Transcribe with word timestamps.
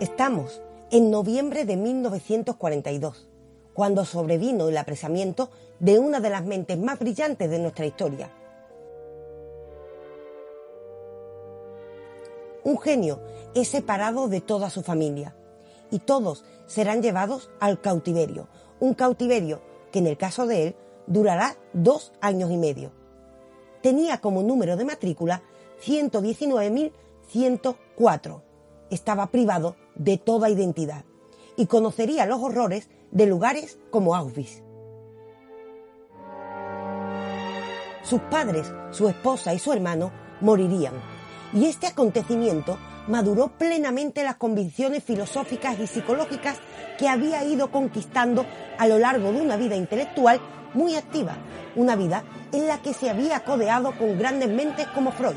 Estamos 0.00 0.60
en 0.90 1.12
noviembre 1.12 1.64
de 1.64 1.76
1942, 1.76 3.28
cuando 3.72 4.04
sobrevino 4.04 4.68
el 4.68 4.76
apresamiento 4.76 5.50
de 5.78 6.00
una 6.00 6.18
de 6.18 6.30
las 6.30 6.44
mentes 6.44 6.76
más 6.76 6.98
brillantes 6.98 7.48
de 7.48 7.60
nuestra 7.60 7.86
historia. 7.86 8.32
Un 12.64 12.80
genio 12.80 13.20
es 13.54 13.68
separado 13.68 14.26
de 14.26 14.40
toda 14.40 14.68
su 14.68 14.82
familia 14.82 15.36
y 15.92 16.00
todos 16.00 16.44
serán 16.66 17.00
llevados 17.00 17.52
al 17.60 17.80
cautiverio, 17.80 18.48
un 18.80 18.94
cautiverio 18.94 19.60
que 19.92 20.00
en 20.00 20.08
el 20.08 20.16
caso 20.16 20.48
de 20.48 20.66
él 20.66 20.74
durará 21.06 21.54
dos 21.72 22.12
años 22.20 22.50
y 22.50 22.56
medio. 22.56 22.90
Tenía 23.80 24.20
como 24.20 24.42
número 24.42 24.76
de 24.76 24.86
matrícula 24.86 25.44
119.104. 25.84 28.42
Estaba 28.90 29.28
privado 29.28 29.76
de 29.94 30.18
toda 30.18 30.50
identidad 30.50 31.04
y 31.56 31.66
conocería 31.66 32.26
los 32.26 32.42
horrores 32.42 32.88
de 33.10 33.26
lugares 33.26 33.78
como 33.90 34.14
Auschwitz. 34.14 34.62
Sus 38.02 38.20
padres, 38.22 38.70
su 38.90 39.08
esposa 39.08 39.54
y 39.54 39.58
su 39.58 39.72
hermano 39.72 40.12
morirían 40.40 40.94
y 41.54 41.66
este 41.66 41.86
acontecimiento 41.86 42.76
maduró 43.06 43.48
plenamente 43.48 44.24
las 44.24 44.36
convicciones 44.36 45.04
filosóficas 45.04 45.78
y 45.78 45.86
psicológicas 45.86 46.58
que 46.98 47.08
había 47.08 47.44
ido 47.44 47.70
conquistando 47.70 48.44
a 48.78 48.86
lo 48.86 48.98
largo 48.98 49.32
de 49.32 49.40
una 49.40 49.56
vida 49.56 49.76
intelectual 49.76 50.40
muy 50.74 50.96
activa, 50.96 51.36
una 51.76 51.96
vida 51.96 52.24
en 52.52 52.66
la 52.66 52.82
que 52.82 52.92
se 52.92 53.10
había 53.10 53.44
codeado 53.44 53.96
con 53.96 54.18
grandes 54.18 54.48
mentes 54.48 54.86
como 54.88 55.12
Freud. 55.12 55.36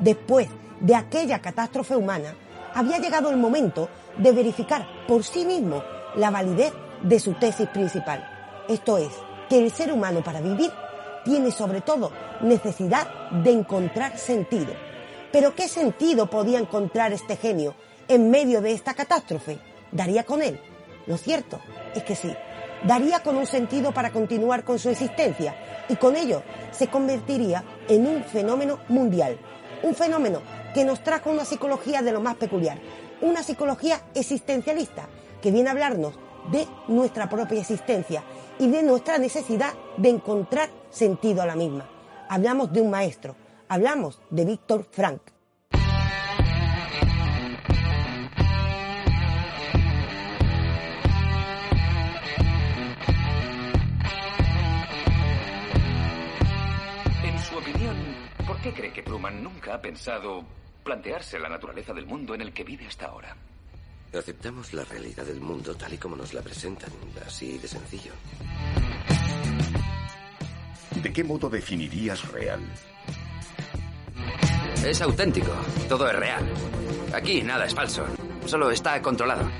Después 0.00 0.48
de 0.80 0.94
aquella 0.94 1.40
catástrofe 1.40 1.96
humana, 1.96 2.34
había 2.76 2.98
llegado 2.98 3.30
el 3.30 3.38
momento 3.38 3.88
de 4.18 4.32
verificar 4.32 4.86
por 5.08 5.24
sí 5.24 5.46
mismo 5.46 5.82
la 6.14 6.30
validez 6.30 6.74
de 7.02 7.18
su 7.18 7.32
tesis 7.32 7.66
principal. 7.68 8.22
Esto 8.68 8.98
es, 8.98 9.12
que 9.48 9.58
el 9.58 9.70
ser 9.70 9.90
humano 9.90 10.22
para 10.22 10.42
vivir 10.42 10.70
tiene 11.24 11.50
sobre 11.50 11.80
todo 11.80 12.12
necesidad 12.42 13.30
de 13.30 13.52
encontrar 13.52 14.18
sentido. 14.18 14.74
Pero 15.32 15.54
¿qué 15.54 15.68
sentido 15.68 16.28
podía 16.28 16.58
encontrar 16.58 17.14
este 17.14 17.36
genio 17.36 17.74
en 18.08 18.30
medio 18.30 18.60
de 18.60 18.72
esta 18.72 18.92
catástrofe? 18.92 19.58
¿Daría 19.90 20.24
con 20.24 20.42
él? 20.42 20.60
Lo 21.06 21.16
cierto 21.16 21.58
es 21.94 22.02
que 22.02 22.14
sí, 22.14 22.30
daría 22.84 23.20
con 23.20 23.36
un 23.36 23.46
sentido 23.46 23.92
para 23.92 24.10
continuar 24.12 24.64
con 24.64 24.78
su 24.78 24.90
existencia 24.90 25.84
y 25.88 25.96
con 25.96 26.14
ello 26.14 26.42
se 26.72 26.88
convertiría 26.88 27.64
en 27.88 28.06
un 28.06 28.22
fenómeno 28.22 28.80
mundial. 28.88 29.38
Un 29.82 29.94
fenómeno 29.94 30.42
que 30.76 30.84
nos 30.84 31.02
trajo 31.02 31.30
una 31.30 31.46
psicología 31.46 32.02
de 32.02 32.12
lo 32.12 32.20
más 32.20 32.36
peculiar, 32.36 32.78
una 33.22 33.42
psicología 33.42 34.02
existencialista 34.14 35.08
que 35.40 35.50
viene 35.50 35.70
a 35.70 35.72
hablarnos 35.72 36.18
de 36.52 36.68
nuestra 36.86 37.30
propia 37.30 37.62
existencia 37.62 38.22
y 38.58 38.68
de 38.68 38.82
nuestra 38.82 39.16
necesidad 39.16 39.72
de 39.96 40.10
encontrar 40.10 40.68
sentido 40.90 41.40
a 41.40 41.46
la 41.46 41.56
misma. 41.56 41.88
Hablamos 42.28 42.70
de 42.74 42.82
un 42.82 42.90
maestro, 42.90 43.36
hablamos 43.68 44.20
de 44.28 44.44
Víctor 44.44 44.86
Frank. 44.90 45.22
En 57.24 57.38
su 57.38 57.56
opinión, 57.56 57.96
¿por 58.46 58.60
qué 58.60 58.74
cree 58.74 58.92
que 58.92 59.02
Truman 59.02 59.42
nunca 59.42 59.76
ha 59.76 59.80
pensado 59.80 60.44
plantearse 60.86 61.36
la 61.40 61.48
naturaleza 61.48 61.92
del 61.92 62.06
mundo 62.06 62.32
en 62.36 62.42
el 62.42 62.52
que 62.52 62.62
vive 62.62 62.86
hasta 62.86 63.06
ahora? 63.06 63.36
Aceptamos 64.16 64.72
la 64.72 64.84
realidad 64.84 65.24
del 65.24 65.40
mundo 65.40 65.74
tal 65.74 65.92
y 65.92 65.98
como 65.98 66.14
nos 66.14 66.32
la 66.32 66.42
presentan, 66.42 66.90
así 67.26 67.58
de 67.58 67.66
sencillo. 67.66 68.12
¿De 71.02 71.12
qué 71.12 71.24
modo 71.24 71.50
definirías 71.50 72.30
real? 72.30 72.60
Es 74.84 75.02
auténtico, 75.02 75.52
todo 75.88 76.08
es 76.08 76.14
real. 76.14 76.48
Aquí 77.12 77.42
nada 77.42 77.66
es 77.66 77.74
falso, 77.74 78.06
solo 78.46 78.70
está 78.70 79.02
controlado. 79.02 79.50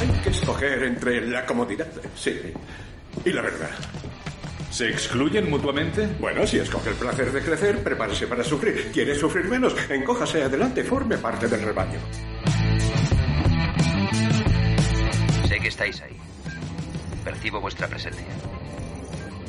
Hay 0.00 0.20
que 0.24 0.30
escoger 0.30 0.82
entre 0.82 1.26
la 1.28 1.46
comodidad, 1.46 1.88
sí, 2.16 2.52
y 3.24 3.30
la 3.30 3.42
verdad. 3.42 3.70
¿Se 4.70 4.88
excluyen 4.88 5.50
mutuamente? 5.50 6.06
Bueno, 6.20 6.46
si 6.46 6.58
escoge 6.58 6.90
el 6.90 6.96
placer 6.96 7.32
de 7.32 7.42
crecer, 7.42 7.82
prepárese 7.82 8.28
para 8.28 8.44
sufrir. 8.44 8.90
¿Quiere 8.92 9.16
sufrir 9.16 9.46
menos? 9.46 9.74
Encójase 9.90 10.44
adelante, 10.44 10.84
forme 10.84 11.18
parte 11.18 11.48
del 11.48 11.62
rebaño. 11.62 11.98
Sé 15.48 15.58
que 15.58 15.68
estáis 15.68 16.00
ahí. 16.02 16.16
Percibo 17.24 17.60
vuestra 17.60 17.88
presencia. 17.88 18.24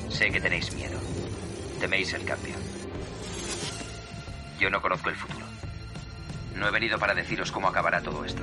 Sé 0.10 0.32
que 0.32 0.42
tenéis 0.42 0.74
miedo. 0.74 1.00
Teméis 1.80 2.14
el 2.14 2.26
cambio. 2.26 2.56
Yo 4.60 4.70
no 4.72 4.82
conozco 4.82 5.10
el 5.10 5.16
futuro. 5.16 5.46
No 6.56 6.68
he 6.68 6.72
venido 6.72 6.98
para 6.98 7.14
deciros 7.14 7.52
cómo 7.52 7.68
acabará 7.68 8.02
todo 8.02 8.26
esto. 8.26 8.42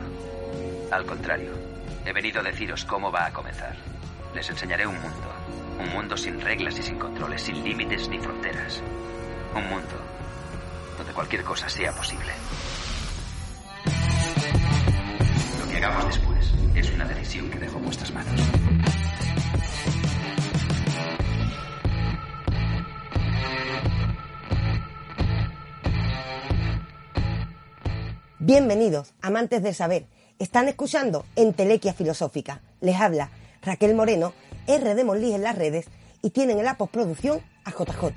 Al 0.93 1.05
contrario, 1.05 1.53
he 2.07 2.13
venido 2.13 2.41
a 2.41 2.45
deciros 2.45 2.85
cómo 2.85 3.11
va 3.11 3.27
a 3.27 3.33
comenzar. 3.33 3.77
Les 4.35 4.49
enseñaré 4.49 4.87
un 4.87 4.95
mundo. 4.95 5.29
Un 5.79 5.91
mundo 5.93 6.17
sin 6.17 6.41
reglas 6.41 6.79
y 6.79 6.83
sin 6.83 6.99
controles, 6.99 7.43
sin 7.43 7.63
límites 7.63 8.09
ni 8.09 8.19
fronteras. 8.19 8.83
Un 9.55 9.69
mundo 9.69 9.95
donde 10.97 11.13
cualquier 11.13 11.45
cosa 11.45 11.69
sea 11.69 11.93
posible. 11.93 12.33
Lo 15.61 15.71
que 15.71 15.77
hagamos 15.77 16.07
después 16.07 16.55
es 16.75 16.91
una 16.93 17.05
decisión 17.05 17.51
que 17.51 17.59
dejo 17.59 17.79
en 17.79 17.85
vuestras 17.85 18.13
manos. 18.13 18.41
Bienvenidos, 28.41 29.13
amantes 29.21 29.63
del 29.63 29.75
saber. 29.75 30.07
Están 30.39 30.69
escuchando 30.69 31.27
Entelequia 31.37 31.93
Filosófica. 31.93 32.63
Les 32.81 32.97
habla 32.97 33.29
Raquel 33.61 33.95
Moreno, 33.95 34.33
R 34.69 34.95
de 34.95 35.01
en 35.01 35.43
las 35.43 35.57
redes 35.57 35.87
y 36.23 36.31
tienen 36.31 36.59
en 36.59 36.65
la 36.67 36.77
postproducción 36.77 37.41
a 37.65 37.71
JJ. 37.71 38.13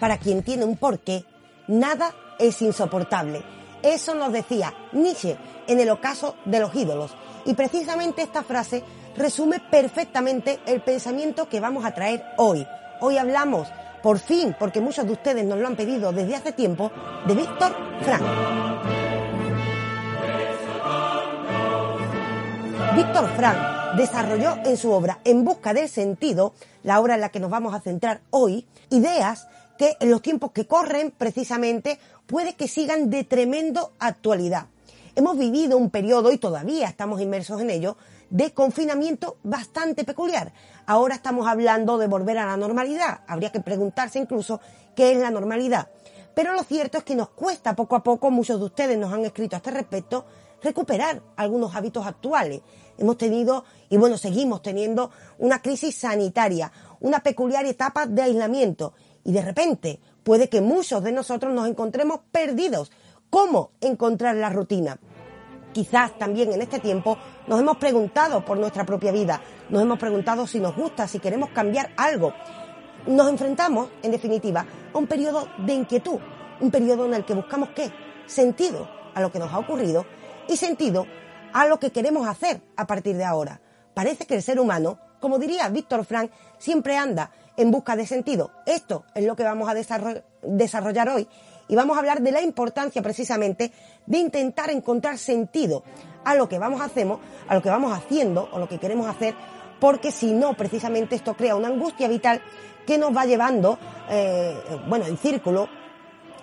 Para 0.00 0.16
quien 0.16 0.42
tiene 0.42 0.64
un 0.64 0.76
porqué, 0.76 1.24
nada 1.66 2.14
es 2.38 2.62
insoportable. 2.62 3.42
Eso 3.82 4.14
nos 4.14 4.32
decía 4.32 4.72
Nietzsche 4.92 5.36
en 5.66 5.80
el 5.80 5.90
ocaso 5.90 6.36
de 6.46 6.60
los 6.60 6.74
ídolos. 6.74 7.14
Y 7.44 7.52
precisamente 7.52 8.22
esta 8.22 8.42
frase 8.42 8.82
resume 9.18 9.60
perfectamente 9.60 10.60
el 10.66 10.80
pensamiento 10.80 11.48
que 11.48 11.60
vamos 11.60 11.84
a 11.84 11.92
traer 11.92 12.24
hoy. 12.36 12.66
Hoy 13.00 13.18
hablamos, 13.18 13.68
por 14.02 14.18
fin, 14.18 14.54
porque 14.58 14.80
muchos 14.80 15.06
de 15.06 15.12
ustedes 15.12 15.44
nos 15.44 15.58
lo 15.58 15.66
han 15.66 15.76
pedido 15.76 16.12
desde 16.12 16.36
hace 16.36 16.52
tiempo, 16.52 16.90
de 17.26 17.34
Víctor 17.34 17.74
Frank. 18.02 18.22
Víctor 22.94 23.28
Frank 23.36 23.96
desarrolló 23.96 24.56
en 24.64 24.76
su 24.76 24.90
obra 24.90 25.18
En 25.24 25.44
busca 25.44 25.72
del 25.72 25.88
sentido, 25.88 26.52
la 26.82 27.00
obra 27.00 27.14
en 27.14 27.20
la 27.20 27.28
que 27.28 27.40
nos 27.40 27.50
vamos 27.50 27.74
a 27.74 27.80
centrar 27.80 28.20
hoy, 28.30 28.66
ideas 28.90 29.48
que 29.78 29.96
en 30.00 30.10
los 30.10 30.22
tiempos 30.22 30.52
que 30.52 30.66
corren 30.66 31.12
precisamente 31.16 31.98
puede 32.26 32.54
que 32.54 32.68
sigan 32.68 33.10
de 33.10 33.24
tremendo 33.24 33.92
actualidad. 33.98 34.66
Hemos 35.14 35.36
vivido 35.36 35.76
un 35.76 35.90
periodo, 35.90 36.30
y 36.30 36.38
todavía 36.38 36.86
estamos 36.86 37.20
inmersos 37.20 37.60
en 37.60 37.70
ello, 37.70 37.96
de 38.30 38.52
confinamiento 38.52 39.38
bastante 39.42 40.04
peculiar. 40.04 40.52
Ahora 40.86 41.14
estamos 41.14 41.46
hablando 41.46 41.98
de 41.98 42.06
volver 42.06 42.38
a 42.38 42.46
la 42.46 42.56
normalidad. 42.56 43.20
Habría 43.26 43.52
que 43.52 43.60
preguntarse 43.60 44.18
incluso 44.18 44.60
qué 44.94 45.12
es 45.12 45.18
la 45.18 45.30
normalidad. 45.30 45.88
Pero 46.34 46.52
lo 46.52 46.62
cierto 46.62 46.98
es 46.98 47.04
que 47.04 47.16
nos 47.16 47.30
cuesta 47.30 47.74
poco 47.74 47.96
a 47.96 48.02
poco, 48.02 48.30
muchos 48.30 48.60
de 48.60 48.66
ustedes 48.66 48.98
nos 48.98 49.12
han 49.12 49.24
escrito 49.24 49.56
a 49.56 49.58
este 49.58 49.70
respecto, 49.70 50.24
recuperar 50.62 51.22
algunos 51.36 51.74
hábitos 51.74 52.06
actuales. 52.06 52.60
Hemos 52.96 53.16
tenido, 53.16 53.64
y 53.88 53.96
bueno, 53.96 54.16
seguimos 54.18 54.62
teniendo 54.62 55.10
una 55.38 55.62
crisis 55.62 55.96
sanitaria, 55.96 56.70
una 57.00 57.20
peculiar 57.20 57.64
etapa 57.66 58.06
de 58.06 58.22
aislamiento. 58.22 58.92
Y 59.24 59.32
de 59.32 59.42
repente 59.42 60.00
puede 60.22 60.48
que 60.48 60.60
muchos 60.60 61.02
de 61.02 61.12
nosotros 61.12 61.52
nos 61.52 61.68
encontremos 61.68 62.20
perdidos. 62.30 62.92
¿Cómo 63.30 63.72
encontrar 63.80 64.36
la 64.36 64.48
rutina? 64.48 64.98
Quizás 65.78 66.18
también 66.18 66.52
en 66.52 66.60
este 66.60 66.80
tiempo 66.80 67.16
nos 67.46 67.60
hemos 67.60 67.76
preguntado 67.76 68.44
por 68.44 68.58
nuestra 68.58 68.84
propia 68.84 69.12
vida, 69.12 69.40
nos 69.70 69.80
hemos 69.80 69.96
preguntado 69.96 70.44
si 70.44 70.58
nos 70.58 70.74
gusta, 70.74 71.06
si 71.06 71.20
queremos 71.20 71.50
cambiar 71.50 71.92
algo. 71.96 72.32
Nos 73.06 73.28
enfrentamos, 73.28 73.88
en 74.02 74.10
definitiva, 74.10 74.66
a 74.92 74.98
un 74.98 75.06
periodo 75.06 75.46
de 75.58 75.74
inquietud, 75.74 76.18
un 76.58 76.72
periodo 76.72 77.06
en 77.06 77.14
el 77.14 77.24
que 77.24 77.34
buscamos 77.34 77.68
qué? 77.76 77.92
Sentido 78.26 78.88
a 79.14 79.20
lo 79.20 79.30
que 79.30 79.38
nos 79.38 79.52
ha 79.52 79.58
ocurrido 79.60 80.04
y 80.48 80.56
sentido 80.56 81.06
a 81.52 81.68
lo 81.68 81.78
que 81.78 81.92
queremos 81.92 82.26
hacer 82.26 82.60
a 82.76 82.84
partir 82.84 83.16
de 83.16 83.24
ahora. 83.24 83.60
Parece 83.94 84.26
que 84.26 84.34
el 84.34 84.42
ser 84.42 84.58
humano, 84.58 84.98
como 85.20 85.38
diría 85.38 85.68
Víctor 85.68 86.04
Frank, 86.04 86.32
siempre 86.58 86.96
anda 86.96 87.30
en 87.56 87.70
busca 87.70 87.94
de 87.94 88.04
sentido. 88.04 88.50
Esto 88.66 89.04
es 89.14 89.24
lo 89.24 89.36
que 89.36 89.44
vamos 89.44 89.68
a 89.68 89.74
desarrollar 90.42 91.08
hoy 91.08 91.28
y 91.68 91.76
vamos 91.76 91.96
a 91.96 92.00
hablar 92.00 92.22
de 92.22 92.32
la 92.32 92.42
importancia 92.42 93.02
precisamente 93.02 93.70
de 94.06 94.18
intentar 94.18 94.70
encontrar 94.70 95.18
sentido 95.18 95.84
a 96.24 96.34
lo 96.34 96.48
que 96.48 96.58
vamos 96.58 96.80
hacemos, 96.80 97.20
a 97.46 97.54
lo 97.54 97.62
que 97.62 97.70
vamos 97.70 97.92
haciendo 97.96 98.48
o 98.52 98.58
lo 98.58 98.68
que 98.68 98.78
queremos 98.78 99.06
hacer, 99.06 99.34
porque 99.80 100.10
si 100.10 100.32
no, 100.32 100.54
precisamente 100.54 101.14
esto 101.14 101.34
crea 101.34 101.54
una 101.54 101.68
angustia 101.68 102.08
vital 102.08 102.42
que 102.86 102.98
nos 102.98 103.14
va 103.16 103.26
llevando, 103.26 103.78
eh, 104.08 104.56
bueno, 104.88 105.06
en 105.06 105.16
círculo 105.18 105.68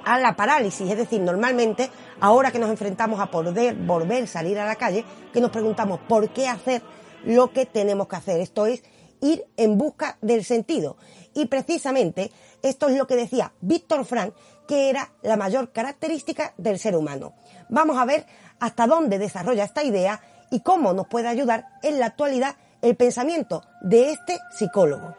a 0.06 0.20
la 0.20 0.36
parálisis. 0.36 0.90
Es 0.90 0.98
decir, 0.98 1.20
normalmente, 1.20 1.90
ahora 2.22 2.52
que 2.52 2.60
nos 2.60 2.70
enfrentamos 2.70 3.20
a 3.20 3.32
poder 3.32 3.76
volver 3.76 4.28
salir 4.28 4.60
a 4.60 4.66
la 4.66 4.76
calle, 4.76 5.04
que 5.34 5.42
nos 5.42 5.52
preguntamos 5.52 6.00
por 6.08 6.30
qué 6.30 6.48
hacer 6.48 6.82
lo 7.26 7.52
que 7.52 7.66
tenemos 7.66 8.08
que 8.08 8.16
hacer. 8.16 8.40
Esto 8.40 8.68
es 8.68 8.84
ir 9.22 9.46
en 9.58 9.78
busca 9.78 10.18
del 10.22 10.44
sentido. 10.44 10.98
Y 11.34 11.48
precisamente 11.48 12.32
esto 12.62 12.88
es 12.88 12.98
lo 12.98 13.08
que 13.08 13.16
decía 13.16 13.52
Víctor 13.62 14.06
Frank, 14.06 14.34
que 14.68 14.90
era 14.90 15.12
la 15.22 15.38
mayor 15.38 15.72
característica 15.72 16.54
del 16.58 16.80
ser 16.80 16.96
humano. 16.96 17.34
Vamos 17.70 17.98
a 17.98 18.06
ver 18.06 18.26
hasta 18.60 18.88
dónde 18.88 19.20
desarrolla 19.20 19.64
esta 19.64 19.84
idea 19.84 20.22
y 20.52 20.62
cómo 20.62 20.94
nos 20.94 21.08
puede 21.08 21.28
ayudar 21.28 21.68
en 21.84 22.00
la 22.00 22.08
actualidad 22.08 22.56
el 22.82 22.96
pensamiento 22.96 23.64
de 23.82 24.12
este 24.12 24.40
psicólogo. 24.58 25.16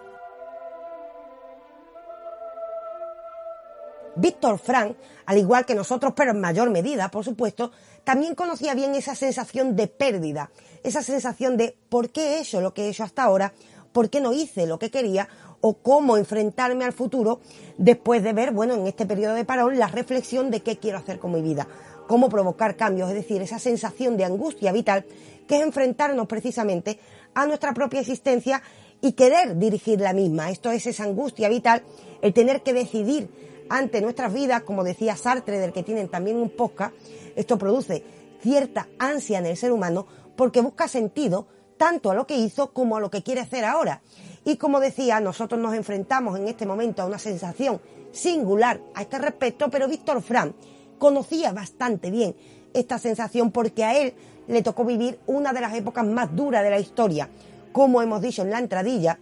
Víctor 4.16 4.58
Frank, 4.58 4.96
al 5.26 5.38
igual 5.38 5.66
que 5.66 5.75
nosotros, 5.75 6.14
pero 6.16 6.31
en 6.31 6.40
mayor 6.40 6.70
medida, 6.70 7.10
por 7.10 7.25
supuesto, 7.25 7.70
también 8.02 8.34
conocía 8.34 8.75
bien 8.75 8.94
esa 8.94 9.14
sensación 9.14 9.76
de 9.76 9.88
pérdida, 9.88 10.50
esa 10.82 11.02
sensación 11.02 11.56
de 11.56 11.76
por 11.88 12.10
qué 12.10 12.34
he 12.34 12.40
hecho 12.40 12.60
lo 12.60 12.72
que 12.72 12.84
he 12.84 12.88
hecho 12.88 13.04
hasta 13.04 13.25
ahora, 13.25 13.52
por 13.93 14.08
qué 14.08 14.20
no 14.20 14.32
hice 14.32 14.66
lo 14.66 14.78
que 14.78 14.90
quería 14.90 15.28
o 15.69 15.75
cómo 15.75 16.17
enfrentarme 16.17 16.85
al 16.85 16.93
futuro 16.93 17.41
después 17.77 18.23
de 18.23 18.33
ver, 18.33 18.53
bueno, 18.53 18.75
en 18.75 18.87
este 18.87 19.05
periodo 19.05 19.35
de 19.35 19.45
parón, 19.45 19.81
la 19.81 19.89
reflexión 19.89 20.49
de 20.49 20.61
qué 20.61 20.77
quiero 20.79 20.99
hacer 20.99 21.19
con 21.19 21.33
mi 21.33 21.43
vida, 21.43 21.67
cómo 22.07 22.29
provocar 22.29 22.77
cambios, 22.77 23.09
es 23.09 23.17
decir, 23.17 23.43
esa 23.43 23.59
sensación 23.59 24.17
de 24.17 24.25
angustia 24.25 24.71
vital 24.71 25.05
que 25.49 25.57
es 25.57 25.63
enfrentarnos 25.63 26.29
precisamente 26.29 27.01
a 27.35 27.47
nuestra 27.47 27.75
propia 27.75 27.99
existencia 27.99 28.63
y 29.01 29.15
querer 29.15 29.59
dirigir 29.59 30.01
la 30.01 30.13
misma. 30.13 30.51
Esto 30.51 30.71
es 30.71 30.87
esa 30.87 31.03
angustia 31.03 31.49
vital, 31.49 31.83
el 32.23 32.33
tener 32.33 32.63
que 32.63 32.73
decidir 32.73 33.29
ante 33.69 34.01
nuestras 34.01 34.33
vidas, 34.33 34.63
como 34.63 34.85
decía 34.85 35.17
Sartre, 35.17 35.59
del 35.59 35.73
que 35.73 35.83
tienen 35.83 36.09
también 36.09 36.37
un 36.37 36.51
podcast, 36.51 36.95
esto 37.35 37.59
produce 37.59 38.05
cierta 38.41 38.87
ansia 39.01 39.41
en 39.41 39.47
el 39.47 39.57
ser 39.57 39.73
humano 39.73 40.07
porque 40.37 40.61
busca 40.61 40.87
sentido 40.87 41.49
tanto 41.76 42.11
a 42.11 42.14
lo 42.14 42.26
que 42.26 42.37
hizo 42.37 42.73
como 42.73 42.96
a 42.96 43.00
lo 43.00 43.11
que 43.11 43.23
quiere 43.23 43.40
hacer 43.40 43.64
ahora. 43.64 44.00
Y 44.44 44.56
como 44.56 44.81
decía, 44.81 45.20
nosotros 45.20 45.61
nos 45.61 45.75
enfrentamos 45.75 46.38
en 46.38 46.49
este 46.49 46.67
momento 46.67 47.02
a 47.02 47.06
una 47.06 47.19
sensación 47.19 47.81
singular 48.12 48.81
a 48.94 49.02
este 49.02 49.19
respecto, 49.19 49.69
pero 49.70 49.88
Víctor 49.88 50.23
Frank 50.23 50.55
conocía 50.99 51.52
bastante 51.52 52.11
bien 52.11 52.34
esta 52.73 52.99
sensación 52.99 53.50
porque 53.50 53.84
a 53.84 53.99
él 53.99 54.14
le 54.49 54.62
tocó 54.62 54.84
vivir 54.84 55.19
una 55.26 55.52
de 55.52 55.61
las 55.61 55.75
épocas 55.75 56.06
más 56.06 56.34
duras 56.34 56.62
de 56.62 56.70
la 56.70 56.78
historia. 56.78 57.28
Como 57.73 58.00
hemos 58.02 58.22
dicho 58.22 58.43
en 58.43 58.50
la 58.50 58.58
entradilla, 58.58 59.19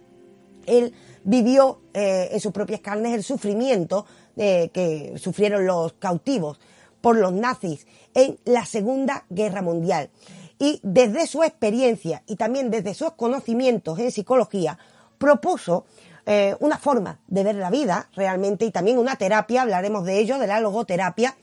él 0.65 0.93
vivió 1.23 1.81
eh, 1.93 2.29
en 2.31 2.39
sus 2.39 2.51
propias 2.51 2.81
carnes 2.81 3.13
el 3.13 3.23
sufrimiento 3.23 4.05
eh, 4.37 4.69
que 4.73 5.13
sufrieron 5.17 5.65
los 5.65 5.93
cautivos 5.93 6.59
por 7.01 7.17
los 7.17 7.33
nazis 7.33 7.85
en 8.13 8.37
la 8.45 8.65
Segunda 8.65 9.25
Guerra 9.29 9.61
Mundial. 9.61 10.09
Y 10.57 10.79
desde 10.83 11.27
su 11.27 11.43
experiencia 11.43 12.23
y 12.27 12.35
también 12.35 12.71
desde 12.71 12.93
sus 12.93 13.13
conocimientos 13.13 13.99
en 13.99 14.11
psicología, 14.11 14.77
propuso 15.17 15.85
eh, 16.25 16.55
una 16.59 16.77
forma 16.77 17.19
de 17.27 17.43
ver 17.43 17.55
la 17.55 17.69
vida 17.69 18.09
realmente 18.15 18.65
y 18.65 18.71
también 18.71 18.97
una 18.97 19.15
terapia, 19.15 19.61
hablaremos 19.61 20.05
de 20.05 20.19
ello, 20.19 20.39
de 20.39 20.47
la 20.47 20.59
logoterapia, 20.59 21.35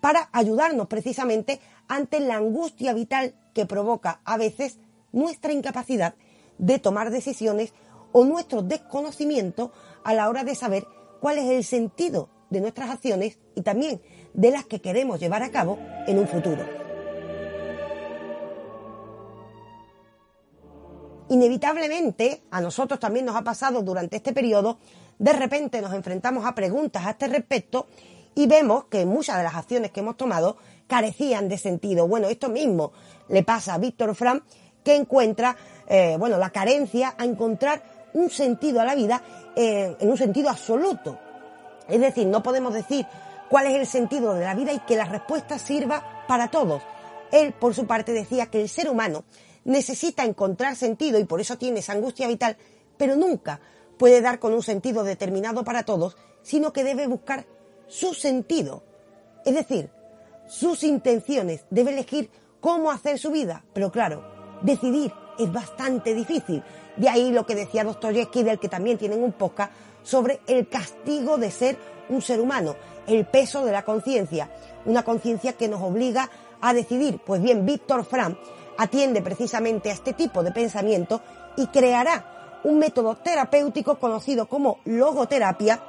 para 0.00 0.28
ayudarnos 0.32 0.86
precisamente 0.86 1.60
ante 1.88 2.20
la 2.20 2.36
angustia 2.36 2.92
vital 2.92 3.34
que 3.54 3.66
provoca 3.66 4.20
a 4.24 4.36
veces 4.36 4.78
nuestra 5.12 5.52
incapacidad 5.52 6.14
de 6.58 6.78
tomar 6.78 7.10
decisiones 7.10 7.72
o 8.12 8.24
nuestro 8.24 8.62
desconocimiento 8.62 9.72
a 10.04 10.14
la 10.14 10.28
hora 10.28 10.44
de 10.44 10.54
saber 10.54 10.86
cuál 11.20 11.38
es 11.38 11.50
el 11.50 11.64
sentido 11.64 12.28
de 12.50 12.60
nuestras 12.60 12.90
acciones 12.90 13.38
y 13.54 13.62
también 13.62 14.00
de 14.34 14.50
las 14.50 14.64
que 14.66 14.80
queremos 14.80 15.20
llevar 15.20 15.42
a 15.42 15.50
cabo 15.50 15.78
en 16.06 16.18
un 16.18 16.28
futuro. 16.28 16.77
Inevitablemente, 21.30 22.42
a 22.50 22.60
nosotros 22.60 22.98
también 22.98 23.26
nos 23.26 23.36
ha 23.36 23.42
pasado 23.42 23.82
durante 23.82 24.16
este 24.16 24.32
periodo, 24.32 24.78
de 25.18 25.32
repente 25.32 25.82
nos 25.82 25.92
enfrentamos 25.92 26.46
a 26.46 26.54
preguntas 26.54 27.04
a 27.04 27.10
este 27.10 27.28
respecto 27.28 27.86
y 28.34 28.46
vemos 28.46 28.84
que 28.84 29.04
muchas 29.04 29.36
de 29.36 29.42
las 29.42 29.54
acciones 29.54 29.90
que 29.90 30.00
hemos 30.00 30.16
tomado 30.16 30.56
carecían 30.86 31.48
de 31.48 31.58
sentido. 31.58 32.08
Bueno, 32.08 32.28
esto 32.28 32.48
mismo 32.48 32.92
le 33.28 33.42
pasa 33.42 33.74
a 33.74 33.78
Víctor 33.78 34.14
Fran, 34.14 34.42
que 34.82 34.94
encuentra, 34.94 35.56
eh, 35.86 36.16
bueno, 36.18 36.38
la 36.38 36.50
carencia 36.50 37.14
a 37.18 37.24
encontrar 37.24 37.82
un 38.14 38.30
sentido 38.30 38.80
a 38.80 38.84
la 38.84 38.94
vida 38.94 39.22
eh, 39.54 39.96
en 39.98 40.10
un 40.10 40.16
sentido 40.16 40.48
absoluto. 40.48 41.18
Es 41.88 42.00
decir, 42.00 42.26
no 42.26 42.42
podemos 42.42 42.72
decir 42.72 43.06
cuál 43.50 43.66
es 43.66 43.74
el 43.74 43.86
sentido 43.86 44.34
de 44.34 44.44
la 44.44 44.54
vida 44.54 44.72
y 44.72 44.78
que 44.80 44.96
la 44.96 45.04
respuesta 45.04 45.58
sirva 45.58 46.24
para 46.26 46.48
todos. 46.48 46.82
Él, 47.32 47.52
por 47.52 47.74
su 47.74 47.86
parte, 47.86 48.12
decía 48.12 48.46
que 48.46 48.62
el 48.62 48.68
ser 48.68 48.88
humano 48.88 49.24
necesita 49.68 50.24
encontrar 50.24 50.76
sentido 50.76 51.18
y 51.20 51.24
por 51.24 51.40
eso 51.40 51.58
tiene 51.58 51.80
esa 51.80 51.92
angustia 51.92 52.26
vital, 52.26 52.56
pero 52.96 53.16
nunca 53.16 53.60
puede 53.98 54.20
dar 54.20 54.38
con 54.38 54.54
un 54.54 54.62
sentido 54.62 55.04
determinado 55.04 55.62
para 55.62 55.84
todos, 55.84 56.16
sino 56.42 56.72
que 56.72 56.84
debe 56.84 57.06
buscar 57.06 57.46
su 57.86 58.14
sentido. 58.14 58.82
Es 59.44 59.54
decir, 59.54 59.90
sus 60.48 60.82
intenciones, 60.82 61.66
debe 61.70 61.92
elegir 61.92 62.30
cómo 62.60 62.90
hacer 62.90 63.18
su 63.18 63.30
vida, 63.30 63.62
pero 63.74 63.92
claro, 63.92 64.24
decidir 64.62 65.12
es 65.38 65.52
bastante 65.52 66.14
difícil. 66.14 66.62
De 66.96 67.10
ahí 67.10 67.30
lo 67.30 67.44
que 67.44 67.54
decía 67.54 67.84
Dostoyevsky, 67.84 68.42
del 68.42 68.58
que 68.58 68.68
también 68.68 68.96
tienen 68.96 69.22
un 69.22 69.32
podcast, 69.32 69.72
sobre 70.02 70.40
el 70.46 70.68
castigo 70.68 71.36
de 71.36 71.50
ser 71.50 71.76
un 72.08 72.22
ser 72.22 72.40
humano, 72.40 72.74
el 73.06 73.26
peso 73.26 73.66
de 73.66 73.72
la 73.72 73.84
conciencia, 73.84 74.50
una 74.86 75.02
conciencia 75.02 75.52
que 75.52 75.68
nos 75.68 75.82
obliga 75.82 76.30
a 76.62 76.72
decidir. 76.72 77.20
Pues 77.24 77.42
bien, 77.42 77.66
Víctor 77.66 78.06
Frank 78.06 78.38
atiende 78.78 79.20
precisamente 79.20 79.90
a 79.90 79.92
este 79.92 80.14
tipo 80.14 80.42
de 80.42 80.52
pensamiento 80.52 81.20
y 81.56 81.66
creará 81.66 82.60
un 82.64 82.78
método 82.78 83.16
terapéutico 83.16 83.98
conocido 83.98 84.48
como 84.48 84.78
logoterapia 84.84 85.82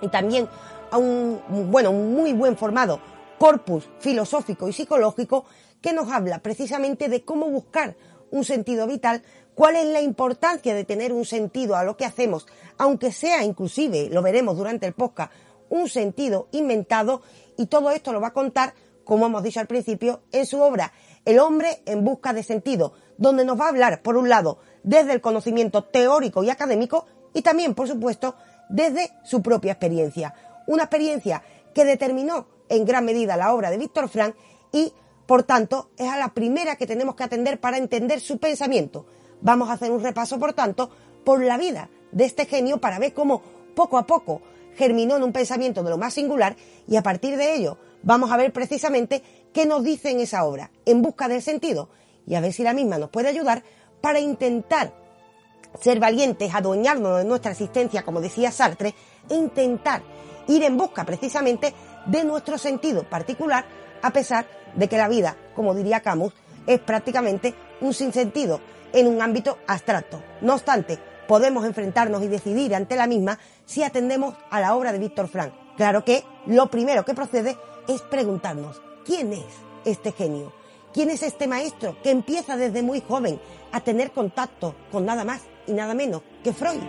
y 0.00 0.08
también 0.08 0.48
a 0.90 0.98
un, 0.98 1.40
bueno, 1.70 1.90
un 1.90 2.14
muy 2.14 2.32
buen 2.32 2.56
formado 2.56 3.00
corpus 3.38 3.88
filosófico 4.00 4.68
y 4.68 4.72
psicológico 4.72 5.44
que 5.80 5.92
nos 5.92 6.10
habla 6.10 6.38
precisamente 6.38 7.08
de 7.08 7.24
cómo 7.24 7.48
buscar 7.50 7.94
un 8.30 8.44
sentido 8.44 8.86
vital, 8.86 9.22
cuál 9.54 9.76
es 9.76 9.86
la 9.86 10.00
importancia 10.00 10.74
de 10.74 10.84
tener 10.84 11.12
un 11.12 11.26
sentido 11.26 11.76
a 11.76 11.84
lo 11.84 11.96
que 11.96 12.06
hacemos, 12.06 12.46
aunque 12.78 13.12
sea 13.12 13.44
inclusive, 13.44 14.08
lo 14.10 14.22
veremos 14.22 14.56
durante 14.56 14.86
el 14.86 14.94
podcast, 14.94 15.32
un 15.68 15.88
sentido 15.88 16.48
inventado 16.52 17.22
y 17.58 17.66
todo 17.66 17.90
esto 17.90 18.12
lo 18.12 18.20
va 18.20 18.28
a 18.28 18.32
contar, 18.32 18.74
como 19.04 19.26
hemos 19.26 19.42
dicho 19.42 19.60
al 19.60 19.66
principio, 19.66 20.22
en 20.32 20.46
su 20.46 20.60
obra 20.60 20.92
el 21.24 21.38
hombre 21.38 21.82
en 21.86 22.04
busca 22.04 22.32
de 22.32 22.42
sentido, 22.42 22.92
donde 23.16 23.44
nos 23.44 23.58
va 23.58 23.66
a 23.66 23.68
hablar, 23.68 24.02
por 24.02 24.16
un 24.16 24.28
lado, 24.28 24.58
desde 24.82 25.12
el 25.12 25.20
conocimiento 25.20 25.84
teórico 25.84 26.44
y 26.44 26.50
académico 26.50 27.06
y 27.32 27.42
también, 27.42 27.74
por 27.74 27.88
supuesto, 27.88 28.34
desde 28.68 29.10
su 29.24 29.42
propia 29.42 29.72
experiencia. 29.72 30.34
Una 30.66 30.84
experiencia 30.84 31.42
que 31.74 31.84
determinó 31.84 32.46
en 32.68 32.84
gran 32.84 33.04
medida 33.04 33.36
la 33.36 33.52
obra 33.54 33.70
de 33.70 33.78
Víctor 33.78 34.08
Frank 34.08 34.34
y, 34.72 34.92
por 35.26 35.42
tanto, 35.42 35.90
es 35.96 36.08
a 36.08 36.16
la 36.16 36.32
primera 36.34 36.76
que 36.76 36.86
tenemos 36.86 37.14
que 37.14 37.24
atender 37.24 37.60
para 37.60 37.78
entender 37.78 38.20
su 38.20 38.38
pensamiento. 38.38 39.06
Vamos 39.40 39.68
a 39.68 39.74
hacer 39.74 39.90
un 39.90 40.02
repaso, 40.02 40.38
por 40.38 40.52
tanto, 40.52 40.90
por 41.24 41.42
la 41.42 41.58
vida 41.58 41.88
de 42.12 42.24
este 42.24 42.46
genio 42.46 42.78
para 42.78 42.98
ver 42.98 43.12
cómo 43.12 43.42
poco 43.74 43.98
a 43.98 44.06
poco 44.06 44.40
germinó 44.76 45.16
en 45.16 45.22
un 45.22 45.32
pensamiento 45.32 45.82
de 45.82 45.90
lo 45.90 45.98
más 45.98 46.14
singular 46.14 46.56
y 46.86 46.96
a 46.96 47.02
partir 47.02 47.36
de 47.36 47.54
ello 47.54 47.78
vamos 48.02 48.30
a 48.30 48.36
ver 48.36 48.52
precisamente 48.52 49.22
qué 49.54 49.64
nos 49.64 49.82
dice 49.82 50.10
en 50.10 50.20
esa 50.20 50.44
obra, 50.44 50.70
en 50.84 51.00
busca 51.00 51.28
del 51.28 51.40
sentido, 51.40 51.88
y 52.26 52.34
a 52.34 52.40
ver 52.40 52.52
si 52.52 52.62
la 52.62 52.74
misma 52.74 52.98
nos 52.98 53.08
puede 53.08 53.28
ayudar 53.28 53.62
para 54.02 54.18
intentar 54.20 54.92
ser 55.80 55.98
valientes, 56.00 56.54
adueñarnos 56.54 57.18
de 57.18 57.24
nuestra 57.24 57.52
existencia, 57.52 58.02
como 58.02 58.20
decía 58.20 58.50
Sartre, 58.50 58.94
e 59.30 59.34
intentar 59.34 60.02
ir 60.48 60.62
en 60.64 60.76
busca 60.76 61.04
precisamente 61.04 61.72
de 62.06 62.24
nuestro 62.24 62.58
sentido 62.58 63.08
particular, 63.08 63.64
a 64.02 64.10
pesar 64.12 64.46
de 64.74 64.88
que 64.88 64.98
la 64.98 65.08
vida, 65.08 65.36
como 65.54 65.74
diría 65.74 66.00
Camus, 66.00 66.34
es 66.66 66.80
prácticamente 66.80 67.54
un 67.80 67.94
sinsentido 67.94 68.60
en 68.92 69.06
un 69.06 69.22
ámbito 69.22 69.58
abstracto. 69.66 70.22
No 70.40 70.54
obstante, 70.54 70.98
podemos 71.26 71.64
enfrentarnos 71.64 72.22
y 72.22 72.28
decidir 72.28 72.74
ante 72.74 72.96
la 72.96 73.06
misma 73.06 73.38
si 73.64 73.82
atendemos 73.82 74.34
a 74.50 74.60
la 74.60 74.74
obra 74.74 74.92
de 74.92 74.98
Víctor 74.98 75.28
Frank. 75.28 75.52
Claro 75.76 76.04
que 76.04 76.24
lo 76.46 76.70
primero 76.70 77.04
que 77.04 77.14
procede 77.14 77.56
es 77.88 78.02
preguntarnos, 78.02 78.80
¿quién 79.04 79.32
es 79.32 79.44
este 79.84 80.12
genio? 80.12 80.52
¿Quién 80.92 81.10
es 81.10 81.22
este 81.22 81.46
maestro 81.46 81.96
que 82.02 82.10
empieza 82.10 82.56
desde 82.56 82.82
muy 82.82 83.00
joven 83.00 83.40
a 83.72 83.80
tener 83.80 84.12
contacto 84.12 84.74
con 84.92 85.04
nada 85.04 85.24
más 85.24 85.42
y 85.66 85.72
nada 85.72 85.94
menos 85.94 86.22
que 86.42 86.52
Freud? 86.52 86.80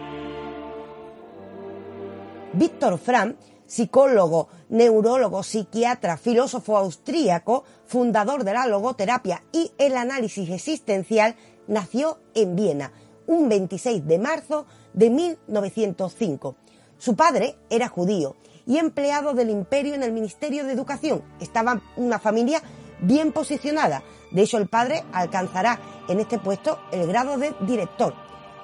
Víctor 2.54 2.98
Frank, 3.00 3.36
psicólogo, 3.66 4.48
neurólogo, 4.70 5.44
psiquiatra, 5.44 6.18
filósofo 6.18 6.78
austríaco, 6.78 7.64
fundador 7.86 8.44
de 8.44 8.54
la 8.54 8.68
logoterapia 8.68 9.44
y 9.52 9.72
el 9.78 9.98
análisis 9.98 10.50
existencial, 10.50 11.36
nació 11.68 12.20
en 12.34 12.56
Viena 12.56 12.92
un 13.28 13.50
26 13.50 14.06
de 14.06 14.20
marzo 14.20 14.66
de 14.94 15.10
1905. 15.10 16.56
Su 16.98 17.16
padre 17.16 17.58
era 17.70 17.90
judío 17.90 18.36
y 18.66 18.78
empleado 18.78 19.34
del 19.34 19.50
imperio 19.50 19.94
en 19.94 20.04
el 20.04 20.12
Ministerio 20.12 20.64
de 20.64 20.74
Educación. 20.74 21.24
Estaba 21.40 21.82
una 21.96 22.20
familia 22.20 22.62
bien 23.00 23.32
posicionada. 23.32 24.04
De 24.32 24.42
hecho, 24.42 24.58
el 24.58 24.68
padre 24.68 25.04
alcanzará 25.14 25.80
en 26.08 26.20
este 26.20 26.40
puesto 26.40 26.80
el 26.92 27.08
grado 27.08 27.38
de 27.38 27.54
director. 27.62 28.14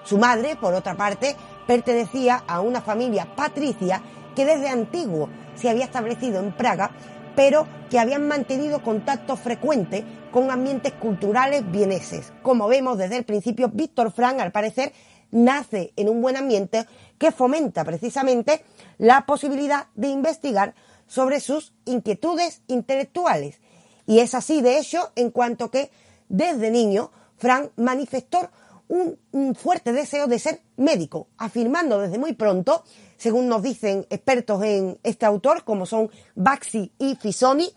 Su 0.03 0.17
madre, 0.17 0.55
por 0.55 0.74
otra 0.74 0.96
parte, 0.96 1.36
pertenecía 1.67 2.43
a 2.48 2.62
una 2.62 2.81
familia 2.81 3.36
patricia 3.36 4.01
que 4.36 4.46
desde 4.46 4.70
antiguo 4.70 5.29
se 5.55 5.70
había 5.70 5.86
establecido 5.86 6.39
en 6.39 6.53
Praga, 6.53 6.91
pero 7.36 7.67
que 7.89 8.00
habían 8.00 8.27
mantenido 8.27 8.81
contacto 8.81 9.36
frecuente 9.36 10.03
con 10.31 10.50
ambientes 10.50 10.93
culturales 10.93 11.70
vieneses. 11.72 12.34
Como 12.41 12.67
vemos 12.67 12.98
desde 12.98 13.17
el 13.17 13.25
principio, 13.25 13.70
Víctor 13.70 14.12
Frank, 14.12 14.39
al 14.39 14.51
parecer, 14.51 14.91
nace 15.31 15.93
en 15.96 16.10
un 16.10 16.22
buen 16.22 16.38
ambiente 16.38 16.86
que 17.17 17.31
fomenta 17.31 17.84
precisamente 17.84 18.63
la 19.01 19.25
posibilidad 19.25 19.88
de 19.96 20.10
investigar 20.10 20.75
sobre 21.08 21.39
sus 21.39 21.74
inquietudes 21.86 22.62
intelectuales. 22.67 23.60
Y 24.05 24.20
es 24.20 24.36
así, 24.36 24.62
de 24.62 24.77
hecho, 24.77 25.12
en 25.15 25.31
cuanto 25.31 25.72
que 25.72 25.89
desde 26.29 26.70
niño 26.70 27.12
Frank 27.38 27.72
manifestó 27.77 28.51
un, 28.89 29.17
un, 29.31 29.55
fuerte 29.55 29.91
deseo 29.91 30.27
de 30.27 30.38
ser 30.38 30.62
médico, 30.77 31.29
afirmando 31.39 31.98
desde 31.98 32.20
muy 32.20 32.34
pronto, 32.34 32.84
según 33.17 33.48
nos 33.48 33.63
dicen 33.63 34.05
expertos 34.12 34.63
en 34.63 35.00
este 35.01 35.25
autor, 35.25 35.63
como 35.63 35.88
son 35.88 36.12
Baxi 36.36 36.91
y 37.00 37.15
Fisoni, 37.15 37.72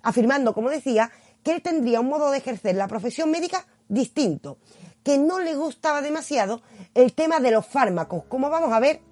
afirmando, 0.00 0.54
como 0.54 0.70
decía, 0.70 1.10
que 1.42 1.52
él 1.52 1.60
tendría 1.60 2.00
un 2.00 2.08
modo 2.08 2.30
de 2.30 2.38
ejercer 2.38 2.74
la 2.74 2.88
profesión 2.88 3.30
médica 3.30 3.66
distinto, 3.88 4.56
que 5.02 5.18
no 5.18 5.40
le 5.40 5.54
gustaba 5.56 6.00
demasiado 6.00 6.62
el 6.94 7.12
tema 7.12 7.38
de 7.38 7.50
los 7.50 7.66
fármacos. 7.66 8.24
Como 8.28 8.48
vamos 8.48 8.72
a 8.72 8.80
ver, 8.80 9.02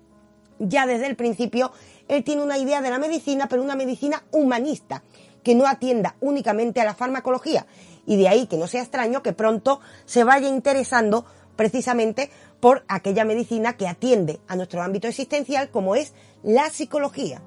ya 0.58 0.86
desde 0.86 1.06
el 1.06 1.16
principio, 1.16 1.72
él 2.08 2.24
tiene 2.24 2.42
una 2.42 2.58
idea 2.58 2.80
de 2.80 2.90
la 2.90 2.98
medicina, 2.98 3.48
pero 3.48 3.62
una 3.62 3.76
medicina 3.76 4.22
humanista, 4.30 5.02
que 5.42 5.54
no 5.54 5.66
atienda 5.66 6.16
únicamente 6.20 6.80
a 6.80 6.84
la 6.84 6.94
farmacología. 6.94 7.66
Y 8.06 8.16
de 8.16 8.28
ahí 8.28 8.46
que 8.46 8.56
no 8.56 8.66
sea 8.66 8.82
extraño 8.82 9.22
que 9.22 9.32
pronto 9.32 9.80
se 10.04 10.24
vaya 10.24 10.48
interesando 10.48 11.26
precisamente 11.56 12.30
por 12.60 12.84
aquella 12.88 13.24
medicina 13.24 13.76
que 13.76 13.88
atiende 13.88 14.40
a 14.48 14.56
nuestro 14.56 14.82
ámbito 14.82 15.08
existencial 15.08 15.70
como 15.70 15.94
es 15.94 16.12
la 16.42 16.70
psicología. 16.70 17.42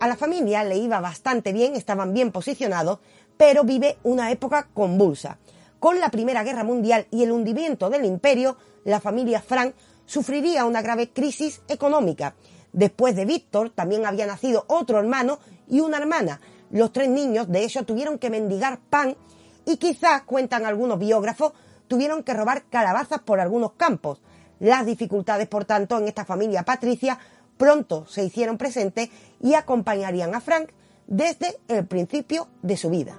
A 0.00 0.08
la 0.08 0.16
familia 0.16 0.64
le 0.64 0.78
iba 0.78 0.98
bastante 1.00 1.52
bien, 1.52 1.76
estaban 1.76 2.14
bien 2.14 2.32
posicionados, 2.32 3.00
pero 3.36 3.64
vive 3.64 3.98
una 4.02 4.30
época 4.30 4.68
convulsa. 4.72 5.38
Con 5.78 6.00
la 6.00 6.10
Primera 6.10 6.42
Guerra 6.42 6.64
Mundial 6.64 7.06
y 7.10 7.22
el 7.22 7.32
hundimiento 7.32 7.90
del 7.90 8.04
imperio, 8.04 8.56
la 8.84 9.00
familia 9.00 9.42
Frank 9.42 9.74
sufriría 10.10 10.64
una 10.64 10.82
grave 10.82 11.10
crisis 11.10 11.62
económica. 11.68 12.34
Después 12.72 13.14
de 13.14 13.24
Víctor 13.24 13.70
también 13.70 14.04
había 14.06 14.26
nacido 14.26 14.64
otro 14.66 14.98
hermano 14.98 15.38
y 15.68 15.78
una 15.78 15.98
hermana. 15.98 16.40
Los 16.72 16.92
tres 16.92 17.08
niños, 17.08 17.48
de 17.48 17.62
hecho, 17.62 17.84
tuvieron 17.84 18.18
que 18.18 18.28
mendigar 18.28 18.80
pan 18.90 19.16
y 19.64 19.76
quizás, 19.76 20.22
cuentan 20.22 20.66
algunos 20.66 20.98
biógrafos, 20.98 21.52
tuvieron 21.86 22.24
que 22.24 22.34
robar 22.34 22.64
calabazas 22.64 23.20
por 23.20 23.38
algunos 23.38 23.74
campos. 23.74 24.20
Las 24.58 24.84
dificultades, 24.84 25.46
por 25.46 25.64
tanto, 25.64 25.96
en 25.96 26.08
esta 26.08 26.24
familia 26.24 26.64
patricia 26.64 27.16
pronto 27.56 28.04
se 28.08 28.24
hicieron 28.24 28.58
presentes 28.58 29.10
y 29.40 29.54
acompañarían 29.54 30.34
a 30.34 30.40
Frank 30.40 30.70
desde 31.06 31.60
el 31.68 31.86
principio 31.86 32.48
de 32.62 32.76
su 32.76 32.90
vida. 32.90 33.16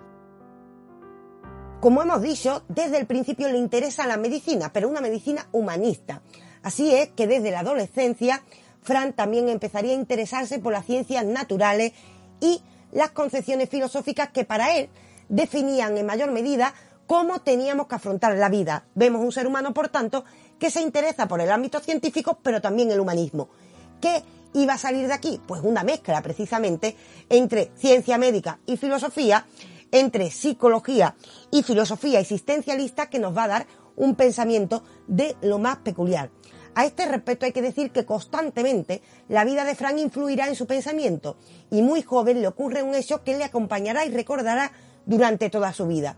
Como 1.79 2.01
hemos 2.01 2.21
dicho, 2.21 2.63
desde 2.67 2.97
el 2.97 3.05
principio 3.05 3.47
le 3.47 3.57
interesa 3.57 4.05
la 4.05 4.17
medicina, 4.17 4.73
pero 4.73 4.89
una 4.89 4.99
medicina 4.99 5.47
humanista. 5.53 6.21
Así 6.63 6.93
es 6.93 7.09
que 7.09 7.27
desde 7.27 7.51
la 7.51 7.59
adolescencia, 7.59 8.43
Frank 8.81 9.15
también 9.15 9.49
empezaría 9.49 9.91
a 9.91 9.99
interesarse 9.99 10.59
por 10.59 10.73
las 10.73 10.85
ciencias 10.85 11.25
naturales 11.25 11.93
y 12.39 12.61
las 12.91 13.11
concepciones 13.11 13.69
filosóficas 13.69 14.29
que 14.29 14.45
para 14.45 14.75
él 14.75 14.89
definían 15.29 15.97
en 15.97 16.05
mayor 16.05 16.31
medida 16.31 16.73
cómo 17.07 17.39
teníamos 17.41 17.87
que 17.87 17.95
afrontar 17.95 18.35
la 18.37 18.49
vida. 18.49 18.85
Vemos 18.95 19.21
un 19.21 19.31
ser 19.31 19.47
humano, 19.47 19.73
por 19.73 19.89
tanto, 19.89 20.23
que 20.59 20.69
se 20.69 20.81
interesa 20.81 21.27
por 21.27 21.41
el 21.41 21.51
ámbito 21.51 21.79
científico, 21.79 22.39
pero 22.41 22.61
también 22.61 22.91
el 22.91 22.99
humanismo. 22.99 23.49
¿Qué 23.99 24.23
iba 24.53 24.73
a 24.73 24.77
salir 24.77 25.07
de 25.07 25.13
aquí? 25.13 25.39
Pues 25.47 25.61
una 25.63 25.83
mezcla 25.83 26.21
precisamente 26.21 26.95
entre 27.29 27.71
ciencia 27.75 28.17
médica 28.17 28.59
y 28.65 28.77
filosofía, 28.77 29.45
entre 29.91 30.31
psicología 30.31 31.15
y 31.51 31.63
filosofía 31.63 32.19
existencialista 32.19 33.09
que 33.09 33.19
nos 33.19 33.35
va 33.35 33.45
a 33.45 33.49
dar 33.49 33.67
un 33.95 34.15
pensamiento 34.15 34.83
de 35.07 35.35
lo 35.41 35.59
más 35.59 35.77
peculiar. 35.77 36.29
A 36.73 36.85
este 36.85 37.05
respecto 37.05 37.45
hay 37.45 37.51
que 37.51 37.61
decir 37.61 37.91
que 37.91 38.05
constantemente 38.05 39.01
la 39.27 39.43
vida 39.43 39.65
de 39.65 39.75
Frank 39.75 39.97
influirá 39.97 40.47
en 40.47 40.55
su 40.55 40.67
pensamiento 40.67 41.35
y 41.69 41.81
muy 41.81 42.01
joven 42.01 42.41
le 42.41 42.47
ocurre 42.47 42.81
un 42.81 42.95
hecho 42.95 43.23
que 43.23 43.37
le 43.37 43.43
acompañará 43.43 44.05
y 44.05 44.11
recordará 44.11 44.71
durante 45.05 45.49
toda 45.49 45.73
su 45.73 45.87
vida. 45.87 46.17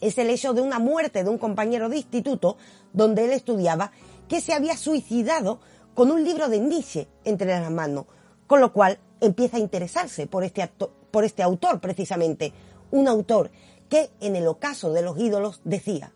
Es 0.00 0.16
el 0.16 0.30
hecho 0.30 0.54
de 0.54 0.62
una 0.62 0.78
muerte 0.78 1.22
de 1.22 1.30
un 1.30 1.38
compañero 1.38 1.88
de 1.88 1.98
instituto 1.98 2.56
donde 2.92 3.24
él 3.24 3.32
estudiaba 3.32 3.92
que 4.26 4.40
se 4.40 4.54
había 4.54 4.76
suicidado 4.76 5.60
con 5.94 6.10
un 6.10 6.24
libro 6.24 6.48
de 6.48 6.60
Nietzsche 6.60 7.06
entre 7.24 7.48
las 7.48 7.70
manos, 7.70 8.06
con 8.46 8.60
lo 8.60 8.72
cual 8.72 8.98
empieza 9.20 9.58
a 9.58 9.60
interesarse 9.60 10.26
por 10.26 10.44
este, 10.44 10.68
por 11.10 11.24
este 11.24 11.42
autor 11.42 11.80
precisamente, 11.80 12.52
un 12.90 13.06
autor 13.06 13.50
que 13.88 14.10
en 14.20 14.34
el 14.34 14.46
ocaso 14.46 14.92
de 14.92 15.02
los 15.02 15.18
ídolos 15.18 15.60
decía, 15.64 16.12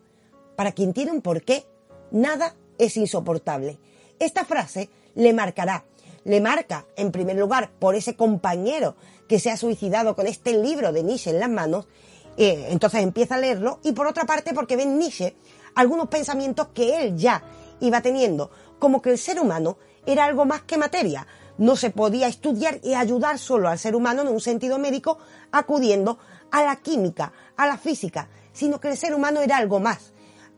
para 0.57 0.73
quien 0.73 0.93
tiene 0.95 1.13
un 1.13 1.23
porqué, 1.23 1.67
nada 2.11 2.55
es 2.79 2.97
insoportable. 2.97 3.79
Esta 4.19 4.45
frase 4.45 4.89
le 5.15 5.33
marcará, 5.33 5.85
le 6.25 6.41
marca 6.41 6.87
en 6.97 7.13
primer 7.13 7.37
lugar 7.37 7.71
por 7.79 7.95
ese 7.95 8.17
compañero 8.17 8.97
que 9.29 9.39
se 9.39 9.51
ha 9.51 9.57
suicidado 9.57 10.17
con 10.17 10.27
este 10.27 10.53
libro 10.53 10.93
de 10.93 11.03
Nietzsche 11.03 11.31
en 11.31 11.41
las 11.41 11.51
manos, 11.51 11.87
eh, 12.37 12.69
entonces 12.71 13.03
empieza 13.03 13.35
a 13.35 13.39
leerlo, 13.39 13.81
y 13.83 13.93
por 13.93 14.07
otra 14.07 14.25
parte 14.25 14.55
porque 14.55 14.77
ve 14.77 14.87
Nietzsche 14.87 15.37
algunos 15.75 16.09
pensamientos 16.09 16.69
que 16.69 17.03
él 17.03 17.17
ya 17.17 17.43
iba 17.81 18.01
teniendo, 18.01 18.51
como 18.79 19.03
que 19.03 19.11
el 19.11 19.19
ser 19.19 19.41
humano 19.41 19.77
era 20.07 20.25
algo 20.25 20.45
más 20.45 20.63
que 20.63 20.79
materia. 20.79 21.27
No 21.59 21.77
se 21.77 21.91
podía 21.91 22.29
estudiar 22.29 22.79
y 22.83 22.95
ayudar 22.95 23.39
solo 23.39 23.69
al 23.69 23.79
ser 23.79 23.97
humano 23.97 24.23
en 24.23 24.29
un 24.29 24.41
sentido 24.41 24.79
médico 24.79 25.19
acudiendo 25.51 26.19
a 26.51 26.63
la 26.63 26.77
química, 26.77 27.33
a 27.57 27.67
la 27.67 27.77
física, 27.77 28.29
sino 28.53 28.81
que 28.81 28.89
el 28.89 28.97
ser 28.97 29.15
humano 29.15 29.41
era 29.41 29.57
algo 29.57 29.81
más. 29.81 30.13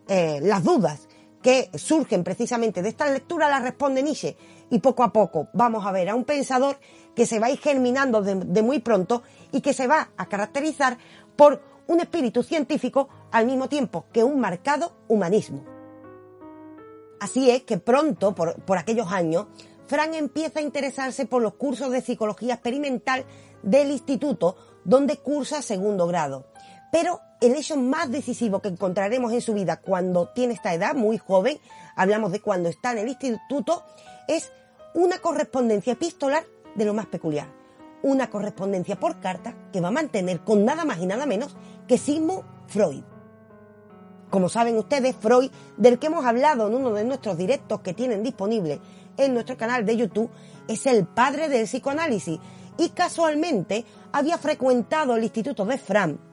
Eh, 0.08 0.40
las 0.42 0.62
dudas 0.62 1.08
que 1.42 1.70
surgen 1.74 2.22
precisamente 2.24 2.82
de 2.82 2.90
esta 2.90 3.10
lectura 3.10 3.48
las 3.48 3.62
responde 3.62 4.02
Nietzsche 4.02 4.36
y 4.70 4.78
poco 4.78 5.02
a 5.02 5.12
poco 5.12 5.48
vamos 5.52 5.86
a 5.86 5.92
ver 5.92 6.10
a 6.10 6.14
un 6.14 6.24
pensador 6.24 6.78
que 7.14 7.26
se 7.26 7.38
va 7.38 7.46
a 7.46 7.50
ir 7.50 7.58
germinando 7.58 8.22
de 8.22 8.62
muy 8.62 8.78
pronto 8.80 9.22
y 9.52 9.60
que 9.60 9.72
se 9.72 9.86
va 9.86 10.10
a 10.16 10.26
caracterizar 10.26 10.98
por 11.36 11.60
un 11.86 12.00
espíritu 12.00 12.42
científico 12.42 13.08
al 13.32 13.46
mismo 13.46 13.68
tiempo 13.68 14.06
que 14.12 14.22
un 14.22 14.38
marcado 14.38 14.92
humanismo. 15.08 15.64
Así 17.18 17.50
es 17.50 17.64
que 17.64 17.78
pronto, 17.78 18.34
por, 18.34 18.78
aquellos 18.78 19.12
años, 19.12 19.46
Frank 19.86 20.14
empieza 20.14 20.60
a 20.60 20.62
interesarse 20.62 21.26
por 21.26 21.42
los 21.42 21.54
cursos 21.54 21.90
de 21.90 22.00
psicología 22.00 22.54
experimental 22.54 23.26
del 23.62 23.90
instituto, 23.90 24.56
donde 24.84 25.18
cursa 25.18 25.62
segundo 25.62 26.06
grado. 26.06 26.46
Pero 26.90 27.20
el 27.40 27.54
hecho 27.54 27.76
más 27.76 28.10
decisivo 28.10 28.60
que 28.60 28.68
encontraremos 28.68 29.32
en 29.32 29.40
su 29.40 29.54
vida 29.54 29.80
cuando 29.80 30.28
tiene 30.28 30.54
esta 30.54 30.74
edad, 30.74 30.94
muy 30.94 31.18
joven, 31.18 31.58
hablamos 31.96 32.32
de 32.32 32.40
cuando 32.40 32.68
está 32.68 32.92
en 32.92 32.98
el 32.98 33.08
instituto, 33.08 33.84
es 34.28 34.52
una 34.94 35.18
correspondencia 35.18 35.92
epistolar 35.92 36.44
de 36.74 36.84
lo 36.84 36.94
más 36.94 37.06
peculiar. 37.06 37.48
Una 38.02 38.30
correspondencia 38.30 38.98
por 38.98 39.20
carta 39.20 39.54
que 39.72 39.80
va 39.80 39.88
a 39.88 39.92
mantener 39.92 40.40
con 40.40 40.64
nada 40.64 40.84
más 40.84 40.98
y 40.98 41.06
nada 41.06 41.26
menos 41.26 41.56
que 41.86 41.98
Sigmund 41.98 42.44
Freud. 42.66 43.02
Como 44.30 44.48
saben 44.48 44.76
ustedes, 44.76 45.16
Freud, 45.16 45.50
del 45.76 45.98
que 45.98 46.06
hemos 46.06 46.24
hablado 46.24 46.68
en 46.68 46.74
uno 46.74 46.92
de 46.92 47.04
nuestros 47.04 47.36
directos 47.36 47.80
que 47.80 47.94
tienen 47.94 48.22
disponible 48.22 48.80
en 49.16 49.34
nuestro 49.34 49.56
canal 49.56 49.84
de 49.84 49.96
YouTube, 49.96 50.30
es 50.68 50.86
el 50.86 51.06
padre 51.06 51.48
del 51.48 51.66
psicoanálisis 51.66 52.38
y 52.78 52.90
casualmente 52.90 53.84
había 54.12 54.38
frecuentado 54.38 55.16
el 55.16 55.24
Instituto 55.24 55.64
de 55.64 55.78
Fram 55.78 56.29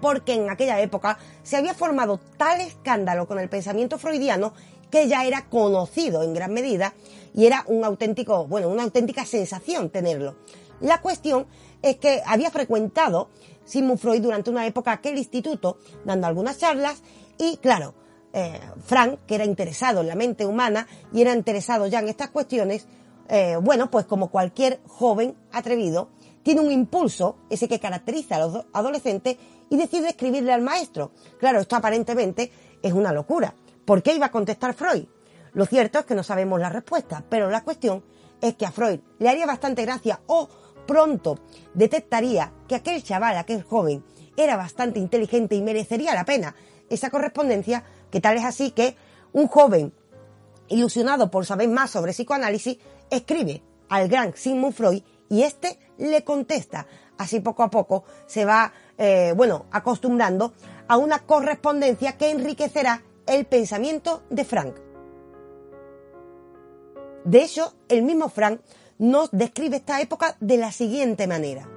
porque 0.00 0.34
en 0.34 0.50
aquella 0.50 0.80
época 0.80 1.18
se 1.42 1.56
había 1.56 1.74
formado 1.74 2.20
tal 2.36 2.60
escándalo 2.60 3.26
con 3.26 3.38
el 3.38 3.48
pensamiento 3.48 3.98
freudiano 3.98 4.52
que 4.90 5.08
ya 5.08 5.24
era 5.24 5.48
conocido 5.48 6.22
en 6.22 6.34
gran 6.34 6.52
medida 6.52 6.94
y 7.34 7.46
era 7.46 7.64
un 7.66 7.84
auténtico, 7.84 8.46
bueno, 8.46 8.68
una 8.68 8.84
auténtica 8.84 9.24
sensación 9.24 9.90
tenerlo. 9.90 10.36
La 10.80 11.00
cuestión 11.00 11.46
es 11.82 11.96
que 11.96 12.22
había 12.26 12.50
frecuentado 12.50 13.30
Sigmund 13.64 13.98
Freud 13.98 14.22
durante 14.22 14.50
una 14.50 14.66
época 14.66 14.92
aquel 14.92 15.18
instituto, 15.18 15.78
dando 16.04 16.26
algunas 16.26 16.58
charlas 16.58 17.02
y, 17.38 17.56
claro, 17.58 17.94
eh, 18.32 18.60
Frank, 18.84 19.20
que 19.26 19.34
era 19.34 19.44
interesado 19.44 20.00
en 20.00 20.08
la 20.08 20.14
mente 20.14 20.46
humana 20.46 20.86
y 21.12 21.22
era 21.22 21.34
interesado 21.34 21.86
ya 21.86 22.00
en 22.00 22.08
estas 22.08 22.30
cuestiones, 22.30 22.86
eh, 23.28 23.56
bueno, 23.60 23.90
pues 23.90 24.06
como 24.06 24.30
cualquier 24.30 24.80
joven 24.86 25.34
atrevido, 25.52 26.10
tiene 26.46 26.60
un 26.60 26.70
impulso, 26.70 27.38
ese 27.50 27.66
que 27.66 27.80
caracteriza 27.80 28.36
a 28.36 28.38
los 28.38 28.66
adolescentes, 28.72 29.36
y 29.68 29.76
decide 29.76 30.10
escribirle 30.10 30.52
al 30.52 30.62
maestro. 30.62 31.10
Claro, 31.40 31.58
esto 31.58 31.74
aparentemente 31.74 32.52
es 32.80 32.92
una 32.92 33.10
locura. 33.10 33.52
¿Por 33.84 34.00
qué 34.00 34.14
iba 34.14 34.26
a 34.26 34.30
contestar 34.30 34.72
Freud? 34.72 35.06
Lo 35.54 35.66
cierto 35.66 35.98
es 35.98 36.04
que 36.04 36.14
no 36.14 36.22
sabemos 36.22 36.60
la 36.60 36.68
respuesta, 36.68 37.24
pero 37.28 37.50
la 37.50 37.64
cuestión 37.64 38.04
es 38.40 38.54
que 38.54 38.64
a 38.64 38.70
Freud 38.70 39.00
le 39.18 39.28
haría 39.28 39.44
bastante 39.44 39.82
gracia 39.82 40.20
o 40.28 40.48
pronto 40.86 41.40
detectaría 41.74 42.52
que 42.68 42.76
aquel 42.76 43.02
chaval, 43.02 43.36
aquel 43.38 43.64
joven, 43.64 44.04
era 44.36 44.56
bastante 44.56 45.00
inteligente 45.00 45.56
y 45.56 45.62
merecería 45.62 46.14
la 46.14 46.24
pena 46.24 46.54
esa 46.88 47.10
correspondencia, 47.10 47.82
que 48.12 48.20
tal 48.20 48.36
es 48.36 48.44
así 48.44 48.70
que 48.70 48.94
un 49.32 49.48
joven 49.48 49.92
ilusionado 50.68 51.28
por 51.28 51.44
saber 51.44 51.68
más 51.70 51.90
sobre 51.90 52.12
psicoanálisis 52.12 52.78
escribe 53.10 53.64
al 53.88 54.06
gran 54.06 54.36
Sigmund 54.36 54.74
Freud 54.74 55.02
y 55.28 55.42
este 55.42 55.78
le 55.98 56.24
contesta. 56.24 56.86
Así 57.18 57.40
poco 57.40 57.62
a 57.62 57.70
poco 57.70 58.04
se 58.26 58.44
va, 58.44 58.72
eh, 58.98 59.32
bueno, 59.36 59.66
acostumbrando 59.70 60.52
a 60.88 60.96
una 60.96 61.20
correspondencia 61.20 62.16
que 62.16 62.30
enriquecerá 62.30 63.02
el 63.26 63.46
pensamiento 63.46 64.22
de 64.30 64.44
Frank. 64.44 64.76
De 67.24 67.42
hecho, 67.42 67.74
el 67.88 68.02
mismo 68.02 68.28
Frank 68.28 68.60
nos 68.98 69.30
describe 69.32 69.76
esta 69.76 70.00
época 70.00 70.36
de 70.40 70.58
la 70.58 70.70
siguiente 70.70 71.26
manera. 71.26 71.68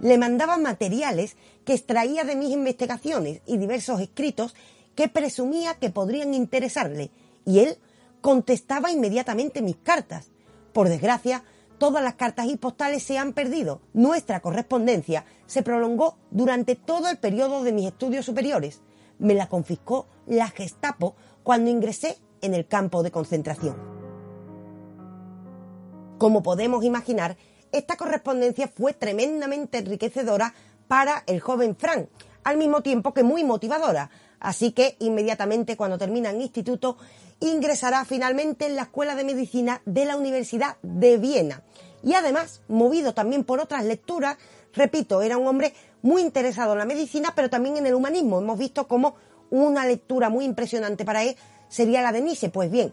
Le 0.00 0.18
mandaba 0.18 0.58
materiales 0.58 1.36
que 1.64 1.74
extraía 1.74 2.24
de 2.24 2.36
mis 2.36 2.50
investigaciones 2.50 3.42
y 3.46 3.58
diversos 3.58 4.00
escritos 4.00 4.54
que 4.94 5.08
presumía 5.08 5.74
que 5.74 5.90
podrían 5.90 6.34
interesarle, 6.34 7.10
y 7.44 7.60
él 7.60 7.78
contestaba 8.20 8.90
inmediatamente 8.90 9.62
mis 9.62 9.76
cartas. 9.76 10.30
Por 10.72 10.88
desgracia, 10.88 11.44
todas 11.78 12.02
las 12.02 12.14
cartas 12.14 12.46
y 12.46 12.56
postales 12.56 13.02
se 13.02 13.18
han 13.18 13.32
perdido. 13.32 13.80
Nuestra 13.94 14.40
correspondencia 14.40 15.24
se 15.46 15.62
prolongó 15.62 16.18
durante 16.30 16.74
todo 16.74 17.08
el 17.08 17.18
periodo 17.18 17.62
de 17.62 17.72
mis 17.72 17.86
estudios 17.86 18.26
superiores. 18.26 18.82
Me 19.18 19.34
la 19.34 19.48
confiscó 19.48 20.06
la 20.26 20.48
Gestapo 20.48 21.14
cuando 21.42 21.70
ingresé 21.70 22.18
en 22.40 22.54
el 22.54 22.66
campo 22.66 23.02
de 23.02 23.10
concentración. 23.10 23.76
Como 26.18 26.42
podemos 26.42 26.84
imaginar, 26.84 27.36
esta 27.72 27.96
correspondencia 27.96 28.68
fue 28.68 28.92
tremendamente 28.92 29.78
enriquecedora 29.78 30.54
para 30.88 31.22
el 31.26 31.40
joven 31.40 31.76
Frank, 31.76 32.08
al 32.44 32.56
mismo 32.56 32.82
tiempo 32.82 33.12
que 33.12 33.22
muy 33.22 33.44
motivadora. 33.44 34.10
Así 34.40 34.72
que 34.72 34.96
inmediatamente 35.00 35.76
cuando 35.76 35.98
termina 35.98 36.30
el 36.30 36.40
instituto 36.40 36.96
ingresará 37.40 38.04
finalmente 38.04 38.66
en 38.66 38.76
la 38.76 38.82
Escuela 38.82 39.14
de 39.14 39.24
Medicina 39.24 39.82
de 39.84 40.04
la 40.04 40.16
Universidad 40.16 40.76
de 40.82 41.18
Viena. 41.18 41.62
Y 42.02 42.14
además, 42.14 42.62
movido 42.68 43.14
también 43.14 43.44
por 43.44 43.60
otras 43.60 43.84
lecturas, 43.84 44.36
repito, 44.72 45.22
era 45.22 45.36
un 45.36 45.46
hombre 45.46 45.74
muy 46.02 46.22
interesado 46.22 46.72
en 46.72 46.78
la 46.78 46.84
medicina, 46.84 47.32
pero 47.34 47.50
también 47.50 47.76
en 47.76 47.86
el 47.86 47.94
humanismo. 47.94 48.38
Hemos 48.38 48.58
visto 48.58 48.86
cómo 48.86 49.16
una 49.50 49.86
lectura 49.86 50.28
muy 50.28 50.44
impresionante 50.44 51.04
para 51.04 51.24
él 51.24 51.36
sería 51.68 52.02
la 52.02 52.12
de 52.12 52.20
Nietzsche. 52.20 52.50
Pues 52.50 52.70
bien, 52.70 52.92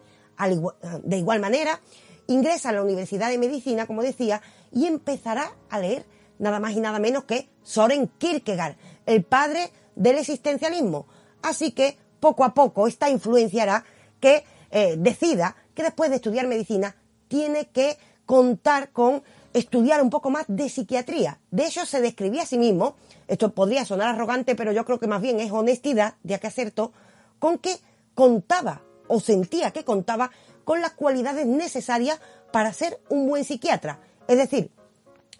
de 1.03 1.17
igual 1.17 1.39
manera, 1.39 1.79
ingresa 2.27 2.69
a 2.69 2.73
la 2.73 2.81
Universidad 2.81 3.29
de 3.29 3.37
Medicina, 3.37 3.85
como 3.85 4.01
decía, 4.01 4.41
y 4.71 4.87
empezará 4.87 5.51
a 5.69 5.79
leer 5.79 6.05
nada 6.39 6.59
más 6.59 6.73
y 6.73 6.79
nada 6.79 6.99
menos 6.99 7.25
que 7.25 7.49
Soren 7.63 8.09
Kierkegaard, 8.17 8.75
el 9.05 9.23
padre 9.23 9.71
del 9.95 10.17
existencialismo. 10.17 11.05
Así 11.45 11.73
que 11.73 11.95
poco 12.19 12.43
a 12.43 12.55
poco 12.55 12.87
esta 12.87 13.07
influenciará 13.07 13.85
que 14.19 14.43
eh, 14.71 14.95
decida 14.97 15.55
que 15.75 15.83
después 15.83 16.09
de 16.09 16.15
estudiar 16.15 16.47
medicina 16.47 16.95
tiene 17.27 17.67
que 17.67 17.99
contar 18.25 18.89
con 18.89 19.21
estudiar 19.53 20.01
un 20.01 20.09
poco 20.09 20.31
más 20.31 20.45
de 20.47 20.69
psiquiatría. 20.69 21.39
De 21.51 21.67
hecho, 21.67 21.85
se 21.85 22.01
describía 22.01 22.41
a 22.41 22.45
sí 22.47 22.57
mismo, 22.57 22.95
esto 23.27 23.53
podría 23.53 23.85
sonar 23.85 24.15
arrogante, 24.15 24.55
pero 24.55 24.71
yo 24.71 24.85
creo 24.85 24.97
que 24.97 25.05
más 25.05 25.21
bien 25.21 25.39
es 25.39 25.51
honestidad, 25.51 26.15
ya 26.23 26.39
que 26.39 26.47
acertó, 26.47 26.93
con 27.37 27.59
que 27.59 27.77
contaba 28.15 28.81
o 29.07 29.19
sentía 29.19 29.69
que 29.69 29.85
contaba 29.85 30.31
con 30.63 30.81
las 30.81 30.93
cualidades 30.93 31.45
necesarias 31.45 32.19
para 32.51 32.73
ser 32.73 32.99
un 33.09 33.29
buen 33.29 33.45
psiquiatra. 33.45 33.99
Es 34.27 34.37
decir, 34.37 34.71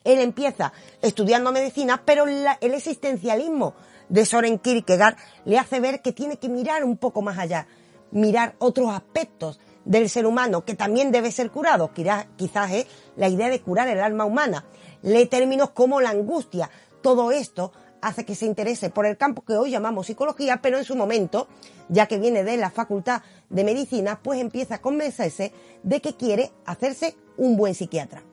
él 0.03 0.19
empieza 0.19 0.71
estudiando 1.01 1.51
medicina, 1.51 2.03
pero 2.05 2.27
el 2.27 2.73
existencialismo 2.75 3.73
de 4.09 4.25
Soren 4.25 4.59
Kierkegaard 4.59 5.17
le 5.45 5.57
hace 5.57 5.79
ver 5.79 6.01
que 6.01 6.11
tiene 6.11 6.37
que 6.37 6.49
mirar 6.49 6.83
un 6.83 6.97
poco 6.97 7.21
más 7.21 7.37
allá, 7.37 7.67
mirar 8.11 8.55
otros 8.59 8.89
aspectos 8.89 9.59
del 9.85 10.09
ser 10.09 10.25
humano 10.25 10.65
que 10.65 10.75
también 10.75 11.11
debe 11.11 11.31
ser 11.31 11.51
curado. 11.51 11.91
Quizás 11.93 12.71
es 12.71 12.87
la 13.15 13.29
idea 13.29 13.49
de 13.49 13.61
curar 13.61 13.87
el 13.87 14.01
alma 14.01 14.25
humana. 14.25 14.65
Lee 15.01 15.27
términos 15.27 15.71
como 15.71 16.01
la 16.01 16.09
angustia. 16.09 16.69
Todo 17.01 17.31
esto 17.31 17.71
hace 18.01 18.25
que 18.25 18.35
se 18.35 18.45
interese 18.45 18.89
por 18.89 19.05
el 19.05 19.17
campo 19.17 19.43
que 19.43 19.57
hoy 19.57 19.71
llamamos 19.71 20.07
psicología, 20.07 20.59
pero 20.61 20.77
en 20.77 20.83
su 20.83 20.95
momento, 20.95 21.47
ya 21.89 22.07
que 22.07 22.19
viene 22.19 22.43
de 22.43 22.57
la 22.57 22.69
Facultad 22.69 23.21
de 23.49 23.63
Medicina, 23.63 24.19
pues 24.21 24.39
empieza 24.39 24.75
a 24.75 24.81
convencerse 24.81 25.51
de 25.83 26.01
que 26.01 26.15
quiere 26.15 26.51
hacerse 26.65 27.15
un 27.37 27.57
buen 27.57 27.73
psiquiatra. 27.75 28.23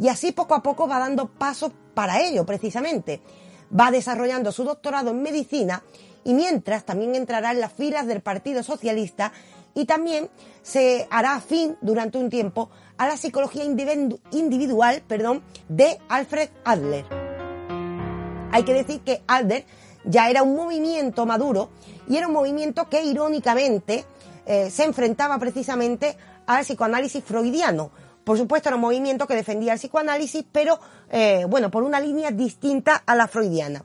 Y 0.00 0.08
así 0.08 0.30
poco 0.32 0.54
a 0.54 0.62
poco 0.62 0.86
va 0.86 1.00
dando 1.00 1.26
pasos 1.26 1.72
para 1.94 2.20
ello, 2.20 2.46
precisamente. 2.46 3.20
Va 3.72 3.90
desarrollando 3.90 4.52
su 4.52 4.64
doctorado 4.64 5.10
en 5.10 5.22
medicina 5.22 5.82
y 6.24 6.34
mientras 6.34 6.84
también 6.84 7.14
entrará 7.14 7.52
en 7.52 7.60
las 7.60 7.72
filas 7.72 8.06
del 8.06 8.20
Partido 8.20 8.62
Socialista 8.62 9.32
y 9.74 9.84
también 9.84 10.28
se 10.62 11.06
hará 11.10 11.40
fin 11.40 11.76
durante 11.80 12.18
un 12.18 12.30
tiempo 12.30 12.70
a 12.96 13.06
la 13.06 13.16
psicología 13.16 13.64
individual 13.64 15.02
perdón, 15.06 15.42
de 15.68 15.98
Alfred 16.08 16.50
Adler. 16.64 17.06
Hay 18.50 18.64
que 18.64 18.74
decir 18.74 19.00
que 19.00 19.22
Adler 19.26 19.64
ya 20.04 20.30
era 20.30 20.42
un 20.42 20.56
movimiento 20.56 21.26
maduro 21.26 21.70
y 22.08 22.16
era 22.16 22.26
un 22.26 22.32
movimiento 22.32 22.88
que 22.88 23.04
irónicamente 23.04 24.04
eh, 24.46 24.70
se 24.70 24.84
enfrentaba 24.84 25.38
precisamente 25.38 26.16
al 26.46 26.64
psicoanálisis 26.64 27.22
freudiano. 27.22 27.90
Por 28.28 28.36
supuesto 28.36 28.68
era 28.68 28.76
un 28.76 28.82
movimiento 28.82 29.26
que 29.26 29.34
defendía 29.34 29.72
el 29.72 29.78
psicoanálisis, 29.78 30.44
pero 30.52 30.78
eh, 31.10 31.46
bueno, 31.48 31.70
por 31.70 31.82
una 31.82 31.98
línea 31.98 32.30
distinta 32.30 33.02
a 33.06 33.14
la 33.14 33.26
freudiana. 33.26 33.82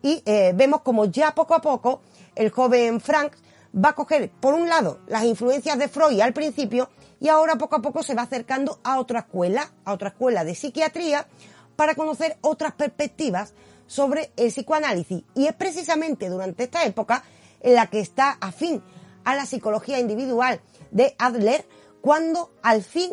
Y 0.00 0.22
eh, 0.24 0.52
vemos 0.54 0.80
como 0.80 1.04
ya 1.04 1.34
poco 1.34 1.54
a 1.54 1.60
poco 1.60 2.00
el 2.34 2.48
joven 2.48 3.02
Frank 3.02 3.34
va 3.76 3.90
a 3.90 3.94
coger, 3.94 4.30
por 4.30 4.54
un 4.54 4.66
lado, 4.66 5.00
las 5.08 5.24
influencias 5.24 5.78
de 5.78 5.88
Freud 5.88 6.18
al 6.22 6.32
principio 6.32 6.88
y 7.20 7.28
ahora 7.28 7.56
poco 7.56 7.76
a 7.76 7.82
poco 7.82 8.02
se 8.02 8.14
va 8.14 8.22
acercando 8.22 8.80
a 8.82 8.98
otra 8.98 9.18
escuela, 9.18 9.70
a 9.84 9.92
otra 9.92 10.08
escuela 10.08 10.42
de 10.42 10.54
psiquiatría, 10.54 11.26
para 11.76 11.94
conocer 11.94 12.38
otras 12.40 12.72
perspectivas 12.72 13.52
sobre 13.86 14.32
el 14.38 14.48
psicoanálisis. 14.48 15.22
Y 15.34 15.48
es 15.48 15.52
precisamente 15.54 16.30
durante 16.30 16.62
esta 16.62 16.82
época 16.84 17.24
en 17.60 17.74
la 17.74 17.88
que 17.88 18.00
está 18.00 18.38
afín 18.40 18.82
a 19.24 19.34
la 19.34 19.44
psicología 19.44 19.98
individual 19.98 20.62
de 20.90 21.14
Adler, 21.18 21.66
cuando 22.00 22.52
al 22.62 22.82
fin 22.82 23.12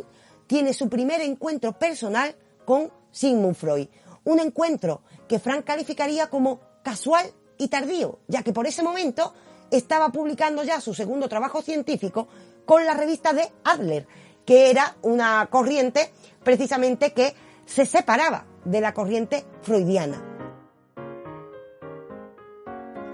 tiene 0.50 0.74
su 0.74 0.90
primer 0.90 1.22
encuentro 1.22 1.78
personal 1.78 2.36
con 2.66 2.92
Sigmund 3.12 3.56
Freud. 3.56 3.88
Un 4.24 4.40
encuentro 4.40 5.04
que 5.28 5.38
Frank 5.38 5.64
calificaría 5.64 6.28
como 6.28 6.60
casual 6.84 7.32
y 7.60 7.68
tardío, 7.68 8.18
ya 8.28 8.42
que 8.42 8.52
por 8.52 8.66
ese 8.66 8.82
momento 8.82 9.32
estaba 9.70 10.10
publicando 10.10 10.64
ya 10.64 10.82
su 10.82 10.96
segundo 10.96 11.30
trabajo 11.30 11.62
científico 11.62 12.28
con 12.66 12.84
la 12.84 12.96
revista 12.96 13.32
de 13.32 13.48
Adler, 13.64 14.08
que 14.44 14.72
era 14.72 14.98
una 15.04 15.48
corriente 15.52 16.12
precisamente 16.44 17.14
que 17.14 17.36
se 17.68 17.86
separaba 17.86 18.48
de 18.66 18.82
la 18.82 18.96
corriente 18.96 19.46
freudiana. 19.62 20.29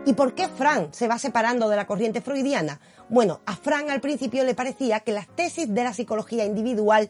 ¿Y 0.07 0.13
por 0.13 0.35
qué 0.35 0.47
Frank 0.47 0.89
se 0.91 1.07
va 1.07 1.17
separando 1.17 1.67
de 1.67 1.75
la 1.75 1.87
corriente 1.87 2.21
freudiana? 2.21 2.79
Bueno, 3.09 3.39
a 3.47 3.55
Frank 3.55 3.89
al 3.89 4.01
principio 4.01 4.43
le 4.43 4.53
parecía 4.53 4.99
que 4.99 5.11
las 5.11 5.27
tesis 5.27 5.73
de 5.73 5.83
la 5.83 5.93
psicología 5.93 6.45
individual 6.45 7.09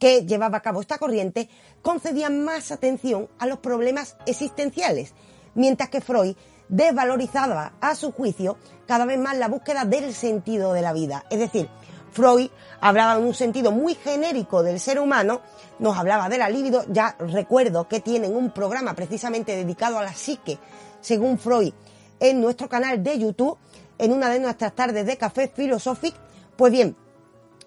que 0.00 0.26
llevaba 0.26 0.58
a 0.58 0.62
cabo 0.62 0.80
esta 0.80 0.98
corriente 0.98 1.48
concedían 1.80 2.44
más 2.44 2.72
atención 2.72 3.28
a 3.38 3.46
los 3.46 3.60
problemas 3.60 4.16
existenciales, 4.26 5.14
mientras 5.54 5.90
que 5.90 6.00
Freud 6.00 6.34
desvalorizaba 6.68 7.74
a 7.80 7.94
su 7.94 8.10
juicio 8.10 8.58
cada 8.86 9.04
vez 9.04 9.18
más 9.18 9.38
la 9.38 9.46
búsqueda 9.46 9.84
del 9.84 10.12
sentido 10.12 10.72
de 10.72 10.82
la 10.82 10.92
vida. 10.92 11.24
Es 11.30 11.38
decir, 11.38 11.68
Freud 12.10 12.50
hablaba 12.80 13.16
en 13.16 13.26
un 13.26 13.34
sentido 13.34 13.70
muy 13.70 13.94
genérico 13.94 14.64
del 14.64 14.80
ser 14.80 14.98
humano, 14.98 15.40
nos 15.78 15.96
hablaba 15.96 16.28
de 16.28 16.38
la 16.38 16.48
libido, 16.48 16.84
ya 16.88 17.14
recuerdo 17.20 17.86
que 17.86 18.00
tienen 18.00 18.34
un 18.34 18.52
programa 18.52 18.94
precisamente 18.94 19.54
dedicado 19.54 19.98
a 19.98 20.02
la 20.02 20.14
psique, 20.14 20.58
según 21.00 21.38
Freud, 21.38 21.72
en 22.20 22.40
nuestro 22.40 22.68
canal 22.68 23.02
de 23.02 23.18
YouTube, 23.18 23.58
en 23.98 24.12
una 24.12 24.28
de 24.28 24.40
nuestras 24.40 24.74
tardes 24.74 25.06
de 25.06 25.16
café 25.16 25.48
Philosophic, 25.48 26.14
pues 26.56 26.72
bien, 26.72 26.96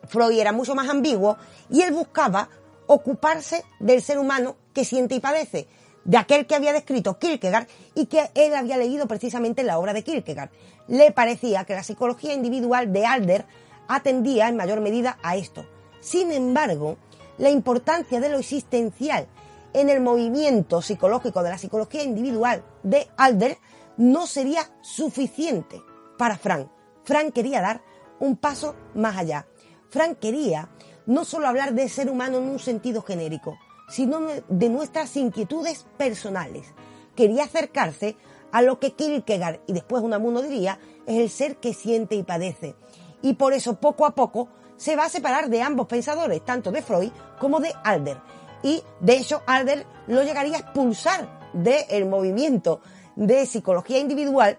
Freud 0.07 0.39
era 0.39 0.51
mucho 0.51 0.75
más 0.75 0.89
ambiguo 0.89 1.37
y 1.69 1.81
él 1.81 1.93
buscaba 1.93 2.49
ocuparse 2.87 3.63
del 3.79 4.01
ser 4.01 4.17
humano 4.17 4.55
que 4.73 4.85
siente 4.85 5.15
y 5.15 5.19
padece, 5.19 5.67
de 6.05 6.17
aquel 6.17 6.47
que 6.47 6.55
había 6.55 6.71
descrito 6.71 7.19
Kierkegaard 7.19 7.67
y 7.93 8.05
que 8.05 8.31
él 8.33 8.55
había 8.55 8.77
leído 8.77 9.07
precisamente 9.07 9.63
la 9.63 9.77
obra 9.77 9.93
de 9.93 10.03
Kierkegaard. 10.03 10.49
Le 10.87 11.11
parecía 11.11 11.65
que 11.65 11.75
la 11.75 11.83
psicología 11.83 12.33
individual 12.33 12.93
de 12.93 13.05
Alder 13.05 13.45
atendía 13.89 14.47
en 14.47 14.55
mayor 14.55 14.79
medida 14.79 15.17
a 15.21 15.35
esto. 15.35 15.65
Sin 15.99 16.31
embargo, 16.31 16.97
la 17.37 17.49
importancia 17.49 18.21
de 18.21 18.29
lo 18.29 18.37
existencial 18.37 19.27
en 19.73 19.89
el 19.89 19.99
movimiento 19.99 20.81
psicológico 20.81 21.43
de 21.43 21.49
la 21.49 21.57
psicología 21.57 22.03
individual 22.03 22.63
de 22.83 23.07
Alder 23.17 23.57
no 23.97 24.27
sería 24.27 24.69
suficiente 24.81 25.81
para 26.17 26.37
Frank. 26.37 26.69
Frank 27.03 27.33
quería 27.33 27.61
dar 27.61 27.81
un 28.19 28.37
paso 28.37 28.75
más 28.95 29.17
allá. 29.17 29.47
Frank 29.89 30.19
quería 30.19 30.69
no 31.05 31.25
solo 31.25 31.47
hablar 31.47 31.73
de 31.73 31.89
ser 31.89 32.09
humano 32.09 32.37
en 32.37 32.49
un 32.49 32.59
sentido 32.59 33.01
genérico, 33.01 33.57
sino 33.89 34.19
de 34.47 34.69
nuestras 34.69 35.15
inquietudes 35.15 35.85
personales. 35.97 36.73
Quería 37.15 37.45
acercarse 37.45 38.17
a 38.51 38.61
lo 38.61 38.79
que 38.79 38.93
Kierkegaard 38.93 39.61
y 39.67 39.73
después 39.73 40.03
Unamuno 40.03 40.41
diría 40.41 40.79
es 41.05 41.17
el 41.19 41.29
ser 41.29 41.57
que 41.57 41.73
siente 41.73 42.15
y 42.15 42.23
padece. 42.23 42.75
Y 43.21 43.33
por 43.33 43.53
eso 43.53 43.79
poco 43.79 44.05
a 44.05 44.15
poco 44.15 44.49
se 44.75 44.95
va 44.95 45.05
a 45.05 45.09
separar 45.09 45.49
de 45.49 45.61
ambos 45.61 45.87
pensadores, 45.87 46.43
tanto 46.45 46.71
de 46.71 46.81
Freud 46.81 47.11
como 47.39 47.59
de 47.59 47.73
Alder. 47.83 48.17
Y 48.61 48.83
de 48.99 49.17
hecho 49.17 49.41
Alder 49.47 49.85
lo 50.07 50.23
llegaría 50.23 50.57
a 50.57 50.59
expulsar 50.59 51.49
del 51.53 52.05
movimiento 52.05 52.81
de 53.17 53.45
psicología 53.45 53.99
individual 53.99 54.57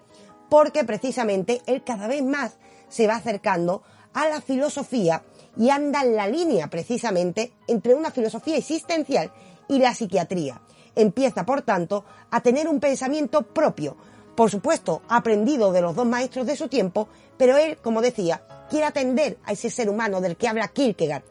porque 0.49 0.83
precisamente 0.83 1.61
él 1.65 1.83
cada 1.83 2.07
vez 2.07 2.23
más 2.23 2.57
se 2.89 3.07
va 3.07 3.15
acercando 3.15 3.81
a 4.13 4.27
la 4.27 4.41
filosofía 4.41 5.23
y 5.57 5.69
anda 5.69 6.01
en 6.03 6.15
la 6.15 6.27
línea 6.27 6.69
precisamente 6.69 7.53
entre 7.67 7.95
una 7.95 8.11
filosofía 8.11 8.57
existencial 8.57 9.31
y 9.67 9.79
la 9.79 9.93
psiquiatría. 9.93 10.61
Empieza, 10.95 11.45
por 11.45 11.61
tanto, 11.61 12.03
a 12.31 12.41
tener 12.41 12.67
un 12.67 12.79
pensamiento 12.79 13.43
propio, 13.43 13.95
por 14.35 14.49
supuesto, 14.49 15.03
aprendido 15.07 15.71
de 15.71 15.81
los 15.81 15.95
dos 15.95 16.07
maestros 16.07 16.45
de 16.45 16.55
su 16.55 16.67
tiempo, 16.67 17.07
pero 17.37 17.57
él, 17.57 17.77
como 17.81 18.01
decía, 18.01 18.41
quiere 18.69 18.85
atender 18.85 19.37
a 19.45 19.53
ese 19.53 19.69
ser 19.69 19.89
humano 19.89 20.19
del 20.19 20.35
que 20.35 20.47
habla 20.47 20.67
Kierkegaard, 20.67 21.23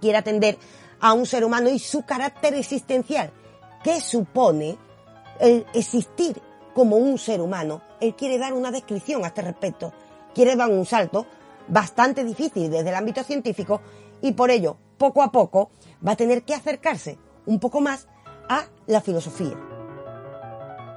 quiere 0.00 0.18
atender 0.18 0.58
a 1.00 1.12
un 1.12 1.26
ser 1.26 1.44
humano 1.44 1.68
y 1.68 1.78
su 1.78 2.02
carácter 2.04 2.54
existencial, 2.54 3.30
que 3.84 4.00
supone 4.00 4.78
el 5.38 5.66
existir 5.74 6.40
como 6.76 6.96
un 6.96 7.16
ser 7.16 7.40
humano. 7.40 7.80
Él 8.00 8.14
quiere 8.14 8.36
dar 8.36 8.52
una 8.52 8.70
descripción 8.70 9.24
a 9.24 9.28
este 9.28 9.40
respecto, 9.40 9.94
quiere 10.34 10.56
dar 10.56 10.68
un 10.68 10.84
salto 10.84 11.26
bastante 11.68 12.22
difícil 12.22 12.70
desde 12.70 12.90
el 12.90 12.94
ámbito 12.94 13.24
científico 13.24 13.80
y 14.20 14.32
por 14.32 14.50
ello, 14.50 14.76
poco 14.98 15.22
a 15.22 15.32
poco, 15.32 15.70
va 16.06 16.12
a 16.12 16.16
tener 16.16 16.42
que 16.42 16.54
acercarse 16.54 17.16
un 17.46 17.58
poco 17.60 17.80
más 17.80 18.06
a 18.50 18.66
la 18.88 19.00
filosofía. 19.00 19.56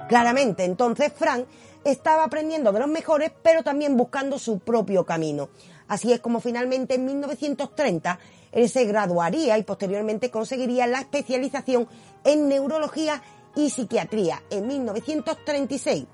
Claramente, 0.06 0.64
entonces, 0.64 1.14
Frank 1.16 1.46
estaba 1.82 2.24
aprendiendo 2.24 2.72
de 2.72 2.80
los 2.80 2.88
mejores, 2.88 3.32
pero 3.42 3.62
también 3.62 3.96
buscando 3.96 4.38
su 4.38 4.58
propio 4.58 5.06
camino. 5.06 5.48
Así 5.88 6.12
es 6.12 6.20
como 6.20 6.40
finalmente 6.40 6.96
en 6.96 7.06
1930 7.06 8.18
él 8.52 8.68
se 8.68 8.84
graduaría 8.84 9.56
y 9.56 9.62
posteriormente 9.62 10.30
conseguiría 10.30 10.86
la 10.86 11.00
especialización 11.00 11.88
en 12.24 12.48
neurología 12.48 13.22
y 13.54 13.70
psiquiatría 13.70 14.42
en 14.50 14.66
1936. 14.66 16.06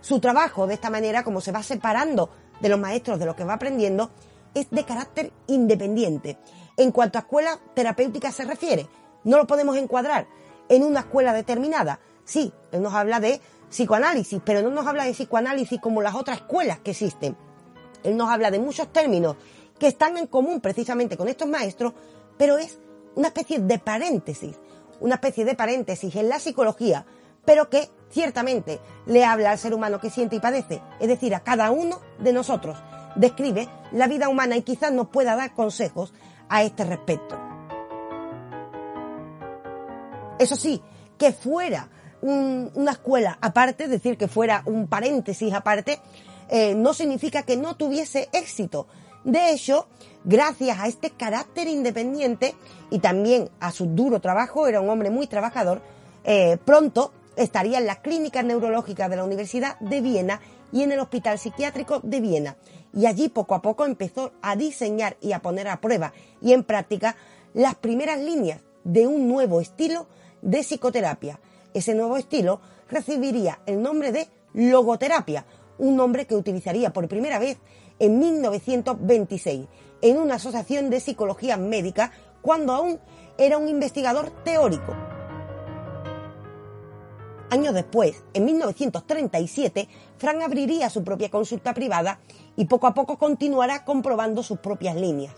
Su 0.00 0.20
trabajo, 0.20 0.66
de 0.66 0.74
esta 0.74 0.90
manera, 0.90 1.24
como 1.24 1.40
se 1.40 1.52
va 1.52 1.62
separando 1.62 2.30
de 2.60 2.68
los 2.68 2.78
maestros 2.78 3.18
de 3.18 3.26
lo 3.26 3.34
que 3.34 3.44
va 3.44 3.54
aprendiendo, 3.54 4.10
es 4.54 4.70
de 4.70 4.84
carácter 4.84 5.32
independiente. 5.48 6.38
En 6.76 6.92
cuanto 6.92 7.18
a 7.18 7.22
escuela 7.22 7.58
terapéutica 7.74 8.30
se 8.32 8.44
refiere, 8.44 8.86
no 9.24 9.36
lo 9.38 9.46
podemos 9.46 9.76
encuadrar 9.76 10.26
en 10.68 10.82
una 10.82 11.00
escuela 11.00 11.32
determinada. 11.32 12.00
Sí, 12.24 12.52
él 12.72 12.82
nos 12.82 12.94
habla 12.94 13.20
de 13.20 13.40
psicoanálisis, 13.68 14.40
pero 14.44 14.62
no 14.62 14.70
nos 14.70 14.86
habla 14.86 15.04
de 15.04 15.12
psicoanálisis 15.12 15.80
como 15.80 16.02
las 16.02 16.14
otras 16.14 16.38
escuelas 16.38 16.78
que 16.80 16.92
existen. 16.92 17.36
Él 18.02 18.16
nos 18.16 18.30
habla 18.30 18.50
de 18.50 18.58
muchos 18.58 18.92
términos 18.92 19.36
que 19.78 19.88
están 19.88 20.16
en 20.16 20.26
común 20.26 20.60
precisamente 20.60 21.16
con 21.16 21.28
estos 21.28 21.48
maestros, 21.48 21.92
pero 22.38 22.58
es 22.58 22.78
una 23.14 23.28
especie 23.28 23.58
de 23.58 23.78
paréntesis, 23.78 24.56
una 25.00 25.16
especie 25.16 25.44
de 25.44 25.54
paréntesis 25.54 26.14
en 26.16 26.28
la 26.28 26.38
psicología, 26.38 27.06
pero 27.44 27.70
que 27.70 27.90
ciertamente 28.10 28.80
le 29.06 29.24
habla 29.24 29.52
al 29.52 29.58
ser 29.58 29.74
humano 29.74 30.00
que 30.00 30.10
siente 30.10 30.36
y 30.36 30.40
padece, 30.40 30.82
es 31.00 31.08
decir, 31.08 31.34
a 31.34 31.40
cada 31.40 31.70
uno 31.70 32.00
de 32.18 32.32
nosotros. 32.32 32.76
Describe 33.14 33.68
la 33.92 34.08
vida 34.08 34.28
humana 34.28 34.56
y 34.56 34.62
quizás 34.62 34.92
nos 34.92 35.08
pueda 35.08 35.36
dar 35.36 35.54
consejos 35.54 36.12
a 36.48 36.62
este 36.62 36.84
respecto. 36.84 37.38
Eso 40.38 40.56
sí, 40.56 40.82
que 41.16 41.32
fuera 41.32 41.88
una 42.22 42.92
escuela 42.92 43.38
aparte, 43.40 43.88
decir, 43.88 44.18
que 44.18 44.28
fuera 44.28 44.62
un 44.66 44.88
paréntesis 44.88 45.52
aparte, 45.52 46.00
eh, 46.48 46.74
no 46.74 46.92
significa 46.94 47.42
que 47.42 47.56
no 47.56 47.76
tuviese 47.76 48.28
éxito. 48.32 48.86
De 49.24 49.50
hecho, 49.50 49.88
gracias 50.26 50.78
a 50.80 50.88
este 50.88 51.10
carácter 51.10 51.68
independiente 51.68 52.54
y 52.90 52.98
también 52.98 53.48
a 53.60 53.70
su 53.70 53.86
duro 53.86 54.20
trabajo, 54.20 54.66
era 54.66 54.80
un 54.80 54.90
hombre 54.90 55.08
muy 55.08 55.26
trabajador, 55.28 55.80
eh, 56.24 56.58
pronto 56.64 57.12
estaría 57.36 57.78
en 57.78 57.86
las 57.86 57.98
clínicas 57.98 58.44
neurológicas 58.44 59.08
de 59.08 59.16
la 59.16 59.24
Universidad 59.24 59.78
de 59.78 60.00
Viena 60.00 60.40
y 60.72 60.82
en 60.82 60.92
el 60.92 60.98
Hospital 60.98 61.38
Psiquiátrico 61.38 62.00
de 62.02 62.20
Viena. 62.20 62.56
Y 62.92 63.06
allí 63.06 63.28
poco 63.28 63.54
a 63.54 63.62
poco 63.62 63.84
empezó 63.84 64.32
a 64.42 64.56
diseñar 64.56 65.16
y 65.20 65.32
a 65.32 65.40
poner 65.40 65.68
a 65.68 65.80
prueba 65.80 66.12
y 66.42 66.52
en 66.52 66.64
práctica 66.64 67.16
las 67.54 67.76
primeras 67.76 68.18
líneas 68.18 68.60
de 68.84 69.06
un 69.06 69.28
nuevo 69.28 69.60
estilo 69.60 70.08
de 70.42 70.62
psicoterapia. 70.62 71.38
Ese 71.72 71.94
nuevo 71.94 72.16
estilo 72.16 72.60
recibiría 72.88 73.60
el 73.66 73.80
nombre 73.80 74.10
de 74.10 74.28
logoterapia, 74.54 75.44
un 75.78 75.94
nombre 75.94 76.26
que 76.26 76.34
utilizaría 76.34 76.92
por 76.92 77.06
primera 77.06 77.38
vez 77.38 77.58
en 77.98 78.18
1926 78.18 79.66
en 80.02 80.18
una 80.18 80.36
asociación 80.36 80.90
de 80.90 81.00
psicología 81.00 81.56
médica 81.56 82.12
cuando 82.42 82.72
aún 82.72 83.00
era 83.38 83.58
un 83.58 83.68
investigador 83.68 84.30
teórico. 84.44 84.94
Años 87.48 87.74
después, 87.74 88.24
en 88.34 88.44
1937, 88.44 89.88
Frank 90.18 90.42
abriría 90.42 90.90
su 90.90 91.04
propia 91.04 91.30
consulta 91.30 91.74
privada 91.74 92.18
y 92.56 92.64
poco 92.64 92.88
a 92.88 92.94
poco 92.94 93.18
continuará 93.18 93.84
comprobando 93.84 94.42
sus 94.42 94.58
propias 94.58 94.96
líneas. 94.96 95.34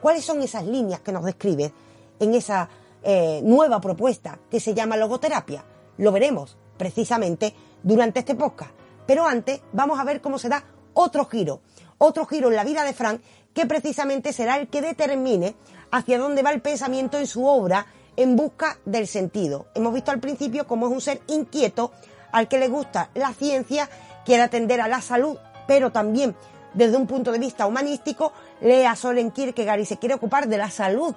¿Cuáles 0.00 0.24
son 0.24 0.42
esas 0.42 0.66
líneas 0.66 1.00
que 1.00 1.12
nos 1.12 1.24
describe 1.24 1.72
en 2.18 2.34
esa 2.34 2.68
eh, 3.04 3.40
nueva 3.44 3.80
propuesta 3.80 4.40
que 4.50 4.58
se 4.58 4.74
llama 4.74 4.96
logoterapia? 4.96 5.64
Lo 5.98 6.10
veremos 6.10 6.56
precisamente 6.76 7.54
durante 7.82 8.20
este 8.20 8.34
podcast. 8.34 8.72
Pero 9.06 9.24
antes 9.24 9.60
vamos 9.72 10.00
a 10.00 10.04
ver 10.04 10.20
cómo 10.20 10.38
se 10.38 10.48
da 10.48 10.64
otro 10.94 11.26
giro, 11.26 11.60
otro 11.98 12.26
giro 12.26 12.48
en 12.48 12.56
la 12.56 12.64
vida 12.64 12.82
de 12.82 12.92
Frank 12.92 13.20
que 13.54 13.66
precisamente 13.66 14.32
será 14.32 14.56
el 14.56 14.68
que 14.68 14.82
determine 14.82 15.54
hacia 15.90 16.18
dónde 16.18 16.42
va 16.42 16.50
el 16.50 16.62
pensamiento 16.62 17.18
en 17.18 17.26
su 17.26 17.46
obra 17.46 17.86
en 18.16 18.36
busca 18.36 18.78
del 18.84 19.06
sentido. 19.06 19.66
Hemos 19.74 19.94
visto 19.94 20.10
al 20.10 20.20
principio 20.20 20.66
cómo 20.66 20.86
es 20.86 20.92
un 20.92 21.00
ser 21.00 21.20
inquieto, 21.28 21.92
al 22.32 22.48
que 22.48 22.58
le 22.58 22.68
gusta 22.68 23.10
la 23.14 23.32
ciencia, 23.32 23.88
quiere 24.24 24.42
atender 24.42 24.80
a 24.80 24.88
la 24.88 25.00
salud, 25.00 25.36
pero 25.66 25.92
también 25.92 26.34
desde 26.74 26.96
un 26.96 27.06
punto 27.06 27.32
de 27.32 27.38
vista 27.38 27.66
humanístico, 27.66 28.32
lee 28.60 28.84
a 28.84 28.96
Soren 28.96 29.30
Kierkegaard 29.30 29.80
y 29.80 29.84
se 29.84 29.98
quiere 29.98 30.14
ocupar 30.14 30.48
de 30.48 30.56
la 30.56 30.70
salud, 30.70 31.14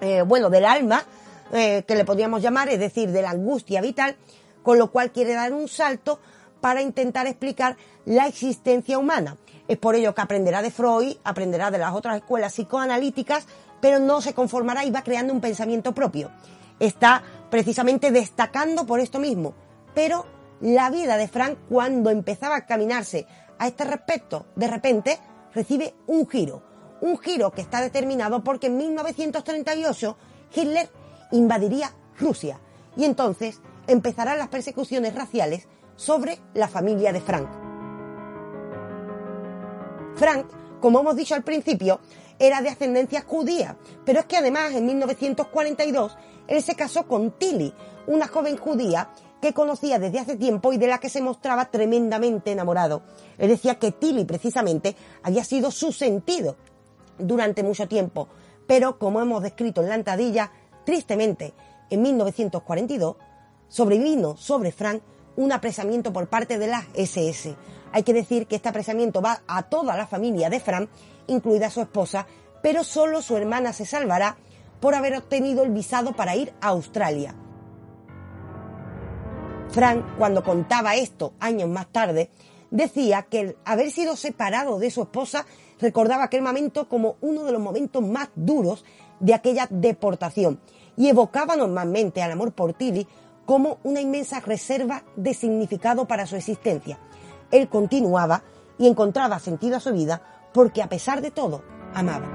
eh, 0.00 0.22
bueno, 0.22 0.48
del 0.48 0.64
alma, 0.64 1.04
eh, 1.52 1.84
que 1.86 1.94
le 1.94 2.04
podríamos 2.04 2.40
llamar, 2.42 2.68
es 2.68 2.78
decir, 2.78 3.10
de 3.10 3.22
la 3.22 3.30
angustia 3.30 3.80
vital, 3.80 4.16
con 4.62 4.78
lo 4.78 4.90
cual 4.90 5.10
quiere 5.10 5.34
dar 5.34 5.52
un 5.52 5.68
salto 5.68 6.20
para 6.60 6.82
intentar 6.82 7.26
explicar 7.26 7.76
la 8.04 8.26
existencia 8.26 8.98
humana. 8.98 9.36
Es 9.70 9.78
por 9.78 9.94
ello 9.94 10.16
que 10.16 10.20
aprenderá 10.20 10.62
de 10.62 10.72
Freud, 10.72 11.18
aprenderá 11.22 11.70
de 11.70 11.78
las 11.78 11.94
otras 11.94 12.16
escuelas 12.16 12.54
psicoanalíticas, 12.54 13.46
pero 13.80 14.00
no 14.00 14.20
se 14.20 14.34
conformará 14.34 14.84
y 14.84 14.90
va 14.90 15.04
creando 15.04 15.32
un 15.32 15.40
pensamiento 15.40 15.94
propio. 15.94 16.32
Está 16.80 17.22
precisamente 17.50 18.10
destacando 18.10 18.84
por 18.84 18.98
esto 18.98 19.20
mismo. 19.20 19.54
Pero 19.94 20.26
la 20.60 20.90
vida 20.90 21.16
de 21.16 21.28
Frank, 21.28 21.56
cuando 21.68 22.10
empezaba 22.10 22.56
a 22.56 22.66
caminarse 22.66 23.28
a 23.60 23.68
este 23.68 23.84
respecto, 23.84 24.46
de 24.56 24.66
repente 24.66 25.20
recibe 25.54 25.94
un 26.08 26.28
giro. 26.28 26.64
Un 27.00 27.16
giro 27.18 27.52
que 27.52 27.60
está 27.60 27.80
determinado 27.80 28.42
porque 28.42 28.66
en 28.66 28.76
1938 28.76 30.16
Hitler 30.52 30.90
invadiría 31.30 31.92
Rusia 32.18 32.58
y 32.96 33.04
entonces 33.04 33.60
empezarán 33.86 34.38
las 34.38 34.48
persecuciones 34.48 35.14
raciales 35.14 35.68
sobre 35.94 36.40
la 36.54 36.66
familia 36.66 37.12
de 37.12 37.20
Frank. 37.20 37.69
Frank, 40.20 40.44
como 40.82 41.00
hemos 41.00 41.16
dicho 41.16 41.34
al 41.34 41.42
principio, 41.42 41.98
era 42.38 42.60
de 42.60 42.68
ascendencia 42.68 43.24
judía, 43.26 43.78
pero 44.04 44.20
es 44.20 44.26
que 44.26 44.36
además 44.36 44.74
en 44.74 44.84
1942 44.84 46.18
él 46.46 46.62
se 46.62 46.74
casó 46.74 47.08
con 47.08 47.30
Tilly, 47.38 47.72
una 48.06 48.28
joven 48.28 48.58
judía 48.58 49.08
que 49.40 49.54
conocía 49.54 49.98
desde 49.98 50.18
hace 50.18 50.36
tiempo 50.36 50.74
y 50.74 50.76
de 50.76 50.88
la 50.88 50.98
que 50.98 51.08
se 51.08 51.22
mostraba 51.22 51.70
tremendamente 51.70 52.52
enamorado. 52.52 53.00
Él 53.38 53.48
decía 53.48 53.78
que 53.78 53.92
Tilly 53.92 54.26
precisamente 54.26 54.94
había 55.22 55.42
sido 55.42 55.70
su 55.70 55.90
sentido 55.90 56.56
durante 57.16 57.62
mucho 57.62 57.88
tiempo, 57.88 58.28
pero 58.66 58.98
como 58.98 59.22
hemos 59.22 59.42
descrito 59.42 59.80
en 59.80 59.88
la 59.88 59.94
entradilla, 59.94 60.52
tristemente, 60.84 61.54
en 61.88 62.02
1942 62.02 63.16
sobrevino 63.68 64.36
sobre 64.36 64.70
Frank 64.70 65.00
un 65.36 65.50
apresamiento 65.52 66.12
por 66.12 66.28
parte 66.28 66.58
de 66.58 66.66
las 66.66 66.84
SS. 66.92 67.56
Hay 67.92 68.02
que 68.02 68.12
decir 68.12 68.46
que 68.46 68.56
este 68.56 68.68
apresamiento 68.68 69.20
va 69.20 69.42
a 69.46 69.62
toda 69.64 69.96
la 69.96 70.06
familia 70.06 70.48
de 70.48 70.60
Frank, 70.60 70.88
incluida 71.26 71.70
su 71.70 71.80
esposa, 71.80 72.26
pero 72.62 72.84
solo 72.84 73.22
su 73.22 73.36
hermana 73.36 73.72
se 73.72 73.84
salvará 73.84 74.36
por 74.80 74.94
haber 74.94 75.16
obtenido 75.16 75.62
el 75.62 75.70
visado 75.70 76.12
para 76.12 76.36
ir 76.36 76.52
a 76.60 76.68
Australia. 76.68 77.34
Frank, 79.70 80.04
cuando 80.18 80.42
contaba 80.42 80.96
esto 80.96 81.34
años 81.38 81.68
más 81.68 81.86
tarde, 81.92 82.30
decía 82.70 83.22
que 83.22 83.40
el 83.40 83.56
haber 83.64 83.90
sido 83.90 84.16
separado 84.16 84.78
de 84.78 84.90
su 84.90 85.02
esposa 85.02 85.46
recordaba 85.80 86.24
aquel 86.24 86.42
momento 86.42 86.88
como 86.88 87.16
uno 87.20 87.44
de 87.44 87.52
los 87.52 87.60
momentos 87.60 88.02
más 88.02 88.30
duros 88.34 88.84
de 89.20 89.34
aquella 89.34 89.66
deportación 89.70 90.60
y 90.96 91.08
evocaba 91.08 91.56
normalmente 91.56 92.22
al 92.22 92.32
amor 92.32 92.52
por 92.52 92.72
Tilly 92.74 93.06
como 93.46 93.78
una 93.82 94.00
inmensa 94.00 94.40
reserva 94.40 95.04
de 95.16 95.34
significado 95.34 96.06
para 96.06 96.26
su 96.26 96.36
existencia. 96.36 96.98
Él 97.50 97.68
continuaba 97.68 98.42
y 98.78 98.86
encontraba 98.86 99.38
sentido 99.38 99.76
a 99.76 99.80
su 99.80 99.92
vida 99.92 100.22
porque 100.52 100.82
a 100.82 100.88
pesar 100.88 101.20
de 101.20 101.30
todo 101.30 101.62
amaba. 101.94 102.28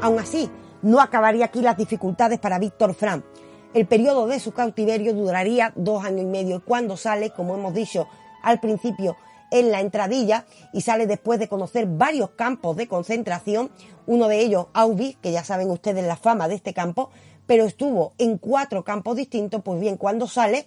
Aún 0.00 0.18
así, 0.18 0.50
no 0.82 1.00
acabaría 1.00 1.46
aquí 1.46 1.60
las 1.60 1.76
dificultades 1.76 2.40
para 2.40 2.58
Víctor 2.58 2.94
Frank. 2.94 3.24
El 3.72 3.86
periodo 3.86 4.26
de 4.26 4.40
su 4.40 4.52
cautiverio 4.52 5.14
duraría 5.14 5.72
dos 5.76 6.04
años 6.04 6.22
y 6.22 6.26
medio 6.26 6.56
y 6.56 6.60
cuando 6.60 6.96
sale, 6.96 7.30
como 7.30 7.54
hemos 7.54 7.72
dicho 7.72 8.06
al 8.42 8.60
principio, 8.60 9.16
en 9.52 9.70
la 9.70 9.80
entradilla 9.80 10.46
y 10.72 10.80
sale 10.80 11.06
después 11.06 11.38
de 11.38 11.48
conocer 11.48 11.86
varios 11.86 12.30
campos 12.30 12.76
de 12.76 12.88
concentración, 12.88 13.70
uno 14.06 14.26
de 14.26 14.40
ellos 14.40 14.66
Auschwitz, 14.72 15.18
que 15.20 15.30
ya 15.30 15.44
saben 15.44 15.70
ustedes 15.70 16.04
la 16.04 16.16
fama 16.16 16.48
de 16.48 16.56
este 16.56 16.74
campo, 16.74 17.10
pero 17.46 17.64
estuvo 17.64 18.14
en 18.18 18.38
cuatro 18.38 18.82
campos 18.82 19.16
distintos, 19.16 19.62
pues 19.62 19.78
bien, 19.78 19.96
cuando 19.96 20.26
sale, 20.26 20.66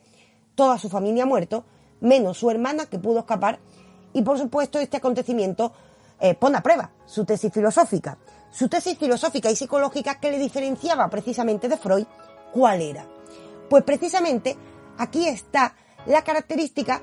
toda 0.54 0.78
su 0.78 0.90
familia 0.90 1.24
ha 1.24 1.28
muerto, 1.28 1.66
menos 2.06 2.38
su 2.38 2.50
hermana 2.50 2.86
que 2.86 3.00
pudo 3.00 3.20
escapar, 3.20 3.60
y 4.14 4.22
por 4.22 4.38
supuesto 4.38 4.80
este 4.80 4.98
acontecimiento 4.98 5.74
eh, 6.20 6.36
pone 6.36 6.58
a 6.58 6.64
prueba 6.64 6.92
su 7.06 7.26
tesis 7.26 7.52
filosófica. 7.52 8.18
Su 8.52 8.70
tesis 8.70 8.98
filosófica 8.98 9.52
y 9.52 9.56
psicológica 9.56 10.20
que 10.20 10.32
le 10.32 10.40
diferenciaba 10.40 11.10
precisamente 11.10 11.68
de 11.68 11.78
Freud, 11.78 12.06
¿cuál 12.54 12.82
era? 12.82 13.06
Pues 13.70 13.84
precisamente 13.84 14.56
aquí 14.98 15.28
está 15.28 15.76
la 16.06 16.24
característica 16.24 17.02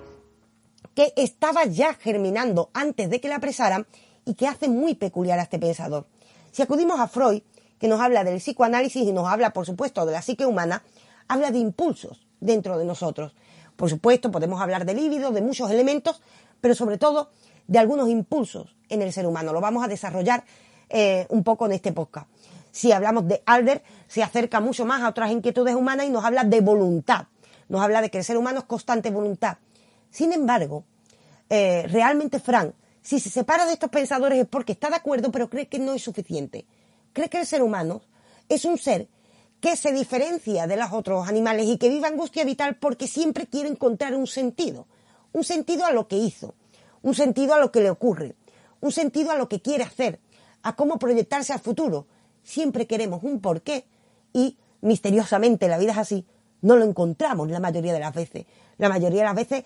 que 0.94 1.12
estaba 1.16 1.64
ya 1.66 1.94
germinando 1.94 2.70
antes 2.72 3.10
de 3.10 3.20
que 3.20 3.28
la 3.28 3.36
apresaran 3.36 3.86
y 4.24 4.34
que 4.34 4.46
hace 4.46 4.68
muy 4.68 4.94
peculiar 4.94 5.38
a 5.38 5.42
este 5.42 5.58
pensador. 5.58 6.06
Si 6.50 6.62
acudimos 6.62 7.00
a 7.00 7.08
Freud, 7.08 7.42
que 7.78 7.88
nos 7.88 8.00
habla 8.00 8.24
del 8.24 8.38
psicoanálisis 8.38 9.02
y 9.02 9.12
nos 9.12 9.26
habla, 9.26 9.52
por 9.52 9.66
supuesto, 9.66 10.06
de 10.06 10.12
la 10.12 10.22
psique 10.22 10.46
humana, 10.46 10.84
habla 11.28 11.50
de 11.50 11.58
impulsos 11.58 12.26
dentro 12.40 12.78
de 12.78 12.84
nosotros. 12.84 13.34
Por 13.82 13.90
supuesto, 13.90 14.30
podemos 14.30 14.60
hablar 14.60 14.86
de 14.86 14.94
líbido, 14.94 15.32
de 15.32 15.42
muchos 15.42 15.68
elementos, 15.68 16.22
pero 16.60 16.72
sobre 16.72 16.98
todo 16.98 17.30
de 17.66 17.80
algunos 17.80 18.08
impulsos 18.08 18.76
en 18.88 19.02
el 19.02 19.12
ser 19.12 19.26
humano. 19.26 19.52
Lo 19.52 19.60
vamos 19.60 19.82
a 19.82 19.88
desarrollar 19.88 20.44
eh, 20.88 21.26
un 21.30 21.42
poco 21.42 21.66
en 21.66 21.72
este 21.72 21.90
podcast. 21.90 22.28
Si 22.70 22.92
hablamos 22.92 23.26
de 23.26 23.42
Alder, 23.44 23.82
se 24.06 24.22
acerca 24.22 24.60
mucho 24.60 24.84
más 24.84 25.02
a 25.02 25.08
otras 25.08 25.32
inquietudes 25.32 25.74
humanas 25.74 26.06
y 26.06 26.10
nos 26.10 26.24
habla 26.24 26.44
de 26.44 26.60
voluntad. 26.60 27.26
Nos 27.68 27.80
habla 27.80 28.00
de 28.02 28.08
que 28.08 28.18
el 28.18 28.24
ser 28.24 28.36
humano 28.36 28.60
es 28.60 28.66
constante 28.66 29.10
voluntad. 29.10 29.56
Sin 30.10 30.32
embargo, 30.32 30.84
eh, 31.50 31.84
realmente 31.88 32.38
Frank, 32.38 32.74
si 33.00 33.18
se 33.18 33.30
separa 33.30 33.66
de 33.66 33.72
estos 33.72 33.90
pensadores 33.90 34.38
es 34.38 34.46
porque 34.46 34.70
está 34.70 34.90
de 34.90 34.94
acuerdo, 34.94 35.32
pero 35.32 35.50
cree 35.50 35.66
que 35.66 35.80
no 35.80 35.92
es 35.92 36.02
suficiente. 36.02 36.66
Cree 37.12 37.28
que 37.28 37.40
el 37.40 37.46
ser 37.46 37.64
humano 37.64 38.02
es 38.48 38.64
un 38.64 38.78
ser 38.78 39.08
que 39.62 39.76
se 39.76 39.92
diferencia 39.92 40.66
de 40.66 40.76
los 40.76 40.92
otros 40.92 41.28
animales 41.28 41.66
y 41.68 41.78
que 41.78 41.88
vive 41.88 42.08
angustia 42.08 42.42
vital 42.44 42.78
porque 42.80 43.06
siempre 43.06 43.46
quiere 43.46 43.68
encontrar 43.68 44.12
un 44.16 44.26
sentido. 44.26 44.88
Un 45.32 45.44
sentido 45.44 45.86
a 45.86 45.92
lo 45.92 46.08
que 46.08 46.16
hizo, 46.16 46.56
un 47.00 47.14
sentido 47.14 47.54
a 47.54 47.60
lo 47.60 47.70
que 47.70 47.80
le 47.80 47.88
ocurre, 47.88 48.34
un 48.80 48.90
sentido 48.90 49.30
a 49.30 49.36
lo 49.36 49.48
que 49.48 49.62
quiere 49.62 49.84
hacer, 49.84 50.18
a 50.64 50.74
cómo 50.74 50.98
proyectarse 50.98 51.52
al 51.52 51.60
futuro. 51.60 52.08
Siempre 52.42 52.88
queremos 52.88 53.22
un 53.22 53.40
porqué 53.40 53.86
y 54.32 54.58
misteriosamente 54.80 55.68
la 55.68 55.78
vida 55.78 55.92
es 55.92 55.98
así, 55.98 56.26
no 56.60 56.76
lo 56.76 56.84
encontramos 56.84 57.48
la 57.48 57.60
mayoría 57.60 57.92
de 57.92 58.00
las 58.00 58.12
veces. 58.12 58.46
La 58.78 58.88
mayoría 58.88 59.20
de 59.20 59.26
las 59.26 59.36
veces 59.36 59.64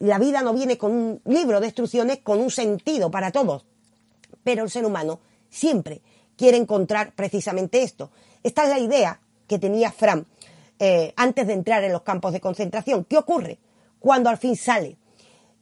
la 0.00 0.18
vida 0.18 0.42
no 0.42 0.52
viene 0.52 0.76
con 0.76 0.92
un 0.92 1.22
libro 1.24 1.58
de 1.58 1.68
instrucciones 1.68 2.18
con 2.18 2.38
un 2.38 2.50
sentido 2.50 3.10
para 3.10 3.32
todos. 3.32 3.64
Pero 4.44 4.64
el 4.64 4.70
ser 4.70 4.84
humano 4.84 5.20
siempre 5.48 6.02
quiere 6.36 6.58
encontrar 6.58 7.14
precisamente 7.14 7.82
esto. 7.82 8.10
Esta 8.42 8.64
es 8.64 8.68
la 8.68 8.78
idea 8.78 9.20
que 9.48 9.58
tenía 9.58 9.90
Fran 9.90 10.26
eh, 10.78 11.12
antes 11.16 11.46
de 11.48 11.54
entrar 11.54 11.82
en 11.82 11.92
los 11.92 12.02
campos 12.02 12.32
de 12.32 12.40
concentración. 12.40 13.04
¿Qué 13.04 13.18
ocurre 13.18 13.58
cuando 13.98 14.30
al 14.30 14.38
fin 14.38 14.54
sale 14.54 14.96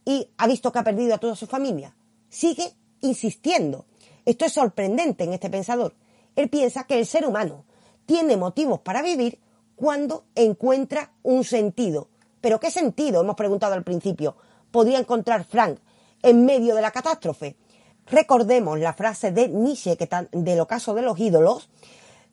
y 0.05 0.29
ha 0.37 0.45
visto 0.45 0.71
que 0.71 0.79
ha 0.79 0.83
perdido 0.83 1.15
a 1.15 1.17
toda 1.17 1.35
su 1.35 1.47
familia? 1.47 1.95
Sigue 2.29 2.73
insistiendo. 3.01 3.85
Esto 4.25 4.45
es 4.45 4.53
sorprendente 4.53 5.23
en 5.23 5.33
este 5.33 5.49
pensador. 5.49 5.95
Él 6.35 6.49
piensa 6.49 6.83
que 6.83 6.99
el 6.99 7.05
ser 7.07 7.25
humano 7.25 7.65
tiene 8.05 8.37
motivos 8.37 8.81
para 8.81 9.01
vivir 9.01 9.39
cuando 9.75 10.25
encuentra 10.35 11.13
un 11.23 11.43
sentido. 11.43 12.09
¿Pero 12.41 12.59
qué 12.59 12.69
sentido? 12.69 13.21
Hemos 13.21 13.35
preguntado 13.35 13.73
al 13.73 13.83
principio. 13.83 14.35
¿Podría 14.71 14.99
encontrar 14.99 15.45
Frank 15.45 15.79
en 16.21 16.45
medio 16.45 16.75
de 16.75 16.81
la 16.81 16.91
catástrofe? 16.91 17.55
Recordemos 18.05 18.79
la 18.79 18.93
frase 18.93 19.31
de 19.31 19.49
Nietzsche 19.49 19.97
que 19.97 20.09
del 20.31 20.59
ocaso 20.61 20.93
de 20.93 21.01
los 21.01 21.19
ídolos, 21.19 21.69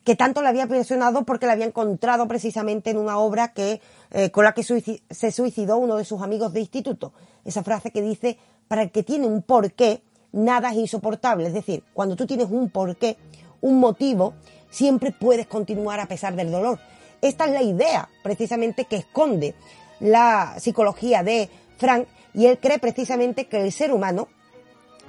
que 0.05 0.15
tanto 0.15 0.43
le 0.43 0.49
había 0.49 0.63
impresionado 0.63 1.23
porque 1.23 1.47
la 1.47 1.53
había 1.53 1.65
encontrado 1.65 2.27
precisamente 2.27 2.91
en 2.91 2.97
una 2.97 3.17
obra 3.17 3.53
que, 3.53 3.81
eh, 4.11 4.29
con 4.29 4.45
la 4.45 4.53
que 4.53 4.63
se 4.63 5.31
suicidó 5.31 5.77
uno 5.77 5.97
de 5.97 6.05
sus 6.05 6.21
amigos 6.21 6.53
de 6.53 6.59
instituto. 6.59 7.11
Esa 7.43 7.63
frase 7.63 7.89
que 7.89 8.03
dice, 8.03 8.37
para 8.67 8.83
el 8.83 8.91
que 8.91 9.01
tiene 9.01 9.25
un 9.25 9.41
porqué, 9.41 10.03
nada 10.31 10.69
es 10.69 10.77
insoportable. 10.77 11.47
Es 11.47 11.53
decir, 11.53 11.83
cuando 11.93 12.15
tú 12.15 12.27
tienes 12.27 12.51
un 12.51 12.69
porqué, 12.69 13.17
un 13.61 13.79
motivo, 13.79 14.35
siempre 14.69 15.11
puedes 15.11 15.47
continuar 15.47 15.99
a 15.99 16.05
pesar 16.05 16.35
del 16.35 16.51
dolor. 16.51 16.79
Esta 17.21 17.45
es 17.45 17.51
la 17.51 17.63
idea 17.63 18.07
precisamente 18.21 18.85
que 18.85 18.97
esconde 18.97 19.55
la 19.99 20.53
psicología 20.59 21.23
de 21.23 21.49
Frank 21.77 22.07
y 22.35 22.45
él 22.45 22.59
cree 22.59 22.77
precisamente 22.77 23.47
que 23.47 23.59
el 23.59 23.71
ser 23.71 23.91
humano 23.91 24.27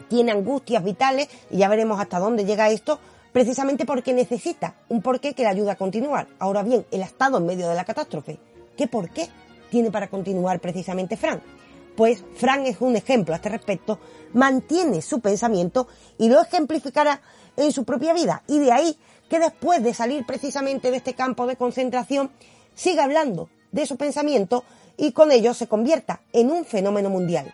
tiene 0.08 0.32
angustias 0.32 0.82
vitales 0.82 1.28
y 1.50 1.58
ya 1.58 1.68
veremos 1.68 2.00
hasta 2.00 2.18
dónde 2.18 2.46
llega 2.46 2.70
esto 2.70 2.98
precisamente 3.36 3.84
porque 3.84 4.14
necesita 4.14 4.76
un 4.88 5.02
porqué 5.02 5.34
que 5.34 5.42
le 5.42 5.50
ayuda 5.50 5.72
a 5.72 5.76
continuar. 5.76 6.26
Ahora 6.38 6.62
bien, 6.62 6.86
él 6.90 7.02
ha 7.02 7.04
estado 7.04 7.36
en 7.36 7.44
medio 7.44 7.68
de 7.68 7.74
la 7.74 7.84
catástrofe. 7.84 8.38
¿Qué 8.78 8.86
porqué 8.86 9.28
tiene 9.70 9.90
para 9.90 10.08
continuar 10.08 10.58
precisamente 10.58 11.18
Frank? 11.18 11.42
Pues 11.98 12.24
Frank 12.36 12.62
es 12.64 12.80
un 12.80 12.96
ejemplo 12.96 13.34
a 13.34 13.36
este 13.36 13.50
respecto, 13.50 13.98
mantiene 14.32 15.02
su 15.02 15.20
pensamiento 15.20 15.86
y 16.16 16.30
lo 16.30 16.40
ejemplificará 16.40 17.20
en 17.58 17.72
su 17.72 17.84
propia 17.84 18.14
vida. 18.14 18.42
Y 18.48 18.58
de 18.58 18.72
ahí 18.72 18.96
que 19.28 19.38
después 19.38 19.82
de 19.82 19.92
salir 19.92 20.24
precisamente 20.24 20.90
de 20.90 20.96
este 20.96 21.12
campo 21.12 21.46
de 21.46 21.56
concentración, 21.56 22.30
siga 22.74 23.04
hablando 23.04 23.50
de 23.70 23.84
su 23.84 23.98
pensamiento 23.98 24.64
y 24.96 25.12
con 25.12 25.30
ello 25.30 25.52
se 25.52 25.66
convierta 25.66 26.22
en 26.32 26.50
un 26.50 26.64
fenómeno 26.64 27.10
mundial. 27.10 27.52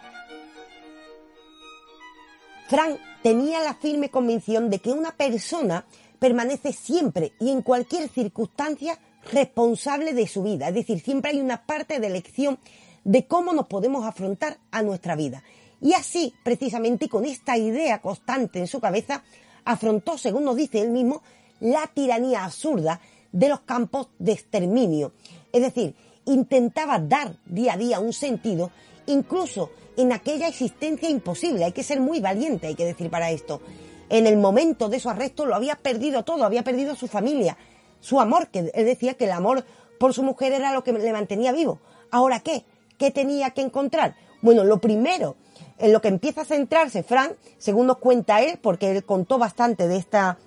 Frank 2.73 2.99
tenía 3.23 3.61
la 3.61 3.75
firme 3.75 4.09
convicción 4.09 4.71
de 4.71 4.79
que 4.79 4.93
una 4.93 5.15
persona 5.15 5.85
permanece 6.19 6.73
siempre 6.73 7.35
y 7.39 7.51
en 7.51 7.61
cualquier 7.61 8.09
circunstancia 8.09 8.99
responsable 9.31 10.15
de 10.15 10.27
su 10.27 10.43
vida, 10.43 10.69
es 10.69 10.75
decir, 10.77 10.99
siempre 11.01 11.33
hay 11.33 11.41
una 11.43 11.67
parte 11.67 12.01
de 12.01 12.07
elección 12.07 12.59
de 13.05 13.27
cómo 13.27 13.53
nos 13.53 13.67
podemos 13.67 14.07
afrontar 14.07 14.57
a 14.71 14.81
nuestra 14.81 15.17
vida. 15.17 15.43
Y 15.83 15.93
así, 15.93 16.33
precisamente, 16.43 17.11
con 17.11 17.27
esta 17.27 17.59
idea 17.59 18.01
constante 18.01 18.59
en 18.59 18.67
su 18.67 18.81
cabeza, 18.81 19.23
afrontó, 19.67 20.17
según 20.17 20.45
nos 20.45 20.57
dice 20.57 20.81
él 20.81 20.93
mismo, 20.93 21.21
la 21.61 21.87
tiranía 21.89 22.43
absurda 22.43 23.03
de 23.33 23.51
los 23.51 23.61
campos 23.61 24.09
de 24.19 24.33
exterminio. 24.33 25.13
Es 25.53 25.61
decir, 25.61 25.95
intentaba 26.25 26.99
dar 26.99 27.37
día 27.45 27.75
a 27.75 27.77
día 27.77 28.01
un 28.01 28.15
sentido, 28.15 28.71
incluso 29.05 29.73
en 29.97 30.13
aquella 30.13 30.49
existencia 30.49 31.09
imposible. 31.09 31.65
Hay 31.65 31.73
que 31.73 31.83
ser 31.83 32.01
muy 32.01 32.21
valiente, 32.21 32.69
hay 32.69 32.75
que 32.75 32.85
decir 32.85 33.11
para 33.11 33.31
esto. 33.31 33.61
En 34.09 34.27
el 34.27 34.37
momento 34.37 34.89
de 34.89 35.01
su 35.01 35.09
arresto 35.09 35.47
lo 35.47 35.55
había 35.55 35.77
perdido 35.77 36.25
todo, 36.25 36.45
había 36.45 36.65
perdido 36.65 36.95
su 36.95 37.09
familia, 37.09 37.57
su 38.01 38.21
amor, 38.21 38.49
que 38.49 38.71
él 38.75 38.85
decía 38.85 39.15
que 39.15 39.25
el 39.25 39.33
amor 39.33 39.65
por 39.99 40.13
su 40.13 40.23
mujer 40.23 40.53
era 40.53 40.73
lo 40.73 40.85
que 40.85 40.93
le 40.93 41.13
mantenía 41.13 41.53
vivo. 41.53 41.79
Ahora, 42.11 42.41
¿qué? 42.41 42.65
¿Qué 42.99 43.11
tenía 43.11 43.51
que 43.51 43.63
encontrar? 43.63 44.17
Bueno, 44.43 44.65
lo 44.65 44.81
primero 44.81 45.37
en 45.79 45.93
lo 45.93 46.01
que 46.01 46.09
empieza 46.09 46.43
a 46.43 46.45
centrarse 46.45 47.03
Frank, 47.03 47.33
según 47.59 47.87
nos 47.87 47.99
cuenta 47.99 48.43
él, 48.43 48.59
porque 48.61 48.91
él 48.91 49.05
contó 49.05 49.39
bastante 49.39 49.89
de 49.89 49.97
esta 49.97 50.39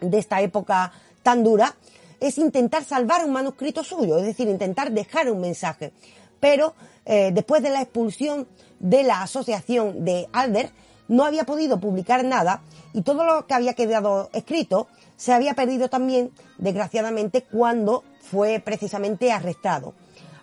de 0.00 0.18
esta 0.18 0.40
época 0.40 0.92
tan 1.22 1.42
dura, 1.42 1.74
es 2.20 2.38
intentar 2.38 2.84
salvar 2.84 3.24
un 3.24 3.32
manuscrito 3.32 3.84
suyo, 3.84 4.18
es 4.18 4.24
decir, 4.24 4.48
intentar 4.48 4.92
dejar 4.92 5.30
un 5.30 5.40
mensaje. 5.40 5.92
Pero 6.40 6.74
eh, 7.04 7.30
después 7.32 7.62
de 7.62 7.70
la 7.70 7.82
expulsión 7.82 8.46
de 8.78 9.02
la 9.02 9.22
asociación 9.22 10.04
de 10.04 10.28
Albert, 10.32 10.72
no 11.08 11.24
había 11.24 11.44
podido 11.44 11.80
publicar 11.80 12.24
nada 12.24 12.62
y 12.92 13.02
todo 13.02 13.24
lo 13.24 13.46
que 13.46 13.54
había 13.54 13.74
quedado 13.74 14.28
escrito 14.32 14.88
se 15.16 15.32
había 15.32 15.54
perdido 15.54 15.88
también, 15.88 16.30
desgraciadamente, 16.58 17.42
cuando 17.42 18.04
fue 18.20 18.60
precisamente 18.60 19.32
arrestado. 19.32 19.94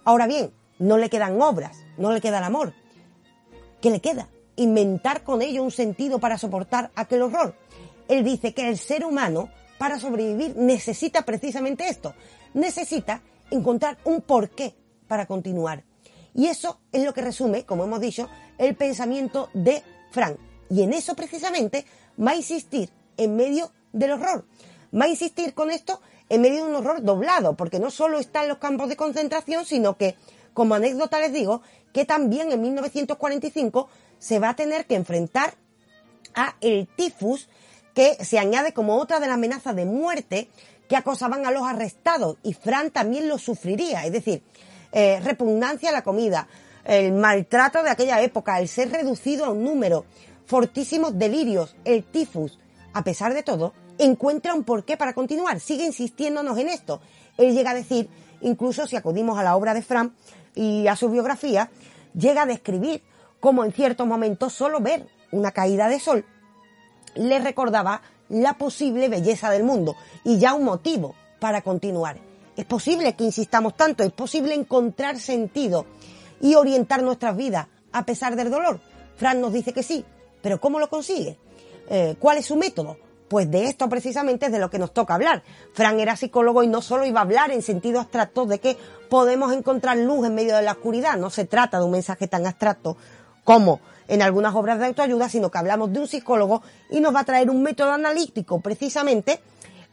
Ahora 0.03 0.27
bien, 0.27 0.51
no 0.79 0.97
le 0.97 1.09
quedan 1.09 1.41
obras, 1.41 1.77
no 1.97 2.11
le 2.11 2.19
queda 2.19 2.39
el 2.39 2.43
amor. 2.43 2.73
¿Qué 3.81 3.89
le 3.89 4.01
queda? 4.01 4.27
Inventar 4.57 5.23
con 5.23 5.41
ello 5.41 5.63
un 5.63 5.71
sentido 5.71 6.19
para 6.19 6.37
soportar 6.37 6.91
aquel 6.95 7.21
horror. 7.21 7.55
Él 8.07 8.23
dice 8.23 8.53
que 8.53 8.67
el 8.67 8.77
ser 8.77 9.05
humano, 9.05 9.49
para 9.77 9.99
sobrevivir, 9.99 10.55
necesita 10.57 11.23
precisamente 11.23 11.87
esto. 11.87 12.13
Necesita 12.53 13.21
encontrar 13.51 13.97
un 14.03 14.21
porqué 14.21 14.75
para 15.07 15.25
continuar. 15.25 15.83
Y 16.35 16.47
eso 16.47 16.79
es 16.91 17.03
lo 17.03 17.13
que 17.13 17.21
resume, 17.21 17.65
como 17.65 17.85
hemos 17.85 18.01
dicho, 18.01 18.29
el 18.57 18.75
pensamiento 18.75 19.49
de 19.53 19.81
Frank. 20.11 20.37
Y 20.69 20.83
en 20.83 20.93
eso 20.93 21.15
precisamente 21.15 21.85
va 22.21 22.31
a 22.31 22.35
insistir 22.35 22.89
en 23.17 23.35
medio 23.35 23.71
del 23.93 24.11
horror. 24.11 24.45
Va 24.93 25.05
a 25.05 25.09
insistir 25.09 25.53
con 25.53 25.71
esto 25.71 26.01
en 26.27 26.41
medio 26.41 26.65
de 26.65 26.69
un 26.69 26.75
horror 26.75 27.03
doblado, 27.03 27.55
porque 27.55 27.79
no 27.79 27.89
solo 27.89 28.19
está 28.19 28.43
en 28.43 28.49
los 28.49 28.57
campos 28.57 28.89
de 28.89 28.97
concentración, 28.97 29.65
sino 29.65 29.95
que, 29.95 30.15
como 30.53 30.75
anécdota 30.75 31.19
les 31.19 31.31
digo, 31.31 31.61
que 31.93 32.03
también 32.03 32.51
en 32.51 32.61
1945 32.61 33.87
se 34.19 34.39
va 34.39 34.49
a 34.49 34.55
tener 34.55 34.85
que 34.85 34.95
enfrentar 34.95 35.53
a 36.33 36.55
el 36.59 36.87
tifus, 36.87 37.47
que 37.93 38.15
se 38.25 38.39
añade 38.39 38.73
como 38.73 38.97
otra 38.97 39.21
de 39.21 39.27
las 39.27 39.35
amenazas 39.35 39.75
de 39.75 39.85
muerte 39.85 40.49
que 40.89 40.97
acosaban 40.97 41.45
a 41.45 41.51
los 41.51 41.63
arrestados, 41.63 42.37
y 42.43 42.53
Frank 42.53 42.91
también 42.91 43.29
lo 43.29 43.37
sufriría, 43.37 44.05
es 44.05 44.11
decir, 44.11 44.43
eh, 44.95 45.19
repugnancia 45.19 45.89
a 45.89 45.91
la 45.91 46.03
comida, 46.03 46.47
el 46.85 47.11
maltrato 47.11 47.83
de 47.83 47.89
aquella 47.89 48.21
época, 48.21 48.59
el 48.59 48.69
ser 48.69 48.89
reducido 48.91 49.45
a 49.45 49.49
un 49.49 49.63
número, 49.63 50.05
fortísimos 50.45 51.19
delirios, 51.19 51.75
el 51.83 52.03
tifus. 52.03 52.57
A 52.93 53.03
pesar 53.03 53.33
de 53.33 53.43
todo, 53.43 53.73
encuentra 53.97 54.53
un 54.53 54.63
porqué 54.63 54.95
para 54.95 55.13
continuar, 55.13 55.59
sigue 55.59 55.85
insistiéndonos 55.85 56.57
en 56.57 56.69
esto. 56.69 57.01
Él 57.37 57.53
llega 57.53 57.71
a 57.71 57.75
decir, 57.75 58.09
incluso 58.39 58.87
si 58.87 58.95
acudimos 58.95 59.37
a 59.37 59.43
la 59.43 59.57
obra 59.57 59.73
de 59.73 59.81
Fran 59.81 60.15
y 60.55 60.87
a 60.87 60.95
su 60.95 61.09
biografía, 61.09 61.69
llega 62.13 62.43
a 62.43 62.45
describir 62.45 63.03
cómo 63.39 63.65
en 63.65 63.73
ciertos 63.73 64.07
momentos 64.07 64.53
solo 64.53 64.79
ver 64.79 65.05
una 65.31 65.51
caída 65.51 65.89
de 65.89 65.99
sol 65.99 66.25
le 67.15 67.39
recordaba 67.39 68.01
la 68.29 68.57
posible 68.57 69.09
belleza 69.09 69.49
del 69.49 69.63
mundo 69.63 69.95
y 70.23 70.37
ya 70.37 70.53
un 70.53 70.63
motivo 70.63 71.15
para 71.39 71.61
continuar. 71.61 72.17
Es 72.55 72.65
posible 72.65 73.15
que 73.15 73.23
insistamos 73.23 73.75
tanto, 73.75 74.03
es 74.03 74.11
posible 74.11 74.53
encontrar 74.53 75.19
sentido 75.19 75.85
y 76.39 76.55
orientar 76.55 77.03
nuestras 77.03 77.35
vidas 77.35 77.67
a 77.91 78.05
pesar 78.05 78.35
del 78.35 78.49
dolor. 78.49 78.79
Fran 79.17 79.41
nos 79.41 79.53
dice 79.53 79.73
que 79.73 79.83
sí, 79.83 80.05
pero 80.41 80.59
¿cómo 80.59 80.79
lo 80.79 80.89
consigue? 80.89 81.37
Eh, 81.89 82.15
¿Cuál 82.19 82.37
es 82.37 82.45
su 82.45 82.55
método? 82.55 82.97
Pues 83.27 83.49
de 83.49 83.65
esto 83.65 83.89
precisamente 83.89 84.45
es 84.45 84.51
de 84.51 84.59
lo 84.59 84.69
que 84.69 84.79
nos 84.79 84.93
toca 84.93 85.15
hablar. 85.15 85.43
Fran 85.73 85.99
era 85.99 86.15
psicólogo 86.15 86.63
y 86.63 86.67
no 86.67 86.81
solo 86.81 87.05
iba 87.05 87.19
a 87.19 87.23
hablar 87.23 87.51
en 87.51 87.61
sentido 87.61 87.99
abstracto 87.99 88.45
de 88.45 88.59
que 88.59 88.77
podemos 89.09 89.51
encontrar 89.51 89.97
luz 89.97 90.25
en 90.27 90.35
medio 90.35 90.55
de 90.55 90.61
la 90.61 90.73
oscuridad. 90.73 91.17
No 91.17 91.29
se 91.29 91.45
trata 91.45 91.79
de 91.79 91.85
un 91.85 91.91
mensaje 91.91 92.27
tan 92.27 92.45
abstracto 92.45 92.97
como 93.43 93.79
en 94.07 94.21
algunas 94.21 94.53
obras 94.53 94.79
de 94.79 94.85
autoayuda, 94.85 95.29
sino 95.29 95.49
que 95.49 95.57
hablamos 95.57 95.91
de 95.91 95.99
un 95.99 96.07
psicólogo 96.07 96.61
y 96.89 96.99
nos 96.99 97.15
va 97.15 97.21
a 97.21 97.25
traer 97.25 97.49
un 97.49 97.63
método 97.63 97.91
analítico 97.91 98.59
precisamente 98.59 99.39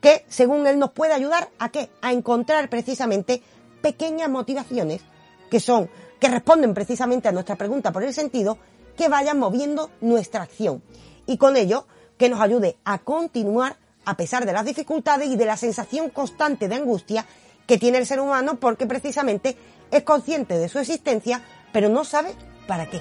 que, 0.02 0.26
según 0.28 0.66
él, 0.66 0.78
nos 0.78 0.90
puede 0.90 1.14
ayudar 1.14 1.48
a 1.58 1.70
qué? 1.70 1.88
A 2.02 2.12
encontrar 2.12 2.68
precisamente 2.68 3.40
pequeñas 3.80 4.28
motivaciones 4.28 5.00
que 5.48 5.60
son, 5.60 5.88
que 6.18 6.28
responden 6.28 6.74
precisamente 6.74 7.28
a 7.28 7.32
nuestra 7.32 7.56
pregunta 7.56 7.92
por 7.92 8.02
el 8.02 8.12
sentido, 8.12 8.58
que 8.96 9.08
vayan 9.08 9.38
moviendo 9.38 9.90
nuestra 10.00 10.42
acción. 10.42 10.82
Y 11.26 11.38
con 11.38 11.56
ello, 11.56 11.86
que 12.18 12.28
nos 12.28 12.40
ayude 12.40 12.76
a 12.84 12.98
continuar 12.98 13.76
a 14.04 14.16
pesar 14.16 14.44
de 14.44 14.52
las 14.52 14.64
dificultades 14.64 15.28
y 15.30 15.36
de 15.36 15.46
la 15.46 15.56
sensación 15.56 16.10
constante 16.10 16.68
de 16.68 16.74
angustia 16.74 17.24
que 17.66 17.78
tiene 17.78 17.98
el 17.98 18.06
ser 18.06 18.18
humano 18.18 18.58
porque 18.58 18.86
precisamente 18.86 19.56
es 19.92 20.02
consciente 20.02 20.58
de 20.58 20.68
su 20.68 20.80
existencia, 20.80 21.42
pero 21.72 21.88
no 21.88 22.04
sabe 22.04 22.34
para 22.66 22.90
qué. 22.90 23.00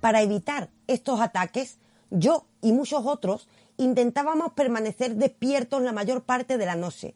Para 0.00 0.22
evitar 0.22 0.70
estos 0.86 1.20
ataques, 1.20 1.78
yo 2.10 2.46
y 2.62 2.72
muchos 2.72 3.02
otros 3.04 3.48
intentábamos 3.82 4.52
permanecer 4.52 5.16
despiertos 5.16 5.82
la 5.82 5.92
mayor 5.92 6.22
parte 6.22 6.58
de 6.58 6.66
la 6.66 6.76
noche. 6.76 7.14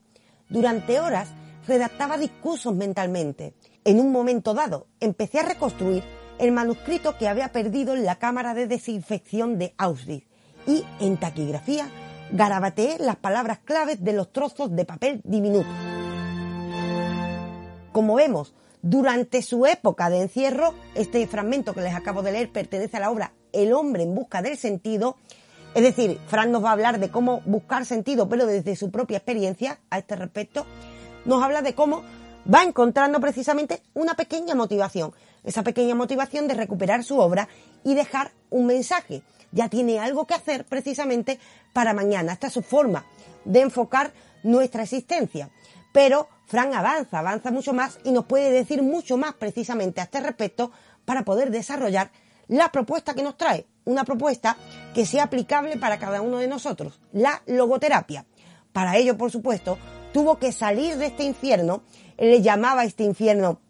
Durante 0.48 1.00
horas 1.00 1.28
redactaba 1.66 2.18
discursos 2.18 2.74
mentalmente. 2.74 3.54
En 3.84 4.00
un 4.00 4.12
momento 4.12 4.54
dado 4.54 4.86
empecé 5.00 5.40
a 5.40 5.44
reconstruir 5.44 6.04
el 6.38 6.52
manuscrito 6.52 7.16
que 7.18 7.28
había 7.28 7.52
perdido 7.52 7.94
en 7.94 8.04
la 8.04 8.16
cámara 8.16 8.54
de 8.54 8.66
desinfección 8.66 9.58
de 9.58 9.74
Auschwitz 9.78 10.26
y 10.66 10.84
en 11.00 11.16
taquigrafía 11.16 11.88
garabateé 12.32 12.98
las 12.98 13.16
palabras 13.16 13.58
claves 13.64 14.02
de 14.02 14.12
los 14.12 14.32
trozos 14.32 14.74
de 14.74 14.84
papel 14.84 15.20
diminuto. 15.24 15.68
Como 17.92 18.16
vemos, 18.16 18.52
durante 18.82 19.42
su 19.42 19.66
época 19.66 20.10
de 20.10 20.20
encierro, 20.22 20.74
este 20.94 21.26
fragmento 21.26 21.72
que 21.72 21.80
les 21.80 21.94
acabo 21.94 22.22
de 22.22 22.32
leer 22.32 22.52
pertenece 22.52 22.96
a 22.96 23.00
la 23.00 23.10
obra 23.10 23.32
El 23.52 23.72
hombre 23.72 24.02
en 24.02 24.14
busca 24.14 24.42
del 24.42 24.56
sentido. 24.56 25.16
Es 25.76 25.82
decir, 25.82 26.18
Fran 26.26 26.50
nos 26.50 26.64
va 26.64 26.70
a 26.70 26.72
hablar 26.72 26.98
de 26.98 27.10
cómo 27.10 27.42
buscar 27.44 27.86
sentido, 27.86 28.28
pero 28.28 28.46
desde 28.46 28.74
su 28.74 28.90
propia 28.90 29.18
experiencia 29.18 29.78
a 29.90 29.98
este 29.98 30.16
respecto. 30.16 30.66
Nos 31.24 31.42
habla 31.42 31.62
de 31.62 31.74
cómo 31.74 32.02
va 32.52 32.64
encontrando 32.64 33.20
precisamente 33.20 33.82
una 33.94 34.14
pequeña 34.14 34.54
motivación 34.54 35.12
esa 35.46 35.62
pequeña 35.62 35.94
motivación 35.94 36.48
de 36.48 36.54
recuperar 36.54 37.04
su 37.04 37.18
obra 37.18 37.48
y 37.84 37.94
dejar 37.94 38.32
un 38.50 38.66
mensaje. 38.66 39.22
Ya 39.52 39.68
tiene 39.68 40.00
algo 40.00 40.26
que 40.26 40.34
hacer 40.34 40.64
precisamente 40.64 41.38
para 41.72 41.94
mañana. 41.94 42.32
Esta 42.32 42.48
es 42.48 42.52
su 42.52 42.62
forma 42.62 43.06
de 43.44 43.60
enfocar 43.60 44.12
nuestra 44.42 44.82
existencia. 44.82 45.48
Pero 45.92 46.28
Fran 46.46 46.74
avanza, 46.74 47.20
avanza 47.20 47.50
mucho 47.50 47.72
más 47.72 47.98
y 48.04 48.10
nos 48.10 48.26
puede 48.26 48.50
decir 48.50 48.82
mucho 48.82 49.16
más 49.16 49.34
precisamente 49.34 50.00
a 50.00 50.04
este 50.04 50.20
respecto 50.20 50.72
para 51.04 51.24
poder 51.24 51.50
desarrollar 51.50 52.10
la 52.48 52.70
propuesta 52.72 53.14
que 53.14 53.22
nos 53.22 53.36
trae. 53.36 53.66
Una 53.86 54.04
propuesta 54.04 54.58
que 54.94 55.06
sea 55.06 55.24
aplicable 55.24 55.78
para 55.78 55.98
cada 55.98 56.20
uno 56.20 56.38
de 56.38 56.48
nosotros, 56.48 57.00
la 57.12 57.42
logoterapia. 57.46 58.26
Para 58.72 58.96
ello, 58.98 59.16
por 59.16 59.30
supuesto, 59.30 59.78
tuvo 60.12 60.38
que 60.38 60.52
salir 60.52 60.96
de 60.98 61.06
este 61.06 61.24
infierno. 61.24 61.82
Él 62.18 62.30
le 62.30 62.42
llamaba 62.42 62.82
a 62.82 62.84
este 62.84 63.04
infierno 63.04 63.60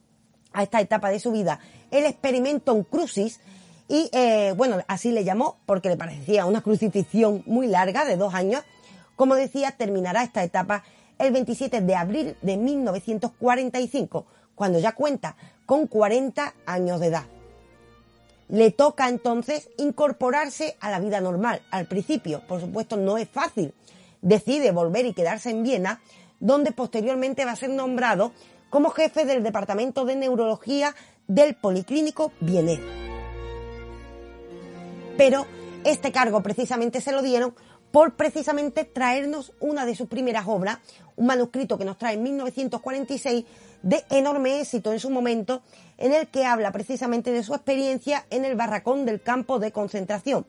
a 0.52 0.64
esta 0.64 0.80
etapa 0.80 1.10
de 1.10 1.20
su 1.20 1.30
vida 1.30 1.60
el 1.90 2.04
experimentum 2.04 2.82
crucis 2.82 3.40
y 3.88 4.10
eh, 4.12 4.52
bueno, 4.56 4.78
así 4.88 5.12
le 5.12 5.24
llamó 5.24 5.58
porque 5.66 5.88
le 5.88 5.96
parecía 5.96 6.46
una 6.46 6.60
crucifixión 6.60 7.42
muy 7.46 7.68
larga 7.68 8.04
de 8.04 8.16
dos 8.16 8.34
años. 8.34 8.62
Como 9.14 9.34
decía, 9.34 9.72
terminará 9.72 10.22
esta 10.22 10.42
etapa 10.42 10.82
el 11.18 11.32
27 11.32 11.80
de 11.80 11.94
abril 11.94 12.36
de 12.42 12.56
1945, 12.56 14.26
cuando 14.54 14.78
ya 14.78 14.92
cuenta 14.92 15.36
con 15.64 15.86
40 15.86 16.54
años 16.66 17.00
de 17.00 17.06
edad. 17.06 17.35
Le 18.48 18.70
toca 18.70 19.08
entonces 19.08 19.70
incorporarse 19.76 20.76
a 20.80 20.90
la 20.90 21.00
vida 21.00 21.20
normal. 21.20 21.62
Al 21.70 21.86
principio, 21.86 22.42
por 22.46 22.60
supuesto, 22.60 22.96
no 22.96 23.18
es 23.18 23.28
fácil. 23.28 23.74
Decide 24.22 24.70
volver 24.70 25.06
y 25.06 25.14
quedarse 25.14 25.50
en 25.50 25.62
Viena, 25.62 26.00
donde 26.40 26.72
posteriormente 26.72 27.44
va 27.44 27.52
a 27.52 27.56
ser 27.56 27.70
nombrado 27.70 28.32
como 28.70 28.90
jefe 28.90 29.24
del 29.24 29.42
Departamento 29.42 30.04
de 30.04 30.16
Neurología 30.16 30.94
del 31.26 31.54
Policlínico 31.56 32.32
Bienet. 32.40 32.80
Pero 35.16 35.46
este 35.84 36.12
cargo 36.12 36.42
precisamente 36.42 37.00
se 37.00 37.12
lo 37.12 37.22
dieron 37.22 37.54
por 37.90 38.16
precisamente 38.16 38.84
traernos 38.84 39.52
una 39.60 39.86
de 39.86 39.94
sus 39.94 40.08
primeras 40.08 40.46
obras, 40.46 40.78
un 41.16 41.26
manuscrito 41.26 41.78
que 41.78 41.84
nos 41.84 41.96
trae 41.96 42.14
en 42.14 42.22
1946 42.24 43.44
de 43.82 44.04
enorme 44.10 44.60
éxito 44.60 44.92
en 44.92 45.00
su 45.00 45.08
momento, 45.08 45.62
en 45.98 46.12
el 46.12 46.28
que 46.28 46.44
habla 46.44 46.72
precisamente 46.72 47.32
de 47.32 47.42
su 47.42 47.54
experiencia 47.54 48.26
en 48.30 48.44
el 48.44 48.54
barracón 48.54 49.06
del 49.06 49.22
campo 49.22 49.58
de 49.58 49.72
concentración. 49.72 50.46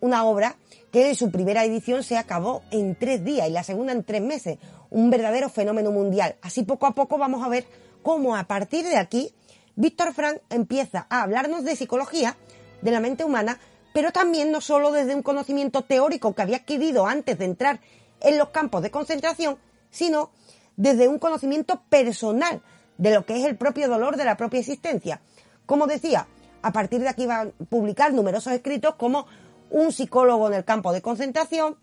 Una 0.00 0.24
obra 0.24 0.56
que 0.90 1.08
en 1.08 1.14
su 1.14 1.30
primera 1.30 1.64
edición 1.64 2.02
se 2.02 2.18
acabó 2.18 2.62
en 2.70 2.96
tres 2.96 3.24
días 3.24 3.48
y 3.48 3.52
la 3.52 3.62
segunda 3.62 3.92
en 3.92 4.04
tres 4.04 4.20
meses, 4.20 4.58
un 4.90 5.10
verdadero 5.10 5.48
fenómeno 5.48 5.92
mundial. 5.92 6.36
Así 6.42 6.64
poco 6.64 6.86
a 6.86 6.94
poco 6.94 7.18
vamos 7.18 7.44
a 7.44 7.48
ver 7.48 7.66
cómo 8.02 8.36
a 8.36 8.44
partir 8.44 8.84
de 8.84 8.96
aquí 8.96 9.32
Víctor 9.76 10.12
Frank 10.12 10.38
empieza 10.50 11.06
a 11.08 11.22
hablarnos 11.22 11.64
de 11.64 11.76
psicología, 11.76 12.36
de 12.82 12.90
la 12.90 13.00
mente 13.00 13.24
humana, 13.24 13.58
pero 13.94 14.10
también 14.10 14.50
no 14.50 14.60
solo 14.60 14.90
desde 14.90 15.14
un 15.14 15.22
conocimiento 15.22 15.82
teórico 15.82 16.34
que 16.34 16.42
había 16.42 16.58
adquirido 16.58 17.06
antes 17.06 17.38
de 17.38 17.44
entrar 17.44 17.80
en 18.20 18.38
los 18.38 18.50
campos 18.50 18.82
de 18.82 18.90
concentración, 18.90 19.58
sino 19.90 20.30
desde 20.76 21.08
un 21.08 21.18
conocimiento 21.18 21.82
personal 21.88 22.62
de 23.02 23.12
lo 23.12 23.26
que 23.26 23.36
es 23.36 23.44
el 23.44 23.56
propio 23.56 23.88
dolor 23.88 24.16
de 24.16 24.24
la 24.24 24.36
propia 24.36 24.60
existencia. 24.60 25.20
Como 25.66 25.88
decía, 25.88 26.28
a 26.62 26.72
partir 26.72 27.00
de 27.00 27.08
aquí 27.08 27.26
va 27.26 27.40
a 27.40 27.46
publicar 27.68 28.14
numerosos 28.14 28.52
escritos 28.52 28.94
como 28.94 29.26
un 29.70 29.90
psicólogo 29.90 30.46
en 30.46 30.54
el 30.54 30.64
campo 30.64 30.92
de 30.92 31.02
concentración 31.02 31.76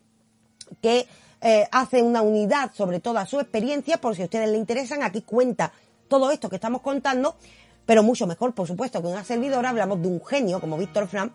que 0.82 1.08
eh, 1.42 1.68
hace 1.74 2.02
una 2.02 2.22
unidad 2.22 2.72
sobre 2.74 3.02
toda 3.02 3.26
su 3.26 3.38
experiencia, 3.42 3.98
por 3.98 4.16
si 4.16 4.22
a 4.22 4.26
ustedes 4.26 4.50
le 4.50 4.58
interesan, 4.58 5.04
aquí 5.04 5.22
cuenta 5.24 5.74
todo 6.08 6.32
esto 6.32 6.50
que 6.50 6.56
estamos 6.56 6.82
contando, 6.82 7.36
pero 7.86 8.02
mucho 8.02 8.26
mejor, 8.26 8.54
por 8.54 8.68
supuesto, 8.68 9.02
que 9.02 9.08
una 9.10 9.26
servidora. 9.26 9.72
Hablamos 9.72 10.02
de 10.02 10.08
un 10.08 10.26
genio 10.26 10.62
como 10.62 10.78
Víctor 10.78 11.08
Frank. 11.08 11.34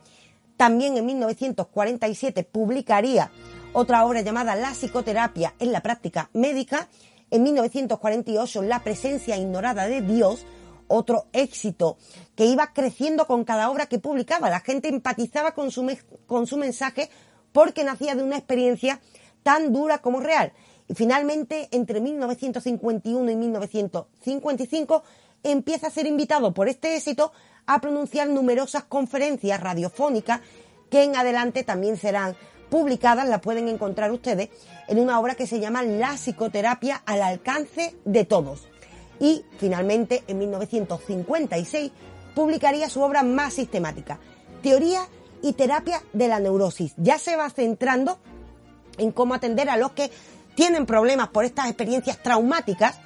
También 0.57 0.97
en 0.97 1.05
1947 1.05 2.45
publicaría 2.45 3.30
otra 3.74 4.07
obra 4.07 4.22
llamada 4.22 4.55
La 4.55 4.70
psicoterapia 4.70 5.53
en 5.59 5.72
la 5.72 5.82
práctica 5.82 6.30
médica. 6.32 6.89
En 7.35 7.43
1948, 7.43 8.62
La 8.62 8.85
presencia 8.85 9.37
ignorada 9.37 9.89
de 9.89 10.03
Dios, 10.03 10.47
otro 10.87 11.26
éxito 11.32 11.97
que 12.37 12.47
iba 12.47 12.72
creciendo 12.72 13.26
con 13.26 13.43
cada 13.43 13.72
obra 13.72 13.87
que 13.87 13.99
publicaba. 13.99 14.51
La 14.51 14.61
gente 14.61 14.87
empatizaba 14.87 15.51
con 15.51 15.72
su, 15.72 15.85
con 16.28 16.47
su 16.47 16.57
mensaje 16.57 17.11
porque 17.51 17.82
nacía 17.82 18.14
de 18.14 18.22
una 18.22 18.37
experiencia 18.37 19.01
tan 19.43 19.72
dura 19.72 19.99
como 19.99 20.20
real. 20.20 20.53
Y 20.87 20.95
finalmente, 20.95 21.66
entre 21.72 22.01
1951 22.01 23.28
y 23.28 23.35
1955, 23.35 25.03
empieza 25.43 25.89
a 25.89 25.91
ser 25.91 26.07
invitado 26.07 26.55
por 26.55 26.68
este 26.68 26.95
éxito 26.95 27.32
a 27.66 27.80
pronunciar 27.80 28.28
numerosas 28.28 28.85
conferencias 28.85 29.61
radiofónicas 29.61 30.41
que 30.89 31.03
en 31.03 31.16
adelante 31.16 31.64
también 31.64 31.97
serán 31.97 32.37
publicadas, 32.71 33.29
las 33.29 33.41
pueden 33.41 33.69
encontrar 33.69 34.11
ustedes 34.12 34.51
en 34.89 34.99
una 34.99 35.19
obra 35.21 35.35
que 35.35 35.47
se 35.47 35.61
llama 35.61 35.83
La 35.83 36.17
psicoterapia 36.17 37.03
al 37.07 37.23
alcance 37.23 37.95
de 38.05 38.25
todos. 38.25 38.69
Y 39.21 39.45
finalmente, 39.59 40.25
en 40.27 40.39
1956, 40.39 41.93
publicaría 42.35 42.89
su 42.89 43.01
obra 43.01 43.23
más 43.23 43.55
sistemática, 43.55 44.19
Teoría 44.62 45.07
y 45.43 45.53
Terapia 45.53 46.03
de 46.12 46.29
la 46.29 46.41
Neurosis. 46.41 46.95
Ya 46.97 47.19
se 47.19 47.37
va 47.37 47.51
centrando 47.51 48.19
en 48.99 49.12
cómo 49.12 49.35
atender 49.35 49.69
a 49.71 49.77
los 49.77 49.93
que 49.93 50.11
tienen 50.55 50.87
problemas 50.87 51.29
por 51.29 51.45
estas 51.45 51.67
experiencias 51.67 52.23
traumáticas. 52.23 52.99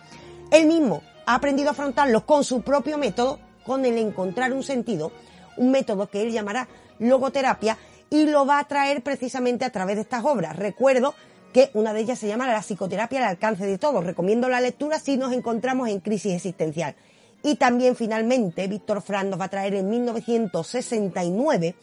Él 0.50 0.66
mismo 0.66 1.02
ha 1.26 1.34
aprendido 1.34 1.68
a 1.68 1.72
afrontarlos 1.72 2.24
con 2.24 2.44
su 2.44 2.62
propio 2.62 2.96
método, 2.98 3.38
con 3.64 3.84
el 3.84 3.98
encontrar 3.98 4.52
un 4.52 4.62
sentido, 4.62 5.12
un 5.56 5.70
método 5.70 6.08
que 6.08 6.22
él 6.22 6.32
llamará 6.32 6.68
logoterapia 6.98 7.76
y 8.10 8.26
lo 8.26 8.46
va 8.46 8.58
a 8.58 8.68
traer 8.68 9.02
precisamente 9.02 9.64
a 9.64 9.70
través 9.70 9.96
de 9.96 10.02
estas 10.02 10.24
obras. 10.24 10.56
Recuerdo 10.56 11.14
que 11.52 11.70
una 11.74 11.92
de 11.92 12.00
ellas 12.00 12.18
se 12.18 12.28
llama 12.28 12.46
La 12.46 12.62
psicoterapia 12.62 13.20
al 13.20 13.28
alcance 13.28 13.66
de 13.66 13.78
todos. 13.78 14.04
Recomiendo 14.04 14.48
la 14.48 14.60
lectura 14.60 14.98
si 14.98 15.16
nos 15.16 15.32
encontramos 15.32 15.88
en 15.88 16.00
crisis 16.00 16.34
existencial. 16.34 16.94
Y 17.42 17.56
también 17.56 17.96
finalmente 17.96 18.66
Víctor 18.66 19.02
Frank 19.02 19.26
nos 19.26 19.40
va 19.40 19.44
a 19.44 19.50
traer 19.50 19.74
en 19.74 19.88
1969 19.88 21.74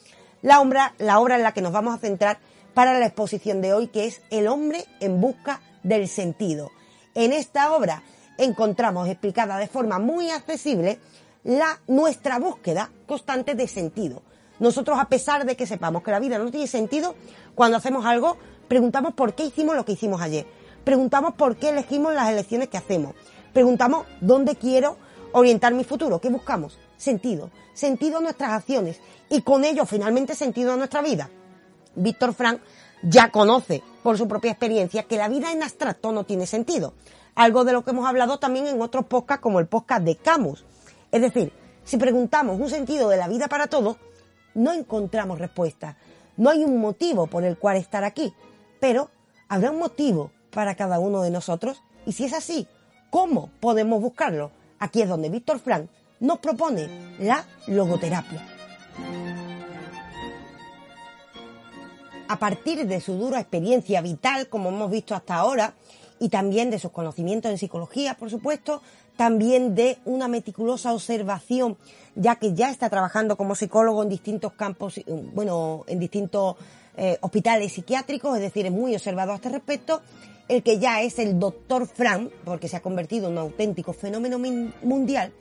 la 0.42 0.62
obra, 0.62 0.94
la 0.98 1.20
obra 1.20 1.36
en 1.36 1.44
la 1.44 1.54
que 1.54 1.62
nos 1.62 1.72
vamos 1.72 1.96
a 1.96 2.00
centrar 2.00 2.40
para 2.74 3.00
la 3.00 3.06
exposición 3.06 3.62
de 3.62 3.74
hoy, 3.74 3.88
que 3.88 4.06
es 4.06 4.22
El 4.30 4.48
hombre 4.48 4.86
en 5.00 5.22
busca 5.22 5.62
del 5.84 6.08
sentido. 6.08 6.72
En 7.14 7.32
esta 7.32 7.74
obra 7.74 8.04
encontramos 8.38 9.08
explicada 9.08 9.58
de 9.58 9.68
forma 9.68 9.98
muy 9.98 10.30
accesible 10.30 11.00
la, 11.44 11.80
nuestra 11.88 12.38
búsqueda 12.38 12.92
constante 13.08 13.56
de 13.56 13.68
sentido. 13.68 14.22
Nosotros, 14.60 14.98
a 15.00 15.06
pesar 15.06 15.46
de 15.46 15.56
que 15.56 15.68
sepamos 15.68 16.04
que 16.04 16.12
la 16.12 16.20
vida 16.20 16.38
no 16.38 16.50
tiene 16.52 16.68
sentido, 16.68 17.16
cuando 17.56 17.78
hacemos 17.78 18.06
algo, 18.06 18.38
preguntamos 18.68 19.14
por 19.14 19.34
qué 19.34 19.46
hicimos 19.46 19.76
lo 19.76 19.86
que 19.86 19.94
hicimos 19.94 20.22
ayer. 20.22 20.46
Preguntamos 20.84 21.34
por 21.34 21.58
qué 21.58 21.70
elegimos 21.70 22.14
las 22.14 22.30
elecciones 22.30 22.70
que 22.70 22.78
hacemos. 22.78 23.16
Preguntamos 23.54 24.06
dónde 24.22 24.56
quiero 24.56 24.98
orientar 25.32 25.74
mi 25.74 25.84
futuro. 25.84 26.20
¿Qué 26.22 26.30
buscamos? 26.30 26.78
Sentido. 26.98 27.50
Sentido 27.74 28.20
a 28.20 28.22
nuestras 28.22 28.52
acciones. 28.52 29.00
Y 29.30 29.42
con 29.42 29.66
ello, 29.66 29.86
finalmente, 29.86 30.36
sentido 30.36 30.74
a 30.74 30.78
nuestra 30.78 31.02
vida. 31.02 31.30
Víctor 31.96 32.34
Frank 32.34 32.62
ya 33.02 33.32
conoce, 33.32 33.84
por 34.04 34.18
su 34.18 34.28
propia 34.28 34.52
experiencia, 34.52 35.04
que 35.04 35.18
la 35.18 35.28
vida 35.28 35.52
en 35.52 35.64
abstracto 35.64 36.12
no 36.12 36.24
tiene 36.24 36.46
sentido 36.46 36.94
algo 37.36 37.66
de 37.66 37.74
lo 37.74 37.84
que 37.84 37.92
hemos 37.92 38.08
hablado 38.08 38.40
también 38.40 38.66
en 38.68 38.82
otros 38.82 39.06
podcasts 39.06 39.44
como 39.44 39.60
el 39.60 39.68
podcast 39.68 40.04
de 40.04 40.16
Camus. 40.16 40.64
Es 41.12 41.22
decir, 41.22 41.52
si 41.84 41.98
preguntamos 41.98 42.60
un 42.60 42.70
sentido 42.70 43.10
de 43.10 43.18
la 43.18 43.28
vida 43.28 43.48
para 43.48 43.68
todos, 43.68 43.98
no 44.56 44.74
encontramos 44.74 45.38
respuesta. 45.38 45.98
No 46.38 46.50
hay 46.50 46.64
un 46.64 46.80
motivo 46.80 47.28
por 47.28 47.44
el 47.44 47.58
cual 47.58 47.78
estar 47.78 48.04
aquí, 48.04 48.34
pero 48.80 49.12
habrá 49.48 49.70
un 49.72 49.80
motivo 49.80 50.32
para 50.50 50.76
cada 50.76 51.00
uno 51.00 51.22
de 51.22 51.30
nosotros 51.30 51.84
y 52.06 52.14
si 52.14 52.26
es 52.26 52.34
así, 52.34 52.68
¿cómo 53.12 53.52
podemos 53.60 54.02
buscarlo? 54.02 54.52
Aquí 54.80 55.02
es 55.02 55.10
donde 55.10 55.30
Víctor 55.30 55.60
Frank 55.60 55.88
nos 56.20 56.40
propone 56.40 56.88
la 57.20 57.46
logoterapia. 57.68 58.44
A 62.28 62.40
partir 62.40 62.88
de 62.88 63.02
su 63.02 63.14
dura 63.14 63.40
experiencia 63.40 64.02
vital, 64.02 64.50
como 64.50 64.70
hemos 64.70 64.90
visto 64.90 65.14
hasta 65.14 65.36
ahora, 65.36 65.76
y 66.20 66.30
también 66.30 66.72
de 66.72 66.80
sus 66.80 66.92
conocimientos 66.92 67.52
en 67.52 67.58
psicología, 67.58 68.16
por 68.16 68.30
supuesto, 68.30 68.82
también 69.16 69.76
de 69.76 69.98
una 70.06 70.28
meticulosa 70.28 70.94
observación, 70.94 71.78
ya 72.16 72.36
que 72.36 72.54
ya 72.54 72.70
está 72.70 72.90
trabajando 72.90 73.38
como 73.38 73.56
psicólogo 73.56 74.04
en 74.04 74.10
distintos 74.10 74.54
campos, 74.54 75.00
bueno, 75.34 75.84
en 75.88 76.00
distintos 76.00 76.56
eh, 76.98 77.18
hospitales 77.22 77.74
psiquiátricos, 77.74 78.36
es 78.36 78.42
decir, 78.42 78.66
es 78.66 78.72
muy 78.72 78.96
observado 78.96 79.32
a 79.32 79.36
este 79.36 79.50
respecto, 79.50 80.02
el 80.48 80.64
que 80.64 80.80
ya 80.80 81.02
es 81.02 81.20
el 81.20 81.40
doctor 81.40 81.88
Frank, 81.88 82.32
porque 82.44 82.68
se 82.68 82.78
ha 82.78 82.82
convertido 82.82 83.28
en 83.28 83.34
un 83.34 83.40
auténtico 83.40 83.94
fenómeno 83.94 84.38
mundial, 84.84 85.34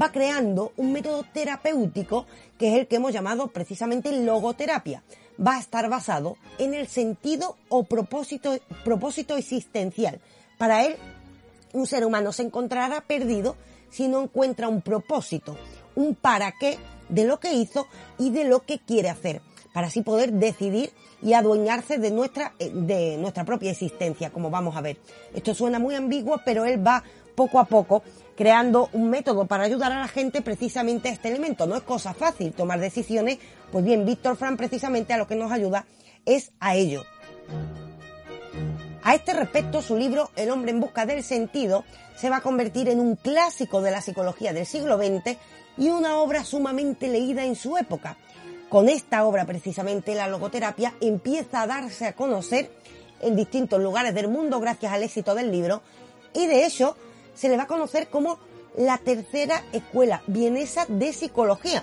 va 0.00 0.10
creando 0.10 0.72
un 0.76 0.92
método 0.92 1.24
terapéutico 1.32 2.26
que 2.58 2.68
es 2.68 2.80
el 2.80 2.86
que 2.86 2.96
hemos 2.96 3.12
llamado 3.12 3.48
precisamente 3.48 4.12
logoterapia 4.12 5.02
va 5.44 5.56
a 5.56 5.60
estar 5.60 5.88
basado 5.88 6.36
en 6.58 6.74
el 6.74 6.88
sentido 6.88 7.56
o 7.68 7.84
propósito, 7.84 8.58
propósito 8.84 9.36
existencial. 9.36 10.20
Para 10.58 10.84
él, 10.84 10.96
un 11.72 11.86
ser 11.86 12.04
humano 12.04 12.32
se 12.32 12.42
encontrará 12.42 13.00
perdido 13.02 13.56
si 13.90 14.08
no 14.08 14.22
encuentra 14.22 14.68
un 14.68 14.82
propósito, 14.82 15.56
un 15.94 16.14
para 16.14 16.52
qué 16.52 16.78
de 17.08 17.24
lo 17.24 17.40
que 17.40 17.54
hizo 17.54 17.86
y 18.18 18.30
de 18.30 18.44
lo 18.44 18.60
que 18.60 18.78
quiere 18.78 19.08
hacer, 19.08 19.40
para 19.72 19.86
así 19.86 20.02
poder 20.02 20.32
decidir 20.32 20.92
y 21.22 21.32
adueñarse 21.32 21.98
de 21.98 22.10
nuestra, 22.10 22.52
de 22.58 23.16
nuestra 23.18 23.44
propia 23.44 23.70
existencia, 23.70 24.30
como 24.30 24.50
vamos 24.50 24.76
a 24.76 24.80
ver. 24.80 24.98
Esto 25.34 25.54
suena 25.54 25.78
muy 25.78 25.94
ambiguo, 25.94 26.40
pero 26.44 26.64
él 26.64 26.86
va 26.86 27.02
poco 27.34 27.58
a 27.58 27.64
poco 27.64 28.02
creando 28.36 28.88
un 28.92 29.10
método 29.10 29.46
para 29.46 29.64
ayudar 29.64 29.92
a 29.92 30.00
la 30.00 30.08
gente 30.08 30.42
precisamente 30.42 31.08
a 31.08 31.12
este 31.12 31.28
elemento. 31.28 31.66
No 31.66 31.76
es 31.76 31.82
cosa 31.82 32.14
fácil 32.14 32.52
tomar 32.52 32.78
decisiones, 32.80 33.38
pues 33.72 33.84
bien, 33.84 34.04
Víctor 34.04 34.36
Frank 34.36 34.56
precisamente 34.56 35.12
a 35.12 35.18
lo 35.18 35.26
que 35.26 35.36
nos 35.36 35.50
ayuda 35.50 35.86
es 36.24 36.52
a 36.60 36.76
ello. 36.76 37.02
A 39.08 39.14
este 39.14 39.32
respecto, 39.32 39.80
su 39.80 39.96
libro 39.96 40.30
El 40.36 40.50
hombre 40.50 40.70
en 40.70 40.80
busca 40.80 41.06
del 41.06 41.24
sentido 41.24 41.86
se 42.14 42.28
va 42.28 42.36
a 42.36 42.40
convertir 42.42 42.90
en 42.90 43.00
un 43.00 43.16
clásico 43.16 43.80
de 43.80 43.90
la 43.90 44.02
psicología 44.02 44.52
del 44.52 44.66
siglo 44.66 44.98
XX 44.98 45.38
y 45.78 45.88
una 45.88 46.18
obra 46.18 46.44
sumamente 46.44 47.08
leída 47.08 47.42
en 47.46 47.56
su 47.56 47.78
época. 47.78 48.18
Con 48.68 48.90
esta 48.90 49.24
obra 49.24 49.46
precisamente 49.46 50.14
la 50.14 50.28
logoterapia 50.28 50.92
empieza 51.00 51.62
a 51.62 51.66
darse 51.66 52.04
a 52.04 52.12
conocer 52.12 52.70
en 53.22 53.34
distintos 53.34 53.80
lugares 53.80 54.12
del 54.14 54.28
mundo 54.28 54.60
gracias 54.60 54.92
al 54.92 55.02
éxito 55.02 55.34
del 55.34 55.50
libro 55.50 55.80
y 56.34 56.44
de 56.44 56.66
hecho 56.66 56.94
se 57.34 57.48
le 57.48 57.56
va 57.56 57.62
a 57.62 57.66
conocer 57.66 58.08
como 58.08 58.38
la 58.76 58.98
tercera 58.98 59.64
escuela 59.72 60.22
vienesa 60.26 60.84
de 60.86 61.14
psicología. 61.14 61.82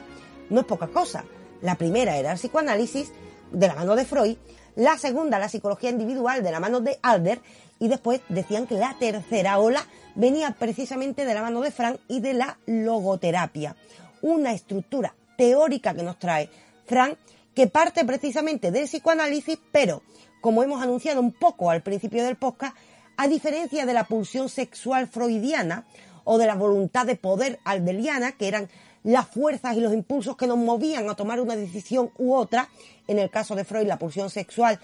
No 0.51 0.59
es 0.59 0.67
poca 0.67 0.89
cosa. 0.89 1.25
La 1.63 1.73
primera 1.73 2.17
era 2.17 2.33
el 2.33 2.37
psicoanálisis 2.37 3.11
de 3.51 3.67
la 3.67 3.73
mano 3.73 3.95
de 3.95 4.05
Freud, 4.05 4.37
la 4.75 4.97
segunda 4.97 5.39
la 5.39 5.49
psicología 5.49 5.89
individual 5.89 6.43
de 6.43 6.51
la 6.51 6.59
mano 6.59 6.81
de 6.81 6.99
Alder 7.01 7.41
y 7.79 7.87
después 7.87 8.21
decían 8.29 8.67
que 8.67 8.75
la 8.75 8.95
tercera 8.99 9.59
ola 9.59 9.85
venía 10.15 10.51
precisamente 10.51 11.25
de 11.25 11.33
la 11.33 11.41
mano 11.41 11.61
de 11.61 11.71
Frank 11.71 11.99
y 12.07 12.19
de 12.19 12.33
la 12.33 12.57
logoterapia. 12.65 13.75
Una 14.21 14.53
estructura 14.53 15.13
teórica 15.37 15.93
que 15.93 16.03
nos 16.03 16.19
trae 16.19 16.49
Frank 16.85 17.17
que 17.53 17.67
parte 17.67 18.03
precisamente 18.05 18.71
del 18.71 18.85
psicoanálisis, 18.85 19.57
pero 19.71 20.03
como 20.41 20.61
hemos 20.61 20.83
anunciado 20.83 21.21
un 21.21 21.31
poco 21.31 21.71
al 21.71 21.81
principio 21.81 22.23
del 22.23 22.35
podcast, 22.35 22.75
a 23.17 23.27
diferencia 23.27 23.85
de 23.85 23.93
la 23.93 24.03
pulsión 24.03 24.49
sexual 24.49 25.07
freudiana 25.07 25.85
o 26.25 26.37
de 26.37 26.47
la 26.47 26.55
voluntad 26.55 27.05
de 27.05 27.15
poder 27.15 27.59
aldeliana, 27.63 28.33
que 28.33 28.47
eran 28.47 28.69
las 29.05 29.27
fuerzas 29.27 29.77
y 29.77 29.81
los 29.81 29.93
impulsos 29.93 30.35
que 30.35 30.47
nos 30.47 30.57
movían 30.57 31.07
a 31.09 31.15
tomar 31.15 31.39
una 31.39 31.55
decisión 31.55 32.09
u 32.17 32.33
otra, 32.33 32.69
en 33.07 33.19
el 33.19 33.29
caso 33.29 33.55
de 33.55 33.63
Freud 33.63 33.85
la 33.85 33.99
pulsión 33.99 34.31
sexual 34.31 34.79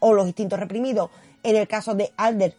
o 0.00 0.14
los 0.14 0.26
instintos 0.26 0.58
reprimidos, 0.58 1.10
en 1.42 1.56
el 1.56 1.68
caso 1.68 1.94
de 1.94 2.10
Alder 2.16 2.54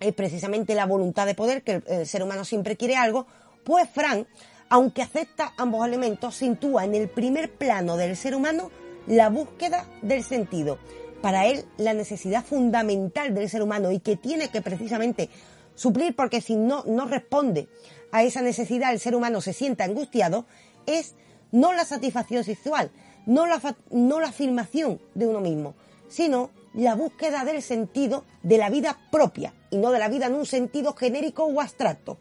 es 0.00 0.12
precisamente 0.12 0.74
la 0.74 0.84
voluntad 0.84 1.24
de 1.24 1.34
poder, 1.34 1.62
que 1.62 1.82
el, 1.86 2.06
ser 2.06 2.22
humano 2.22 2.44
siempre 2.44 2.76
quiere 2.76 2.94
algo, 2.94 3.26
pues 3.64 3.88
Frank, 3.88 4.26
aunque 4.68 5.00
acepta 5.00 5.54
ambos 5.56 5.86
elementos, 5.86 6.36
sintúa 6.36 6.84
en 6.84 6.94
el 6.94 7.08
primer 7.08 7.50
plano 7.50 7.96
del 7.96 8.14
ser 8.14 8.34
humano 8.34 8.70
la 9.06 9.30
búsqueda 9.30 9.86
del 10.02 10.24
sentido. 10.24 10.78
Para 11.22 11.46
él 11.46 11.64
la 11.78 11.94
necesidad 11.94 12.44
fundamental 12.44 13.34
del 13.34 13.48
ser 13.48 13.62
humano 13.62 13.90
y 13.90 14.00
que 14.00 14.16
tiene 14.16 14.48
que 14.48 14.60
precisamente 14.60 15.30
suplir 15.74 16.14
porque 16.14 16.42
si 16.42 16.56
no, 16.56 16.84
no 16.84 17.06
responde 17.06 17.66
a 18.14 18.22
esa 18.22 18.42
necesidad 18.42 18.92
el 18.92 19.00
ser 19.00 19.16
humano 19.16 19.40
se 19.40 19.52
sienta 19.52 19.82
angustiado, 19.82 20.46
es 20.86 21.16
no 21.50 21.72
la 21.72 21.84
satisfacción 21.84 22.44
sexual, 22.44 22.92
no 23.26 23.44
la, 23.44 23.60
no 23.90 24.20
la 24.20 24.28
afirmación 24.28 25.00
de 25.16 25.26
uno 25.26 25.40
mismo, 25.40 25.74
sino 26.08 26.50
la 26.74 26.94
búsqueda 26.94 27.44
del 27.44 27.60
sentido 27.60 28.24
de 28.44 28.56
la 28.56 28.70
vida 28.70 28.96
propia 29.10 29.52
y 29.68 29.78
no 29.78 29.90
de 29.90 29.98
la 29.98 30.08
vida 30.08 30.26
en 30.26 30.34
un 30.34 30.46
sentido 30.46 30.94
genérico 30.94 31.42
o 31.42 31.60
abstracto. 31.60 32.16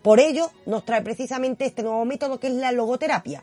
Por 0.00 0.20
ello 0.20 0.52
nos 0.64 0.84
trae 0.84 1.02
precisamente 1.02 1.64
este 1.64 1.82
nuevo 1.82 2.04
método 2.04 2.38
que 2.38 2.46
es 2.46 2.54
la 2.54 2.70
logoterapia, 2.70 3.42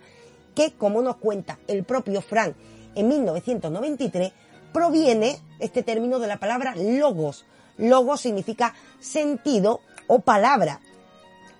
que 0.56 0.72
como 0.76 1.02
nos 1.02 1.18
cuenta 1.18 1.60
el 1.68 1.84
propio 1.84 2.22
Frank 2.22 2.56
en 2.96 3.10
1993, 3.10 4.32
proviene 4.72 5.38
este 5.60 5.84
término 5.84 6.20
de 6.20 6.28
la 6.28 6.40
palabra 6.40 6.76
logos. 6.78 7.44
Logos 7.78 8.22
significa 8.22 8.74
sentido 9.02 9.82
o 10.08 10.20
palabra, 10.20 10.80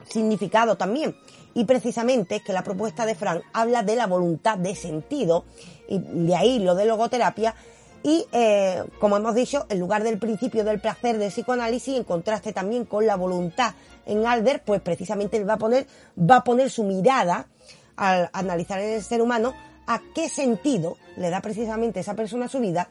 significado 0.10 0.76
también. 0.76 1.16
Y 1.54 1.66
precisamente 1.66 2.38
es 2.38 2.44
que 2.44 2.54
la 2.54 2.64
propuesta 2.64 3.06
de 3.06 3.16
Frank 3.16 3.44
habla 3.54 3.84
de 3.84 3.96
la 3.96 4.08
voluntad 4.08 4.58
de 4.58 4.76
sentido, 4.76 5.46
y 5.88 6.00
de 6.00 6.36
ahí 6.36 6.60
lo 6.60 6.76
de 6.76 6.86
logoterapia, 6.86 7.56
y 8.02 8.26
eh, 8.32 8.84
como 9.00 9.18
hemos 9.18 9.36
dicho, 9.36 9.66
en 9.70 9.80
lugar 9.80 10.04
del 10.04 10.18
principio 10.18 10.64
del 10.64 10.82
placer 10.82 11.18
del 11.18 11.32
psicoanálisis, 11.32 11.96
en 11.96 12.04
contraste 12.04 12.52
también 12.52 12.86
con 12.86 13.06
la 13.06 13.16
voluntad 13.16 13.76
en 14.06 14.26
Alder, 14.26 14.64
pues 14.66 14.82
precisamente 14.82 15.38
él 15.38 15.50
va 15.50 15.54
a 15.54 15.58
poner, 15.58 15.88
va 16.20 16.38
a 16.38 16.44
poner 16.44 16.70
su 16.70 16.84
mirada 16.84 17.48
al 17.96 18.30
analizar 18.34 18.80
el 18.80 19.02
ser 19.02 19.22
humano 19.22 19.54
a 19.88 20.02
qué 20.14 20.28
sentido 20.28 20.98
le 21.16 21.30
da 21.30 21.42
precisamente 21.42 22.00
esa 22.00 22.16
persona 22.16 22.50
su 22.50 22.60
vida 22.60 22.90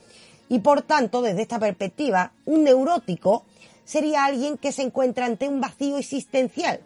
y 0.53 0.59
por 0.59 0.83
tanto, 0.83 1.23
desde 1.23 1.41
esta 1.41 1.59
perspectiva, 1.59 2.33
un 2.45 2.65
neurótico 2.65 3.47
sería 3.85 4.27
alguien 4.27 4.59
que 4.59 4.71
se 4.71 4.83
encuentra 4.83 5.25
ante 5.25 5.49
un 5.49 5.63
vacío 5.63 5.97
existencial, 5.97 6.81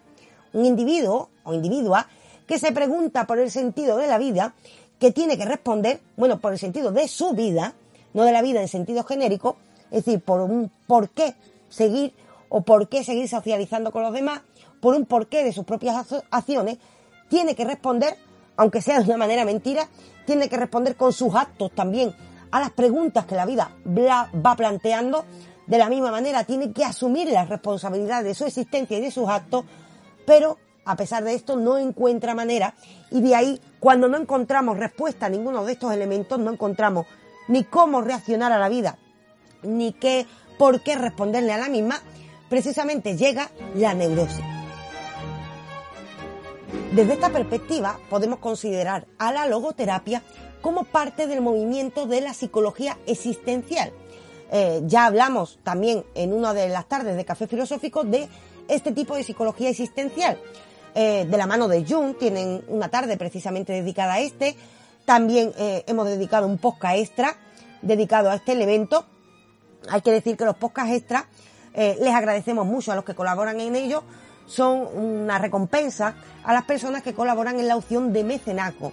un 0.57 0.65
individuo 0.65 1.29
o 1.45 1.55
individua 1.55 2.09
que 2.47 2.59
se 2.59 2.73
pregunta 2.73 3.27
por 3.27 3.39
el 3.39 3.51
sentido 3.51 3.97
de 3.99 4.07
la 4.07 4.19
vida, 4.19 4.55
que 4.99 5.13
tiene 5.13 5.37
que 5.37 5.45
responder, 5.45 6.01
bueno, 6.17 6.39
por 6.39 6.53
el 6.53 6.59
sentido 6.59 6.91
de 6.91 7.09
su 7.09 7.33
vida, 7.33 7.75
no 8.15 8.25
de 8.25 8.33
la 8.33 8.41
vida 8.41 8.61
en 8.63 8.69
sentido 8.69 9.05
genérico, 9.05 9.57
es 9.91 10.05
decir, 10.05 10.21
por 10.21 10.41
un 10.41 10.71
por 10.87 11.11
qué 11.11 11.35
seguir 11.69 12.15
o 12.49 12.63
por 12.63 12.89
qué 12.89 13.05
seguir 13.05 13.29
socializando 13.29 13.93
con 13.93 14.03
los 14.03 14.13
demás, 14.13 14.41
por 14.81 14.95
un 14.95 15.05
porqué 15.05 15.45
de 15.45 15.53
sus 15.53 15.65
propias 15.65 16.07
acciones, 16.31 16.79
tiene 17.29 17.55
que 17.55 17.65
responder, 17.65 18.17
aunque 18.57 18.81
sea 18.81 19.01
de 19.01 19.05
una 19.05 19.19
manera 19.19 19.45
mentira, 19.45 19.89
tiene 20.25 20.49
que 20.49 20.57
responder 20.57 20.97
con 20.97 21.13
sus 21.13 21.35
actos 21.35 21.73
también 21.73 22.15
a 22.51 22.61
las 22.61 22.71
preguntas 22.71 23.27
que 23.27 23.35
la 23.35 23.45
vida 23.45 23.71
va 23.85 24.57
planteando. 24.57 25.25
De 25.67 25.79
la 25.79 25.89
misma 25.89 26.13
manera, 26.13 26.45
tiene 26.45 26.73
que 26.73 26.85
asumir 26.85 27.29
la 27.29 27.45
responsabilidad 27.45 28.23
de 28.23 28.35
su 28.35 28.45
existencia 28.45 28.99
y 28.99 29.01
de 29.01 29.11
sus 29.11 29.29
actos, 29.29 29.65
pero 30.27 30.59
a 30.85 30.97
pesar 30.97 31.25
de 31.25 31.35
esto 31.35 31.57
no 31.57 31.79
encuentra 31.79 32.35
manera 32.35 32.75
y 33.11 33.21
de 33.21 33.35
ahí, 33.35 33.61
cuando 33.81 34.09
no 34.09 34.17
encontramos 34.17 34.79
respuesta 34.79 35.27
a 35.27 35.29
ninguno 35.29 35.65
de 35.65 35.73
estos 35.73 35.93
elementos, 35.93 36.39
no 36.39 36.53
encontramos 36.53 37.07
ni 37.49 37.65
cómo 37.65 38.01
reaccionar 38.01 38.53
a 38.53 38.59
la 38.59 38.69
vida, 38.69 38.99
ni 39.63 39.93
qué, 39.93 40.27
por 40.59 40.83
qué 40.83 40.97
responderle 40.97 41.53
a 41.53 41.59
la 41.59 41.69
misma, 41.69 42.01
precisamente 42.49 43.17
llega 43.17 43.51
la 43.75 43.95
neurosis. 43.95 44.45
Desde 46.93 47.15
esta 47.15 47.31
perspectiva 47.31 47.99
podemos 48.09 48.39
considerar 48.39 49.07
a 49.19 49.33
la 49.33 49.47
logoterapia 49.47 50.23
como 50.63 50.85
parte 50.85 51.27
del 51.27 51.43
movimiento 51.43 52.07
de 52.07 52.21
la 52.21 52.33
psicología 52.33 52.97
existencial. 53.07 53.93
Eh, 54.53 54.83
ya 54.85 55.07
hablamos 55.07 55.59
también 55.65 56.05
en 56.15 56.33
una 56.33 56.55
de 56.55 56.69
las 56.69 56.87
tardes 56.87 57.17
de 57.17 57.25
Café 57.25 57.47
Filosófico 57.49 58.05
de 58.05 58.29
este 58.69 58.93
tipo 58.93 59.17
de 59.17 59.25
psicología 59.25 59.71
existencial. 59.71 60.39
Eh, 60.95 61.27
de 61.29 61.37
la 61.37 61.47
mano 61.47 61.69
de 61.69 61.85
Jung, 61.85 62.17
tienen 62.17 62.65
una 62.69 62.89
tarde 62.89 63.17
precisamente 63.17 63.73
dedicada 63.73 64.15
a 64.15 64.21
este. 64.21 64.57
También 65.05 65.53
eh, 65.59 65.85
hemos 65.87 66.07
dedicado 66.07 66.47
un 66.47 66.59
podcast 66.59 66.97
extra 66.97 67.37
dedicado 67.83 68.31
a 68.31 68.37
este 68.37 68.53
evento. 68.53 69.07
Hay 69.91 70.01
que 70.01 70.11
decir 70.11 70.37
que 70.37 70.45
los 70.45 70.57
podcasts 70.57 70.93
extra 70.93 71.29
les 71.75 72.15
agradecemos 72.15 72.65
mucho 72.65 72.91
a 72.91 72.95
los 72.95 73.05
que 73.05 73.15
colaboran 73.15 73.61
en 73.61 73.77
ellos 73.77 74.03
son 74.47 74.87
una 74.97 75.39
recompensa 75.39 76.15
a 76.45 76.53
las 76.53 76.65
personas 76.65 77.03
que 77.03 77.15
colaboran 77.15 77.59
en 77.59 77.69
la 77.69 77.77
opción 77.77 78.13
de 78.13 78.25
mecenazgo, 78.25 78.93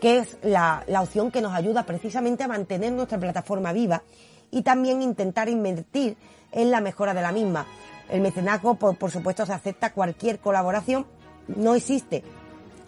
que 0.00 0.18
es 0.18 0.38
la, 0.42 0.84
opción 1.00 1.30
que 1.30 1.42
nos 1.42 1.52
ayuda 1.52 1.84
precisamente 1.84 2.44
a 2.44 2.48
mantener 2.48 2.92
nuestra 2.92 3.18
plataforma 3.18 3.72
viva 3.72 4.02
y 4.50 4.62
también 4.62 5.02
intentar 5.02 5.48
invertir 5.48 6.16
en 6.52 6.70
la 6.70 6.80
mejora 6.80 7.14
de 7.14 7.22
la 7.22 7.32
misma. 7.32 7.66
El 8.12 8.20
mecenazgo, 8.20 8.74
por, 8.74 8.96
por 8.98 9.10
supuesto, 9.10 9.46
se 9.46 9.54
acepta 9.54 9.94
cualquier 9.94 10.38
colaboración, 10.38 11.06
no 11.48 11.74
existe 11.74 12.22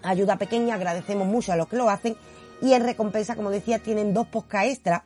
ayuda 0.03 0.37
pequeña, 0.37 0.75
agradecemos 0.75 1.27
mucho 1.27 1.51
a 1.51 1.55
los 1.55 1.67
que 1.67 1.77
lo 1.77 1.89
hacen 1.89 2.15
y 2.61 2.73
en 2.73 2.83
recompensa, 2.83 3.35
como 3.35 3.49
decía, 3.49 3.79
tienen 3.79 4.13
dos 4.13 4.27
podcast 4.27 4.67
extra 4.67 5.05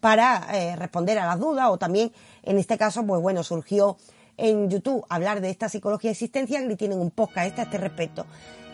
para 0.00 0.46
eh, 0.52 0.76
responder 0.76 1.18
a 1.18 1.24
las 1.24 1.40
dudas 1.40 1.70
o 1.70 1.78
también, 1.78 2.12
en 2.42 2.58
este 2.58 2.76
caso, 2.76 3.06
pues 3.06 3.22
bueno, 3.22 3.42
surgió 3.42 3.96
en 4.36 4.68
YouTube 4.68 5.02
hablar 5.08 5.40
de 5.40 5.48
esta 5.48 5.70
psicología 5.70 6.10
existencial 6.10 6.70
y 6.70 6.76
tienen 6.76 7.00
un 7.00 7.10
podcast 7.10 7.46
extra 7.46 7.62
a 7.62 7.66
este 7.66 7.78
respecto. 7.78 8.26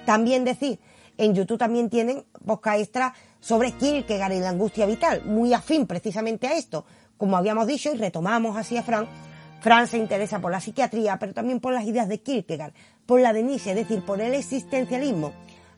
También 0.05 0.45
decir, 0.45 0.81
en 1.19 1.35
YouTube 1.35 1.59
también 1.59 1.89
tienen 1.89 2.25
podcast 2.45 2.81
extra 2.81 3.15
sobre 3.39 3.71
Kierkegaard 3.73 4.33
y 4.33 4.41
la 4.41 4.49
angustia 4.49 4.87
vital, 4.87 5.23
muy 5.25 5.55
afín 5.55 5.87
precisamente 5.87 6.49
a 6.49 6.57
esto. 6.57 6.85
Como 7.17 7.37
habíamos 7.37 7.69
dicho 7.69 7.93
y 7.95 7.97
retomamos 7.97 8.57
así 8.57 8.77
a 8.77 8.83
Fran, 8.83 9.07
Fran 9.61 9.87
se 9.87 9.99
interesa 9.99 10.41
por 10.41 10.51
la 10.51 10.61
psiquiatría, 10.61 11.19
pero 11.19 11.35
también 11.35 11.61
por 11.61 11.73
las 11.73 11.85
ideas 11.85 12.09
de 12.09 12.21
Kierkegaard, 12.21 12.73
por 13.07 13.21
la 13.21 13.33
de 13.33 13.43
Nietzsche, 13.43 13.71
es 13.71 13.77
decir, 13.77 14.03
por 14.05 14.21
el 14.21 14.35
existencialismo. 14.35 15.33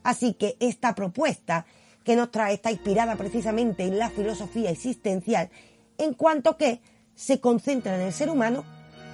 Así 0.05 0.35
que 0.35 0.57
esta 0.61 0.95
propuesta 0.95 1.66
que 2.05 2.16
nos 2.16 2.30
trae 2.30 2.55
está 2.55 2.70
inspirada 2.70 3.16
precisamente 3.16 3.85
en 3.85 3.99
la 3.99 4.11
filosofía 4.11 4.70
existencial, 4.70 5.51
en 5.99 6.14
cuanto 6.14 6.57
que 6.57 6.80
se 7.14 7.41
concentra 7.41 7.97
en 7.97 8.03
el 8.03 8.12
ser 8.12 8.30
humano 8.30 8.64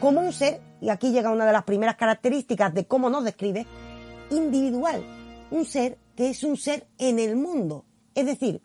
como 0.01 0.21
un 0.21 0.33
ser, 0.33 0.61
y 0.81 0.91
aquí 0.91 1.11
llega 1.11 1.31
una 1.31 1.47
de 1.47 1.53
las 1.53 1.65
primeras 1.65 1.97
características 1.97 2.73
de 2.73 2.87
cómo 2.87 3.11
nos 3.11 3.25
describe, 3.25 3.67
individual, 4.31 5.03
un 5.51 5.65
ser 5.65 5.99
que 6.15 6.31
es 6.31 6.45
un 6.45 6.57
ser 6.57 6.87
en 6.99 7.19
el 7.19 7.37
mundo, 7.37 7.85
es 8.15 8.27
decir, 8.27 8.63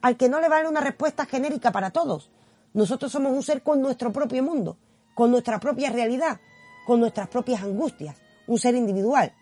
al 0.00 0.16
que 0.16 0.28
no 0.28 0.40
le 0.40 0.48
vale 0.48 0.68
una 0.68 0.80
respuesta 0.80 1.26
genérica 1.26 1.72
para 1.72 1.90
todos. 1.90 2.30
Nosotros 2.72 3.10
somos 3.12 3.32
un 3.32 3.42
ser 3.42 3.62
con 3.62 3.82
nuestro 3.82 4.12
propio 4.12 4.42
mundo, 4.42 4.78
con 5.14 5.30
nuestra 5.30 5.60
propia 5.60 5.90
realidad, 5.90 6.40
con 6.86 7.00
nuestras 7.00 7.28
propias 7.28 7.62
angustias, 7.62 8.16
un 8.46 8.58
ser 8.58 8.74
individual, 8.74 9.32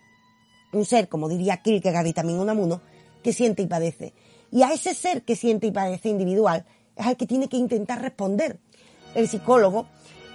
un 0.71 0.85
ser, 0.85 1.09
como 1.09 1.29
diría 1.29 1.57
Kierkegaard 1.57 2.07
y 2.07 2.13
también 2.13 2.39
Unamuno, 2.39 2.81
que 3.23 3.33
siente 3.33 3.61
y 3.61 3.67
padece. 3.67 4.13
Y 4.51 4.63
a 4.63 4.71
ese 4.71 4.93
ser 4.93 5.23
que 5.23 5.35
siente 5.35 5.67
y 5.67 5.71
padece 5.71 6.09
individual 6.09 6.65
es 6.95 7.05
al 7.05 7.17
que 7.17 7.27
tiene 7.27 7.47
que 7.47 7.57
intentar 7.57 8.01
responder 8.01 8.59
el 9.15 9.27
psicólogo 9.27 9.87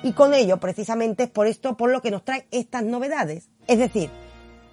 y 0.03 0.13
con 0.13 0.35
ello, 0.35 0.59
precisamente, 0.59 1.25
es 1.25 1.31
por 1.31 1.47
esto 1.47 1.77
por 1.77 1.91
lo 1.91 2.03
que 2.03 2.11
nos 2.11 2.25
trae 2.25 2.47
estas 2.51 2.83
novedades. 2.83 3.49
Es 3.67 3.79
decir, 3.79 4.11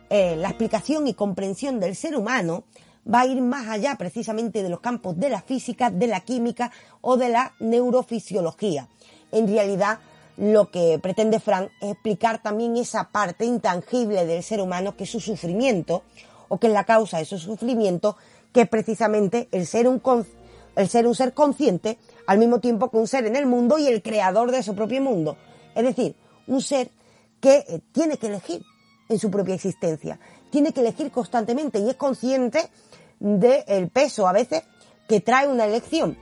eh, 0.09 0.36
la 0.36 0.49
explicación 0.49 1.07
y 1.07 1.14
comprensión 1.14 1.80
del 1.80 1.95
ser 1.95 2.18
humano 2.18 2.66
va 3.12 3.22
a 3.22 3.26
ir 3.26 3.41
más 3.41 3.70
allá 3.70 3.95
precisamente 3.95 4.62
de 4.62 4.68
los 4.68 4.82
campos 4.82 5.18
de 5.18 5.30
la 5.30 5.41
física, 5.41 5.89
de 5.89 6.07
la 6.07 6.20
química 6.20 6.72
o 6.99 7.16
de 7.16 7.30
la 7.30 7.53
neurofisiología. 7.62 8.89
En 9.32 9.47
realidad, 9.47 9.99
lo 10.38 10.72
que 10.72 11.00
pretende 11.00 11.40
Frank 11.40 11.70
es 11.82 11.92
explicar 11.92 12.42
también 12.42 12.78
esa 12.78 13.10
parte 13.10 13.46
intangible 13.46 14.26
del 14.26 14.44
ser 14.44 14.62
humano 14.62 14.96
que 14.96 15.04
es 15.04 15.10
su 15.10 15.20
sufrimiento 15.20 16.04
o 16.50 16.60
que 16.60 16.68
es 16.68 16.74
la 16.74 16.84
causa 16.84 17.18
de 17.18 17.26
su 17.26 17.38
sufrimiento, 17.38 18.18
que 18.52 18.62
es 18.62 18.70
precisamente 18.70 19.48
el 19.52 19.66
ser 19.66 19.88
un, 19.88 20.02
el 20.76 20.90
ser 20.90 21.08
un 21.08 21.16
ser 21.16 21.34
consciente 21.34 21.98
al 22.28 22.40
mismo 22.40 22.60
tiempo 22.60 22.90
que 22.90 22.98
un 22.98 23.08
ser 23.08 23.26
en 23.26 23.36
el 23.36 23.46
mundo 23.46 23.78
y 23.78 23.88
el 23.88 24.02
creador 24.02 24.52
de 24.52 24.64
su 24.64 24.76
propio 24.76 25.02
mundo. 25.02 25.38
Es 25.76 25.84
decir, 25.84 26.16
un 26.48 26.62
ser 26.62 26.90
que 27.40 27.66
eh, 27.68 27.82
tiene 27.92 28.18
que 28.18 28.28
elegir 28.28 28.64
en 29.10 29.20
su 29.20 29.30
propia 29.30 29.56
existencia, 29.56 30.20
tiene 30.50 30.72
que 30.72 30.82
elegir 30.82 31.12
constantemente 31.12 31.80
y 31.80 31.90
es 31.90 31.96
consciente 31.96 32.70
del 33.20 33.90
peso 33.90 34.28
a 34.28 34.32
veces 34.32 34.64
que 35.08 35.20
trae 35.22 35.48
una 35.48 35.66
elección. 35.66 36.18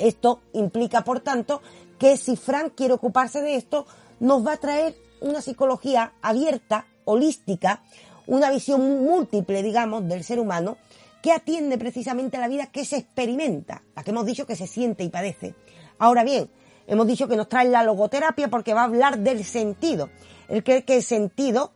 Esto 0.00 0.40
implica, 0.54 1.04
por 1.04 1.20
tanto, 1.20 1.60
que 1.98 2.16
si 2.16 2.36
Frank 2.36 2.72
quiere 2.74 2.94
ocuparse 2.94 3.42
de 3.42 3.56
esto, 3.56 3.86
nos 4.18 4.46
va 4.46 4.54
a 4.54 4.56
traer 4.56 4.96
una 5.20 5.42
psicología 5.42 6.14
abierta, 6.22 6.86
holística, 7.04 7.82
una 8.26 8.50
visión 8.50 9.04
múltiple, 9.04 9.62
digamos, 9.62 10.08
del 10.08 10.24
ser 10.24 10.40
humano, 10.40 10.78
que 11.22 11.32
atiende 11.32 11.76
precisamente 11.76 12.38
a 12.38 12.40
la 12.40 12.48
vida 12.48 12.66
que 12.66 12.84
se 12.84 12.96
experimenta, 12.96 13.82
la 13.94 14.02
que 14.02 14.10
hemos 14.10 14.24
dicho 14.24 14.46
que 14.46 14.56
se 14.56 14.66
siente 14.66 15.04
y 15.04 15.10
padece. 15.10 15.54
Ahora 15.98 16.24
bien, 16.24 16.50
hemos 16.86 17.06
dicho 17.06 17.28
que 17.28 17.36
nos 17.36 17.48
trae 17.48 17.68
la 17.68 17.82
logoterapia 17.82 18.48
porque 18.48 18.72
va 18.72 18.82
a 18.82 18.84
hablar 18.84 19.18
del 19.18 19.44
sentido. 19.44 20.08
El 20.48 20.64
que, 20.64 20.84
que 20.84 20.96
el 20.96 21.02
sentido, 21.02 21.72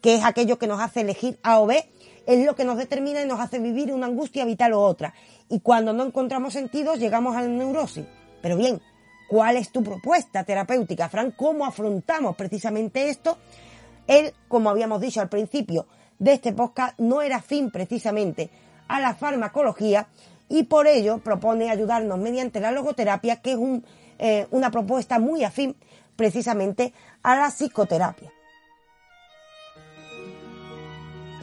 que 0.00 0.14
es 0.14 0.24
aquello 0.24 0.58
que 0.58 0.68
nos 0.68 0.80
hace 0.80 1.00
elegir 1.00 1.38
A 1.42 1.58
o 1.58 1.66
B, 1.66 1.84
es 2.26 2.44
lo 2.44 2.54
que 2.54 2.64
nos 2.64 2.78
determina 2.78 3.22
y 3.22 3.26
nos 3.26 3.40
hace 3.40 3.58
vivir 3.58 3.92
una 3.92 4.06
angustia 4.06 4.44
vital 4.44 4.72
o 4.72 4.82
otra. 4.82 5.14
Y 5.48 5.60
cuando 5.60 5.92
no 5.92 6.04
encontramos 6.04 6.52
sentido, 6.52 6.94
llegamos 6.94 7.36
a 7.36 7.42
la 7.42 7.48
neurosis. 7.48 8.04
Pero 8.40 8.56
bien, 8.56 8.80
¿cuál 9.28 9.56
es 9.56 9.70
tu 9.70 9.82
propuesta 9.82 10.44
terapéutica, 10.44 11.08
Fran? 11.08 11.32
¿Cómo 11.32 11.66
afrontamos 11.66 12.36
precisamente 12.36 13.08
esto? 13.08 13.38
Él, 14.06 14.32
como 14.48 14.70
habíamos 14.70 15.00
dicho 15.00 15.20
al 15.20 15.28
principio 15.28 15.86
de 16.18 16.34
este 16.34 16.52
podcast, 16.52 16.98
no 16.98 17.22
era 17.22 17.40
fin 17.40 17.70
precisamente 17.70 18.50
a 18.88 19.00
la 19.00 19.14
farmacología 19.14 20.08
y 20.48 20.64
por 20.64 20.86
ello 20.86 21.18
propone 21.18 21.70
ayudarnos 21.70 22.18
mediante 22.18 22.60
la 22.60 22.70
logoterapia, 22.70 23.40
que 23.40 23.52
es 23.52 23.58
eh, 24.18 24.46
una 24.50 24.70
propuesta 24.70 25.18
muy 25.18 25.42
afín 25.42 25.76
precisamente 26.16 26.92
a 27.22 27.36
la 27.36 27.50
psicoterapia. 27.50 28.33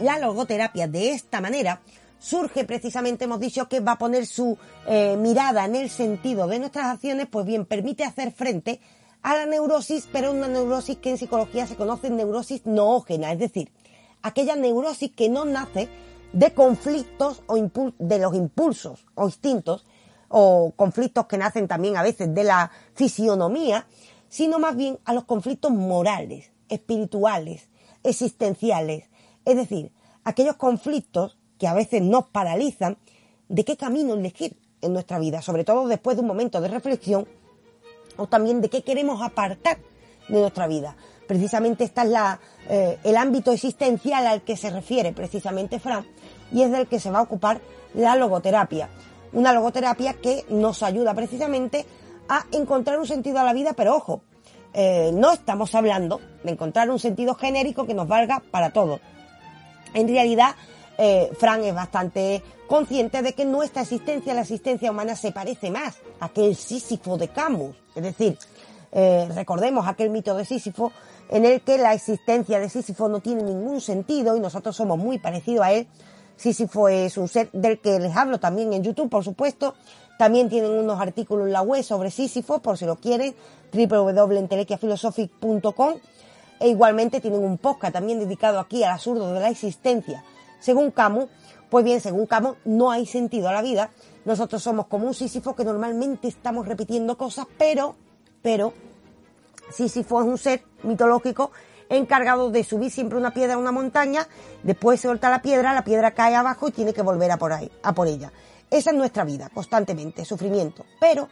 La 0.02 0.20
logoterapia 0.20 0.88
de 0.88 1.12
esta 1.12 1.42
manera 1.42 1.82
surge 2.20 2.66
precisamente, 2.66 3.26
hemos 3.26 3.40
dicho 3.40 3.68
que 3.68 3.80
va 3.80 3.94
a 3.94 3.98
poner 3.98 4.28
su 4.28 4.58
eh, 4.88 5.18
mirada 5.18 5.66
en 5.66 5.76
el 5.76 5.90
sentido 5.90 6.48
de 6.48 6.60
nuestras 6.60 6.86
acciones, 6.86 7.28
pues 7.30 7.46
bien, 7.46 7.66
permite 7.66 8.04
hacer 8.04 8.32
frente 8.32 8.80
a 9.24 9.36
la 9.36 9.46
neurosis, 9.46 10.08
pero 10.12 10.32
una 10.32 10.48
neurosis 10.48 10.98
que 10.98 11.10
en 11.10 11.18
psicología 11.18 11.66
se 11.66 11.76
conoce 11.76 12.10
neurosis 12.10 12.66
noógena, 12.66 13.32
es 13.32 13.40
decir, 13.40 13.72
aquella 14.22 14.56
neurosis 14.56 15.12
que 15.12 15.30
no 15.30 15.46
nace 15.46 15.90
de 16.34 16.54
conflictos 16.54 17.44
o 17.48 17.56
de 17.56 18.20
los 18.20 18.36
impulsos 18.36 19.06
o 19.16 19.26
instintos 19.26 19.86
o 20.30 20.74
conflictos 20.76 21.26
que 21.26 21.38
nacen 21.38 21.68
también 21.68 21.98
a 21.98 22.04
veces 22.04 22.34
de 22.34 22.44
la 22.44 22.72
fisionomía, 22.94 23.88
sino 24.30 24.60
más 24.60 24.78
bien 24.78 24.98
a 25.06 25.14
los 25.14 25.26
conflictos 25.26 25.72
morales, 25.72 26.52
espirituales, 26.70 27.68
existenciales, 28.04 29.11
es 29.46 29.56
decir, 29.56 29.92
aquellos 30.24 30.56
conflictos 30.56 31.38
que 31.58 31.68
a 31.68 31.74
veces 31.74 32.02
nos 32.02 32.28
paralizan 32.28 32.98
de 33.50 33.66
qué 33.66 33.78
camino 33.78 34.14
elegir 34.14 34.58
en 34.82 34.94
nuestra 34.94 35.20
vida, 35.20 35.42
sobre 35.42 35.64
todo 35.64 35.88
después 35.88 36.18
de 36.18 36.22
un 36.22 36.28
momento 36.28 36.62
de 36.62 36.68
reflexión 36.68 37.28
o 38.18 38.28
también 38.28 38.62
de 38.62 38.70
qué 38.70 38.84
queremos 38.84 39.22
apartar 39.22 39.78
de 40.28 40.40
nuestra 40.40 40.68
vida. 40.68 40.96
Precisamente 41.28 41.84
este 41.84 42.02
es 42.02 42.08
la, 42.08 42.40
eh, 42.68 42.98
el 43.04 43.16
ámbito 43.16 43.52
existencial 43.52 44.28
al 44.28 44.42
que 44.42 44.58
se 44.58 44.70
refiere 44.70 45.14
precisamente 45.14 45.80
Fran 45.80 46.06
y 46.52 46.62
es 46.64 46.72
del 46.72 46.88
que 46.88 47.00
se 47.00 47.12
va 47.12 47.20
a 47.20 47.24
ocupar 47.24 47.62
la 47.94 48.16
logoterapia. 48.16 48.90
Una 49.34 49.54
logoterapia 49.54 50.16
que 50.16 50.46
nos 50.50 50.84
ayuda 50.84 51.14
precisamente 51.14 51.86
a 52.28 52.46
encontrar 52.52 53.00
un 53.00 53.08
sentido 53.08 53.40
a 53.40 53.44
la 53.44 53.54
vida, 53.54 53.74
pero 53.74 53.96
ojo, 53.96 54.24
eh, 54.74 55.12
no 55.14 55.32
estamos 55.32 55.76
hablando 55.76 56.20
de 56.44 56.52
encontrar 56.52 56.90
un 56.90 57.00
sentido 57.00 57.36
genérico 57.36 57.86
que 57.86 57.94
nos 57.94 58.08
valga 58.08 58.42
para 58.52 58.72
todo. 58.72 59.00
En 59.94 60.08
realidad, 60.08 60.56
eh, 60.98 61.32
Fran 61.38 61.64
es 61.64 61.74
bastante 61.74 62.44
consciente 62.68 63.22
de 63.22 63.34
que 63.34 63.46
nuestra 63.46 63.82
existencia, 63.82 64.34
la 64.34 64.42
existencia 64.42 64.92
humana, 64.92 65.16
se 65.16 65.32
parece 65.32 65.72
más 65.72 65.98
a 66.20 66.26
aquel 66.26 66.56
Sísifo 66.56 67.18
de 67.18 67.28
Camus. 67.28 67.76
Es 67.96 68.04
decir, 68.04 68.38
eh, 68.92 69.30
recordemos 69.34 69.88
aquel 69.88 70.10
mito 70.10 70.36
de 70.36 70.46
Sísifo 70.46 70.92
en 71.30 71.46
el 71.46 71.62
que 71.62 71.78
la 71.78 71.94
existencia 71.94 72.60
de 72.60 72.70
Sísifo 72.70 73.08
no 73.08 73.22
tiene 73.22 73.44
ningún 73.44 73.82
sentido 73.82 74.36
y 74.36 74.40
nosotros 74.40 74.76
somos 74.76 74.98
muy 74.98 75.18
parecidos 75.18 75.66
a 75.66 75.72
él. 75.72 75.88
Sísifo 76.36 76.90
es 76.90 77.18
un 77.18 77.28
ser 77.28 77.50
del 77.52 77.80
que 77.80 78.00
les 78.00 78.16
hablo 78.16 78.40
también 78.40 78.74
en 78.74 78.84
YouTube, 78.84 79.10
por 79.10 79.24
supuesto. 79.24 79.76
También 80.18 80.50
tienen 80.50 80.72
unos 80.72 81.00
artículos 81.00 81.48
en 81.48 81.54
la 81.54 81.62
web 81.62 81.84
sobre 81.84 82.12
Sísifo, 82.12 82.60
por 82.60 82.78
si 82.78 82.86
lo 82.86 82.98
quieren, 82.98 83.34
www.entelequiaphilosophic.com. 83.74 85.94
E 86.62 86.70
igualmente 86.70 87.20
tienen 87.20 87.44
un 87.44 87.58
podcast 87.58 87.94
también 87.94 88.20
dedicado 88.20 88.60
aquí 88.60 88.84
al 88.84 88.92
absurdo 88.92 89.34
de 89.34 89.40
la 89.40 89.50
existencia. 89.50 90.24
Según 90.60 90.92
Camus, 90.92 91.28
pues 91.72 91.84
bien, 91.84 92.00
según 92.00 92.28
Camus, 92.28 92.56
no 92.66 92.92
hay 92.92 93.08
sentido 93.08 93.50
a 93.50 93.54
la 93.54 93.64
vida. 93.64 93.90
Nosotros 94.26 94.62
somos 94.62 94.86
como 94.86 95.08
un 95.08 95.16
Sísifo 95.16 95.56
que 95.56 95.64
normalmente 95.64 96.28
estamos 96.28 96.68
repitiendo 96.68 97.18
cosas, 97.18 97.48
pero, 97.58 97.96
pero, 98.44 98.74
Sísifo 99.72 100.22
es 100.22 100.28
un 100.28 100.38
ser 100.38 100.64
mitológico 100.84 101.52
encargado 101.90 102.52
de 102.52 102.64
subir 102.64 102.92
siempre 102.92 103.18
una 103.18 103.34
piedra 103.34 103.56
a 103.56 103.58
una 103.58 103.72
montaña, 103.72 104.28
después 104.62 105.02
se 105.02 105.08
suelta 105.08 105.32
la 105.32 105.42
piedra, 105.42 105.74
la 105.74 105.84
piedra 105.84 106.12
cae 106.12 106.36
abajo 106.36 106.68
y 106.68 106.72
tiene 106.72 106.94
que 106.94 107.02
volver 107.02 107.32
a 107.32 107.38
por 107.38 107.54
ahí, 107.54 107.72
a 107.82 107.94
por 107.94 108.08
ella. 108.08 108.32
Esa 108.70 108.92
es 108.92 108.96
nuestra 108.96 109.26
vida, 109.26 109.50
constantemente, 109.52 110.26
sufrimiento. 110.26 110.86
Pero 111.00 111.28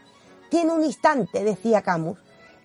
tiene 0.49 0.71
un 0.71 0.83
instante, 0.83 1.43
decía 1.43 1.83
Camus, 1.83 2.17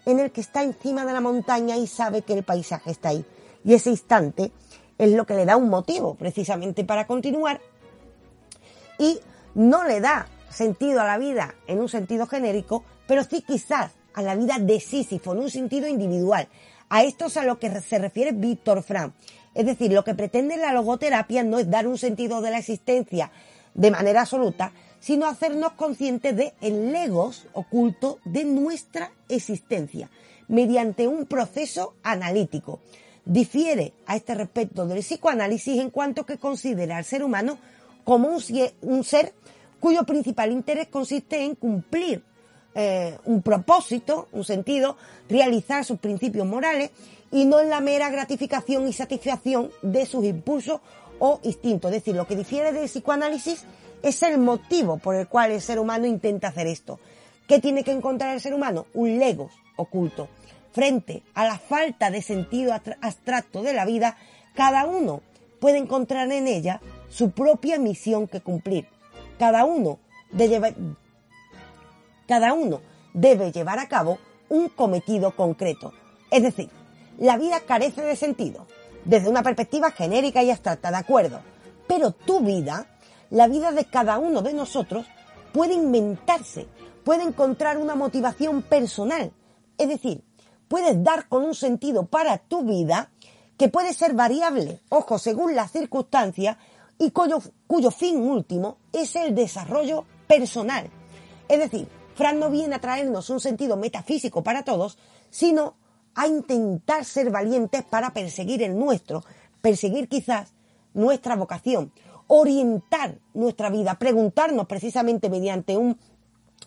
en 0.07 0.20
el 0.20 0.30
que 0.30 0.40
está 0.40 0.62
encima 0.62 1.05
de 1.05 1.12
la 1.12 1.20
montaña 1.20 1.76
y 1.76 1.86
sabe 1.86 2.22
que 2.22 2.34
el 2.34 2.42
paisaje 2.42 2.90
está 2.90 3.11
ahí. 3.11 3.24
Y 3.64 3.74
ese 3.74 3.90
instante 3.90 4.52
es 4.98 5.12
lo 5.12 5.26
que 5.26 5.34
le 5.34 5.44
da 5.44 5.57
un 5.57 5.68
motivo 5.68 6.14
precisamente 6.14 6.84
para 6.84 7.07
continuar 7.07 7.61
y 8.98 9.18
no 9.55 9.84
le 9.84 10.00
da 10.00 10.28
sentido 10.50 11.00
a 11.00 11.05
la 11.05 11.18
vida 11.18 11.55
en 11.66 11.80
un 11.80 11.88
sentido 11.88 12.26
genérico, 12.26 12.84
pero 13.07 13.24
sí 13.24 13.42
quizás 13.42 13.92
a 14.14 14.22
la 14.22 14.36
vida 14.36 14.59
de 14.61 14.78
Sísifo 14.80 15.32
en 15.32 15.40
un 15.40 15.50
sentido 15.50 15.88
individual. 15.88 16.48
A 16.88 17.02
esto 17.02 17.26
es 17.26 17.36
a 17.36 17.44
lo 17.44 17.59
que 17.59 17.80
se 17.80 17.98
refiere 17.98 18.32
Víctor 18.32 18.82
Frank. 18.82 19.14
Es 19.55 19.66
decir, 19.66 19.92
lo 19.92 20.05
que 20.05 20.14
pretende 20.14 20.57
la 20.57 20.72
logoterapia 20.72 21.42
no 21.42 21.59
es 21.59 21.70
dar 21.70 21.86
un 21.86 21.98
sentido 21.98 22.40
de 22.40 22.50
la 22.50 22.59
existencia 22.59 23.30
de 23.74 23.90
manera 23.90 24.22
absoluta, 24.22 24.72
sino 25.05 25.26
hacernos 25.26 25.72
conscientes 25.72 26.34
de 26.34 26.55
el 26.62 26.90
legos 26.90 27.46
oculto 27.52 28.20
de 28.24 28.44
nuestra 28.44 29.12
existencia 29.28 30.09
mediante 30.48 31.07
un 31.07 31.26
proceso 31.26 31.92
analítico 32.02 32.80
difiere 33.26 33.92
a 34.07 34.16
este 34.16 34.34
respecto 34.34 34.86
del 34.86 35.00
psicoanálisis 35.00 35.78
en 35.78 35.90
cuanto 35.90 36.24
que 36.24 36.38
considera 36.38 36.96
al 36.96 37.05
ser 37.05 37.22
humano 37.22 37.59
como 38.02 38.28
un, 38.28 39.05
ser 39.05 39.34
cuyo 39.78 40.05
principal 40.05 40.50
interés 40.50 40.88
consiste 40.88 41.44
en 41.44 41.55
cumplir 41.55 42.22
eh, 42.74 43.18
un 43.26 43.42
propósito, 43.42 44.28
un 44.32 44.44
sentido, 44.44 44.96
realizar 45.28 45.84
sus 45.84 45.98
principios 45.98 46.46
morales 46.46 46.92
y 47.30 47.44
no 47.44 47.61
en 47.61 47.68
la 47.68 47.80
mera 47.80 48.09
gratificación 48.09 48.88
y 48.88 48.94
satisfacción 48.94 49.70
de 49.82 50.07
sus 50.07 50.24
impulsos 50.24 50.80
o 51.18 51.40
instintos. 51.42 51.90
Es 51.92 51.98
decir, 51.98 52.16
lo 52.16 52.26
que 52.26 52.36
difiere 52.36 52.72
del 52.72 52.86
psicoanálisis 52.86 53.64
es 54.05 54.22
el 54.22 54.38
motivo 54.38 54.98
por 54.98 55.14
el 55.14 55.28
cual 55.28 55.50
el 55.50 55.61
ser 55.61 55.78
humano 55.78 56.07
intenta 56.07 56.48
hacer 56.48 56.66
esto. 56.66 57.00
¿Qué 57.48 57.59
tiene 57.59 57.84
que 57.84 57.92
encontrar 57.92 58.34
el 58.34 58.40
ser 58.40 58.55
humano? 58.55 58.86
Un 58.94 59.18
legos 59.18 59.52
oculto 59.76 60.28
frente 60.74 61.22
a 61.34 61.46
la 61.46 61.57
falta 61.57 62.11
de 62.11 62.20
sentido 62.20 62.74
abstracto 63.00 63.62
de 63.62 63.72
la 63.72 63.84
vida, 63.84 64.16
cada 64.55 64.86
uno 64.86 65.22
puede 65.61 65.78
encontrar 65.78 66.30
en 66.32 66.48
ella 66.48 66.80
su 67.09 67.30
propia 67.30 67.78
misión 67.78 68.26
que 68.26 68.40
cumplir. 68.40 68.88
Cada 69.38 69.64
uno, 69.64 70.00
debe, 70.32 70.74
cada 72.26 72.52
uno 72.55 72.80
debe 73.12 73.52
llevar 73.52 73.78
a 73.78 73.88
cabo 73.88 74.18
un 74.48 74.68
cometido 74.68 75.30
concreto. 75.36 75.92
Es 76.28 76.42
decir, 76.42 76.70
la 77.18 77.38
vida 77.38 77.61
carece 77.61 78.02
de 78.02 78.16
sentido, 78.16 78.66
desde 79.05 79.28
una 79.28 79.44
perspectiva 79.44 79.92
genérica 79.92 80.42
y 80.42 80.50
abstracta, 80.50 80.90
de 80.90 80.96
acuerdo. 80.96 81.40
Pero 81.86 82.11
tu 82.11 82.40
vida, 82.40 82.93
la 83.35 83.49
vida 83.49 83.72
de 83.72 83.85
cada 83.85 84.16
uno 84.18 84.43
de 84.43 84.53
nosotros, 84.53 85.07
puede 85.53 85.74
inventarse, 85.74 86.68
puede 87.03 87.24
encontrar 87.24 87.78
una 87.78 87.97
motivación 87.97 88.62
personal. 88.62 89.32
Es 89.76 89.89
decir, 89.89 90.22
puedes 90.68 91.03
dar 91.03 91.28
con 91.28 91.43
un 91.43 91.57
sentido 91.57 92.07
para 92.07 92.39
tu 92.39 92.62
vida 92.62 93.11
que 93.57 93.68
puede 93.68 93.93
ser 93.93 94.14
variable, 94.14 94.82
ojo, 94.89 95.18
según 95.18 95.57
las 95.57 95.72
circunstancias 95.72 96.57
y 96.97 97.11
cuyo, 97.11 97.41
fin 97.91 98.20
último 98.22 98.78
es 98.93 99.16
el 99.16 99.35
desarrollo 99.35 100.05
personal. 100.28 100.89
Es 101.49 101.59
decir, 101.59 101.89
Fran 102.14 102.39
no 102.39 102.51
viene 102.51 102.76
a 102.76 102.80
traernos 102.80 103.30
un 103.30 103.41
sentido 103.41 103.76
metafísico 103.76 104.45
para 104.45 104.62
todos, 104.62 104.97
sino 105.30 105.74
a 106.14 106.28
intentar 106.28 107.05
ser 107.05 107.32
valientes 107.32 107.82
para 107.82 108.14
perseguir 108.14 108.62
el 108.62 108.78
nuestro, 108.78 109.24
perseguir 109.61 110.09
quizás 110.09 110.53
nuestra 110.93 111.35
vocación, 111.35 111.93
orientar 112.27 113.18
nuestra 113.35 113.70
vida, 113.70 113.99
preguntarnos 113.99 114.66
precisamente 114.66 115.29
mediante 115.29 115.77
un 115.77 115.99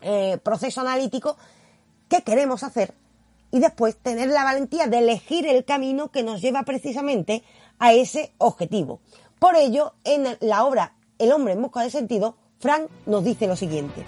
eh, 0.01 0.37
proceso 0.43 0.81
analítico 0.81 1.37
qué 2.07 2.21
queremos 2.21 2.63
hacer 2.63 2.93
y 3.51 3.59
después 3.59 3.97
tener 3.97 4.29
la 4.29 4.43
valentía 4.43 4.87
de 4.87 4.99
elegir 4.99 5.47
el 5.47 5.65
camino 5.65 6.09
que 6.11 6.23
nos 6.23 6.41
lleva 6.41 6.63
precisamente 6.63 7.43
a 7.79 7.93
ese 7.93 8.33
objetivo. 8.37 8.99
Por 9.39 9.55
ello, 9.55 9.93
en 10.03 10.37
la 10.41 10.65
obra 10.65 10.93
El 11.19 11.31
hombre 11.31 11.53
en 11.53 11.61
busca 11.61 11.81
de 11.81 11.89
sentido, 11.89 12.35
Frank 12.59 12.89
nos 13.07 13.23
dice 13.23 13.47
lo 13.47 13.55
siguiente. 13.55 14.05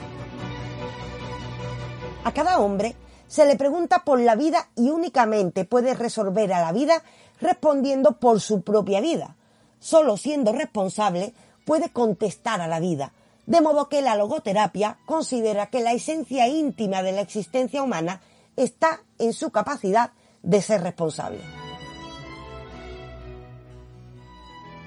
A 2.24 2.32
cada 2.32 2.60
hombre 2.60 2.96
se 3.28 3.46
le 3.48 3.56
pregunta 3.56 4.04
por 4.04 4.20
la 4.20 4.36
vida 4.36 4.70
y 4.76 4.90
únicamente 4.90 5.66
puede 5.66 5.96
resolver 5.96 6.54
a 6.54 6.62
la 6.62 6.72
vida 6.72 7.02
respondiendo 7.42 8.20
por 8.20 8.42
su 8.42 8.62
propia 8.62 9.02
vida. 9.02 9.36
Solo 9.80 10.18
siendo 10.18 10.52
responsable 10.52 11.34
puede 11.66 11.90
contestar 11.90 12.62
a 12.62 12.68
la 12.68 12.80
vida. 12.80 13.14
De 13.46 13.62
modo 13.62 13.90
que 13.90 14.02
la 14.02 14.16
logoterapia 14.16 14.98
considera 15.06 15.68
que 15.68 15.82
la 15.82 15.94
esencia 15.94 16.48
íntima 16.48 17.02
de 17.02 17.14
la 17.14 17.22
existencia 17.22 17.82
humana 17.82 18.22
está 18.56 19.02
en 19.18 19.34
su 19.34 19.52
capacidad 19.52 20.12
de 20.44 20.62
ser 20.62 20.82
responsable. 20.82 21.40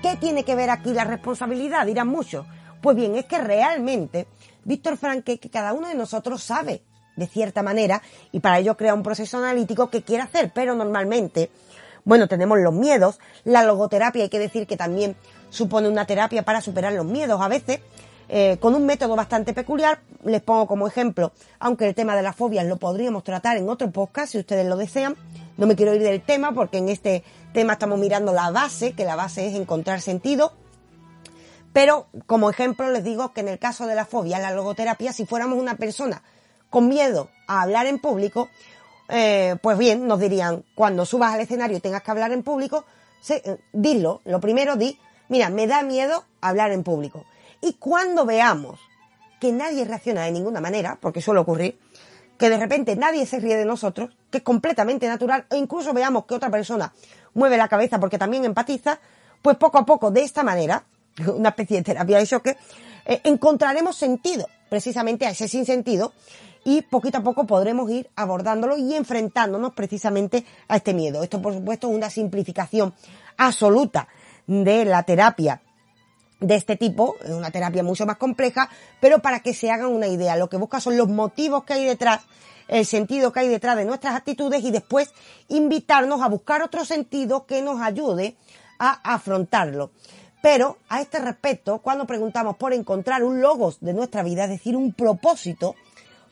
¿Qué 0.02 0.16
tiene 0.16 0.44
que 0.44 0.56
ver 0.56 0.70
aquí 0.70 0.92
la 0.92 1.04
responsabilidad? 1.04 1.86
Dirán 1.86 2.08
muchos. 2.08 2.46
Pues 2.80 2.96
bien, 2.96 3.14
es 3.14 3.26
que 3.26 3.38
realmente 3.38 4.26
Víctor 4.64 4.96
Franque, 4.96 5.38
que 5.38 5.50
cada 5.50 5.72
uno 5.72 5.88
de 5.88 5.94
nosotros 5.94 6.42
sabe 6.42 6.82
de 7.16 7.26
cierta 7.26 7.62
manera 7.62 8.02
y 8.32 8.40
para 8.40 8.58
ello 8.58 8.76
crea 8.76 8.94
un 8.94 9.02
proceso 9.02 9.38
analítico 9.38 9.90
que 9.90 10.02
quiere 10.02 10.22
hacer, 10.22 10.50
pero 10.54 10.74
normalmente, 10.74 11.50
bueno, 12.04 12.28
tenemos 12.28 12.58
los 12.58 12.74
miedos, 12.74 13.20
la 13.44 13.62
logoterapia 13.62 14.24
hay 14.24 14.28
que 14.28 14.38
decir 14.38 14.66
que 14.66 14.76
también 14.76 15.16
supone 15.50 15.88
una 15.88 16.06
terapia 16.06 16.42
para 16.42 16.60
superar 16.60 16.92
los 16.92 17.06
miedos 17.06 17.40
a 17.40 17.48
veces, 17.48 17.80
eh, 18.28 18.56
con 18.60 18.74
un 18.74 18.86
método 18.86 19.14
bastante 19.14 19.52
peculiar. 19.52 20.00
Les 20.24 20.40
pongo 20.40 20.66
como 20.66 20.86
ejemplo, 20.86 21.32
aunque 21.58 21.86
el 21.86 21.94
tema 21.94 22.16
de 22.16 22.22
las 22.22 22.34
fobias 22.34 22.64
lo 22.66 22.78
podríamos 22.78 23.24
tratar 23.24 23.56
en 23.56 23.68
otro 23.68 23.90
podcast 23.90 24.32
si 24.32 24.38
ustedes 24.38 24.66
lo 24.66 24.76
desean. 24.76 25.16
No 25.58 25.66
me 25.66 25.76
quiero 25.76 25.94
ir 25.94 26.02
del 26.02 26.22
tema 26.22 26.52
porque 26.52 26.78
en 26.78 26.88
este 26.88 27.24
tema 27.52 27.74
estamos 27.74 27.98
mirando 27.98 28.32
la 28.32 28.50
base, 28.50 28.92
que 28.94 29.04
la 29.04 29.16
base 29.16 29.46
es 29.46 29.54
encontrar 29.54 30.00
sentido. 30.00 30.54
Pero 31.72 32.06
como 32.26 32.50
ejemplo 32.50 32.90
les 32.90 33.04
digo 33.04 33.32
que 33.32 33.40
en 33.40 33.48
el 33.48 33.58
caso 33.58 33.86
de 33.86 33.94
la 33.94 34.06
fobia, 34.06 34.38
la 34.38 34.50
logoterapia, 34.50 35.12
si 35.12 35.26
fuéramos 35.26 35.58
una 35.58 35.76
persona 35.76 36.22
con 36.70 36.88
miedo 36.88 37.28
a 37.46 37.60
hablar 37.60 37.86
en 37.86 37.98
público, 37.98 38.48
eh, 39.14 39.56
pues 39.60 39.76
bien, 39.76 40.06
nos 40.06 40.18
dirían, 40.18 40.64
cuando 40.74 41.04
subas 41.04 41.34
al 41.34 41.40
escenario 41.40 41.76
y 41.76 41.80
tengas 41.80 42.02
que 42.02 42.10
hablar 42.10 42.32
en 42.32 42.42
público, 42.42 42.86
eh, 43.28 43.58
dilo, 43.72 44.22
lo 44.24 44.40
primero 44.40 44.76
di, 44.76 44.98
mira, 45.28 45.50
me 45.50 45.66
da 45.66 45.82
miedo 45.82 46.24
hablar 46.40 46.72
en 46.72 46.82
público. 46.82 47.26
Y 47.60 47.74
cuando 47.74 48.24
veamos 48.24 48.80
que 49.38 49.52
nadie 49.52 49.84
reacciona 49.84 50.24
de 50.24 50.32
ninguna 50.32 50.62
manera, 50.62 50.96
porque 50.98 51.20
suele 51.20 51.40
ocurrir, 51.40 51.78
que 52.38 52.48
de 52.48 52.56
repente 52.56 52.96
nadie 52.96 53.26
se 53.26 53.38
ríe 53.38 53.56
de 53.56 53.66
nosotros, 53.66 54.10
que 54.30 54.38
es 54.38 54.44
completamente 54.44 55.06
natural, 55.06 55.44
e 55.50 55.58
incluso 55.58 55.92
veamos 55.92 56.24
que 56.24 56.34
otra 56.34 56.50
persona 56.50 56.94
mueve 57.34 57.58
la 57.58 57.68
cabeza 57.68 58.00
porque 58.00 58.16
también 58.16 58.46
empatiza, 58.46 58.98
pues 59.42 59.58
poco 59.58 59.76
a 59.76 59.84
poco, 59.84 60.10
de 60.10 60.22
esta 60.22 60.42
manera, 60.42 60.84
una 61.34 61.50
especie 61.50 61.76
de 61.76 61.82
terapia 61.82 62.18
de 62.18 62.26
choque, 62.26 62.56
eh, 63.04 63.20
encontraremos 63.24 63.94
sentido 63.94 64.48
precisamente 64.70 65.26
a 65.26 65.30
ese 65.30 65.48
sinsentido 65.48 66.14
y 66.64 66.82
poquito 66.82 67.18
a 67.18 67.22
poco 67.22 67.46
podremos 67.46 67.90
ir 67.90 68.08
abordándolo 68.16 68.76
y 68.76 68.94
enfrentándonos 68.94 69.72
precisamente 69.72 70.44
a 70.68 70.76
este 70.76 70.94
miedo. 70.94 71.22
Esto, 71.22 71.40
por 71.42 71.54
supuesto, 71.54 71.88
es 71.90 71.96
una 71.96 72.10
simplificación 72.10 72.94
absoluta 73.36 74.08
de 74.46 74.84
la 74.84 75.02
terapia 75.02 75.60
de 76.42 76.56
este 76.56 76.76
tipo, 76.76 77.16
es 77.22 77.30
una 77.30 77.50
terapia 77.50 77.82
mucho 77.82 78.04
más 78.04 78.16
compleja, 78.16 78.68
pero 79.00 79.20
para 79.20 79.40
que 79.40 79.54
se 79.54 79.70
hagan 79.70 79.86
una 79.86 80.08
idea, 80.08 80.36
lo 80.36 80.48
que 80.48 80.56
busca 80.56 80.80
son 80.80 80.96
los 80.96 81.08
motivos 81.08 81.64
que 81.64 81.74
hay 81.74 81.84
detrás, 81.84 82.22
el 82.68 82.84
sentido 82.84 83.32
que 83.32 83.40
hay 83.40 83.48
detrás 83.48 83.76
de 83.76 83.84
nuestras 83.84 84.14
actitudes 84.14 84.64
y 84.64 84.70
después 84.70 85.12
invitarnos 85.48 86.20
a 86.20 86.28
buscar 86.28 86.62
otro 86.62 86.84
sentido 86.84 87.46
que 87.46 87.62
nos 87.62 87.80
ayude 87.80 88.36
a 88.78 89.14
afrontarlo. 89.14 89.92
Pero 90.42 90.78
a 90.88 91.00
este 91.00 91.20
respecto, 91.20 91.78
cuando 91.78 92.04
preguntamos 92.04 92.56
por 92.56 92.72
encontrar 92.72 93.22
un 93.22 93.40
logos 93.40 93.78
de 93.80 93.94
nuestra 93.94 94.24
vida, 94.24 94.44
es 94.44 94.50
decir, 94.50 94.76
un 94.76 94.92
propósito, 94.92 95.76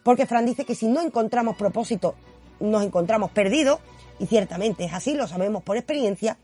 porque 0.03 0.27
Fran 0.27 0.47
dice 0.47 0.65
que 0.65 0.75
si 0.75 0.87
no 0.87 1.01
encontramos 1.01 1.57
propósito, 1.57 2.15
nos 2.61 2.83
encontramos 2.83 3.31
perdidos, 3.31 3.81
y 4.19 4.27
ciertamente 4.27 4.85
es 4.85 4.93
así, 4.93 5.15
lo 5.15 5.27
sabemos 5.27 5.63
por 5.63 5.77
experiencia, 5.77 6.37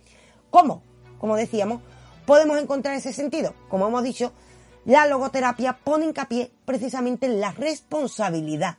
¿cómo? 0.50 0.82
Como 1.18 1.36
decíamos, 1.36 1.82
podemos 2.24 2.58
encontrar 2.58 2.96
ese 2.96 3.12
sentido. 3.12 3.54
Como 3.68 3.86
hemos 3.86 4.02
dicho, 4.02 4.32
la 4.84 5.06
logoterapia 5.06 5.78
pone 5.82 6.06
hincapié 6.06 6.50
precisamente 6.64 7.26
en 7.26 7.40
la 7.40 7.52
responsabilidad. 7.52 8.78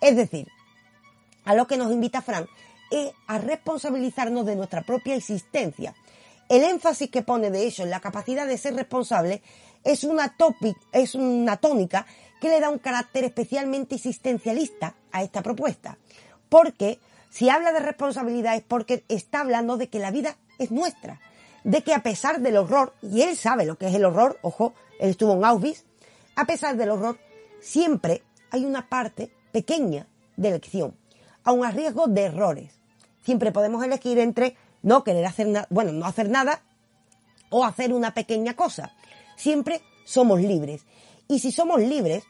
Es 0.00 0.16
decir, 0.16 0.48
a 1.44 1.54
lo 1.54 1.66
que 1.66 1.76
nos 1.76 1.92
invita 1.92 2.22
Fran 2.22 2.46
es 2.90 3.10
a 3.26 3.38
responsabilizarnos 3.38 4.46
de 4.46 4.56
nuestra 4.56 4.82
propia 4.82 5.16
existencia 5.16 5.94
el 6.48 6.62
énfasis 6.62 7.10
que 7.10 7.22
pone 7.22 7.50
de 7.50 7.64
ello 7.64 7.84
en 7.84 7.90
la 7.90 8.00
capacidad 8.00 8.46
de 8.46 8.58
ser 8.58 8.74
responsable 8.74 9.42
es 9.84 10.04
una, 10.04 10.36
es 10.92 11.14
una 11.14 11.56
tónica 11.56 12.06
que 12.40 12.48
le 12.48 12.60
da 12.60 12.70
un 12.70 12.78
carácter 12.78 13.24
especialmente 13.24 13.94
existencialista 13.94 14.94
a 15.12 15.22
esta 15.22 15.42
propuesta. 15.42 15.98
Porque 16.48 16.98
si 17.30 17.48
habla 17.48 17.72
de 17.72 17.80
responsabilidad 17.80 18.56
es 18.56 18.62
porque 18.62 19.04
está 19.08 19.40
hablando 19.40 19.76
de 19.76 19.88
que 19.88 19.98
la 19.98 20.10
vida 20.10 20.36
es 20.58 20.70
nuestra, 20.70 21.20
de 21.64 21.82
que 21.82 21.94
a 21.94 22.02
pesar 22.02 22.40
del 22.40 22.56
horror, 22.56 22.94
y 23.02 23.22
él 23.22 23.36
sabe 23.36 23.66
lo 23.66 23.76
que 23.76 23.88
es 23.88 23.94
el 23.94 24.04
horror, 24.04 24.38
ojo, 24.42 24.74
él 25.00 25.10
estuvo 25.10 25.34
en 25.34 25.44
Auschwitz, 25.44 25.84
a 26.36 26.46
pesar 26.46 26.76
del 26.76 26.90
horror, 26.90 27.18
siempre 27.60 28.22
hay 28.50 28.64
una 28.64 28.88
parte 28.88 29.30
pequeña 29.52 30.06
de 30.36 30.48
elección, 30.48 30.96
aun 31.44 31.64
a 31.64 31.70
riesgo 31.70 32.06
de 32.06 32.22
errores. 32.22 32.72
Siempre 33.24 33.52
podemos 33.52 33.84
elegir 33.84 34.18
entre 34.18 34.56
no 34.82 35.02
querer 35.02 35.26
hacer 35.26 35.48
nada, 35.48 35.66
bueno, 35.70 35.92
no 35.92 36.06
hacer 36.06 36.28
nada 36.28 36.62
o 37.50 37.64
hacer 37.64 37.92
una 37.92 38.14
pequeña 38.14 38.54
cosa. 38.54 38.92
Siempre 39.36 39.82
somos 40.04 40.40
libres. 40.40 40.86
Y 41.28 41.38
si 41.38 41.52
somos 41.52 41.80
libres, 41.80 42.24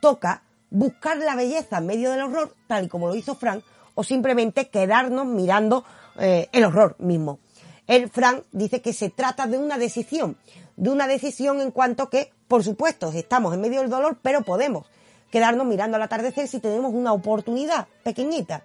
toca 0.00 0.42
buscar 0.70 1.18
la 1.18 1.34
belleza 1.34 1.78
en 1.78 1.86
medio 1.86 2.10
del 2.10 2.22
horror, 2.22 2.54
tal 2.66 2.84
y 2.84 2.88
como 2.88 3.08
lo 3.08 3.14
hizo 3.14 3.34
Frank, 3.34 3.64
o 3.94 4.04
simplemente 4.04 4.68
quedarnos 4.68 5.26
mirando 5.26 5.84
eh, 6.18 6.48
el 6.52 6.64
horror 6.64 6.96
mismo. 6.98 7.38
El 7.86 8.08
Frank 8.08 8.44
dice 8.52 8.80
que 8.80 8.92
se 8.92 9.10
trata 9.10 9.46
de 9.46 9.58
una 9.58 9.76
decisión, 9.78 10.36
de 10.76 10.90
una 10.90 11.06
decisión 11.06 11.60
en 11.60 11.70
cuanto 11.70 12.08
que, 12.08 12.32
por 12.48 12.64
supuesto, 12.64 13.10
estamos 13.12 13.54
en 13.54 13.60
medio 13.60 13.80
del 13.80 13.90
dolor, 13.90 14.18
pero 14.22 14.42
podemos 14.42 14.86
quedarnos 15.30 15.66
mirando 15.66 15.96
al 15.96 16.02
atardecer 16.02 16.48
si 16.48 16.60
tenemos 16.60 16.92
una 16.92 17.12
oportunidad 17.12 17.88
pequeñita. 18.02 18.64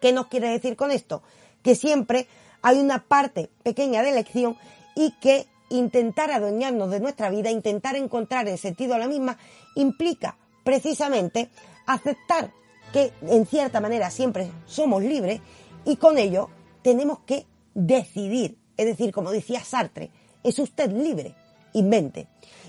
¿Qué 0.00 0.12
nos 0.12 0.26
quiere 0.26 0.50
decir 0.50 0.76
con 0.76 0.90
esto? 0.90 1.22
que 1.62 1.74
siempre 1.74 2.26
hay 2.60 2.78
una 2.78 3.04
parte 3.04 3.50
pequeña 3.62 4.02
de 4.02 4.10
elección 4.10 4.56
y 4.94 5.12
que 5.20 5.46
intentar 5.76 6.30
adueñarnos 6.30 6.90
de 6.90 7.00
nuestra 7.00 7.30
vida, 7.30 7.50
intentar 7.50 7.96
encontrar 7.96 8.48
el 8.48 8.58
sentido 8.58 8.94
a 8.94 8.98
la 8.98 9.08
misma, 9.08 9.38
implica 9.74 10.36
precisamente 10.64 11.50
aceptar 11.86 12.52
que 12.92 13.12
en 13.22 13.46
cierta 13.46 13.80
manera 13.80 14.10
siempre 14.10 14.50
somos 14.66 15.02
libres 15.02 15.40
y 15.84 15.96
con 15.96 16.18
ello 16.18 16.50
tenemos 16.82 17.20
que 17.20 17.46
decidir. 17.74 18.58
Es 18.76 18.86
decir, 18.86 19.12
como 19.12 19.30
decía 19.30 19.64
Sartre, 19.64 20.10
es 20.42 20.58
usted 20.58 20.90
libre, 20.90 21.34
invente. 21.72 22.28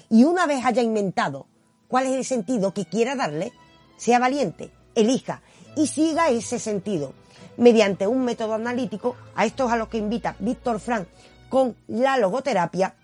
Y 0.09 0.23
una 0.23 0.45
vez 0.45 0.65
haya 0.65 0.81
inventado 0.81 1.47
cuál 1.87 2.05
es 2.05 2.13
el 2.13 2.25
sentido 2.25 2.73
que 2.73 2.85
quiera 2.85 3.15
darle, 3.15 3.51
sea 3.97 4.19
valiente, 4.19 4.71
elija 4.95 5.41
y 5.75 5.87
siga 5.87 6.29
ese 6.29 6.59
sentido 6.59 7.13
mediante 7.57 8.07
un 8.07 8.23
método 8.23 8.53
analítico. 8.53 9.15
A 9.35 9.45
esto 9.45 9.65
es 9.65 9.71
a 9.71 9.77
lo 9.77 9.89
que 9.89 9.97
invita 9.97 10.35
Víctor 10.39 10.79
Frank 10.79 11.07
con 11.53 11.75
la 11.85 12.17
logoterapia. 12.17 12.95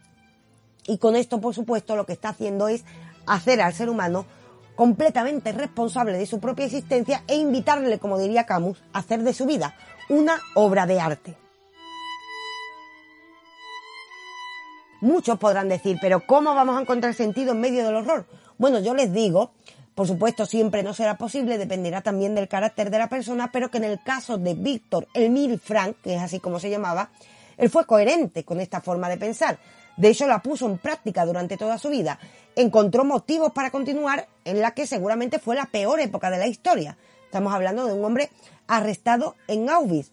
Y 0.87 0.97
con 0.97 1.15
esto, 1.15 1.39
por 1.39 1.53
supuesto, 1.53 1.95
lo 1.95 2.07
que 2.07 2.13
está 2.13 2.29
haciendo 2.29 2.67
es 2.67 2.83
hacer 3.27 3.61
al 3.61 3.75
ser 3.75 3.91
humano 3.91 4.25
completamente 4.75 5.51
responsable 5.51 6.17
de 6.17 6.25
su 6.25 6.39
propia 6.39 6.65
existencia 6.65 7.23
e 7.27 7.35
invitarle, 7.35 7.99
como 7.99 8.17
diría 8.17 8.47
Camus, 8.47 8.81
a 8.91 8.99
hacer 8.99 9.21
de 9.21 9.35
su 9.35 9.45
vida 9.45 9.75
una 10.09 10.39
obra 10.55 10.87
de 10.87 10.99
arte. 10.99 11.37
Muchos 14.99 15.37
podrán 15.37 15.69
decir, 15.69 15.99
pero 16.01 16.25
¿cómo 16.25 16.55
vamos 16.55 16.75
a 16.75 16.81
encontrar 16.81 17.13
sentido 17.13 17.51
en 17.51 17.61
medio 17.61 17.85
del 17.85 17.97
horror? 17.97 18.25
Bueno, 18.57 18.79
yo 18.79 18.95
les 18.95 19.13
digo 19.13 19.51
por 19.93 20.07
supuesto, 20.07 20.45
siempre 20.45 20.81
no 20.81 20.93
será 20.93 21.17
posible, 21.17 21.57
dependerá 21.57 21.99
también 21.99 22.33
del 22.33 22.47
carácter 22.47 22.89
de 22.89 22.99
la 22.99 23.09
persona, 23.09 23.51
pero 23.51 23.69
que 23.69 23.79
en 23.79 23.83
el 23.83 24.01
caso 24.01 24.37
de 24.37 24.53
Víctor 24.53 25.09
Emile 25.13 25.57
Frank, 25.57 25.97
que 26.01 26.15
es 26.15 26.21
así 26.21 26.39
como 26.39 26.57
se 26.57 26.69
llamaba, 26.69 27.09
él 27.59 27.69
fue 27.69 27.85
coherente 27.85 28.45
con 28.45 28.59
esta 28.61 28.79
forma 28.81 29.09
de 29.09 29.17
pensar. 29.17 29.59
De 29.97 30.07
hecho, 30.07 30.25
la 30.27 30.41
puso 30.41 30.65
en 30.65 30.77
práctica 30.77 31.25
durante 31.25 31.57
toda 31.57 31.77
su 31.77 31.89
vida. 31.89 32.17
Encontró 32.55 33.03
motivos 33.03 33.51
para 33.51 33.69
continuar 33.69 34.27
en 34.45 34.61
la 34.61 34.71
que 34.71 34.87
seguramente 34.87 35.39
fue 35.39 35.57
la 35.57 35.65
peor 35.65 35.99
época 35.99 36.31
de 36.31 36.37
la 36.37 36.47
historia. 36.47 36.97
Estamos 37.25 37.53
hablando 37.53 37.85
de 37.85 37.93
un 37.93 38.05
hombre 38.05 38.29
arrestado 38.65 39.35
en 39.47 39.69
Auschwitz. 39.69 40.11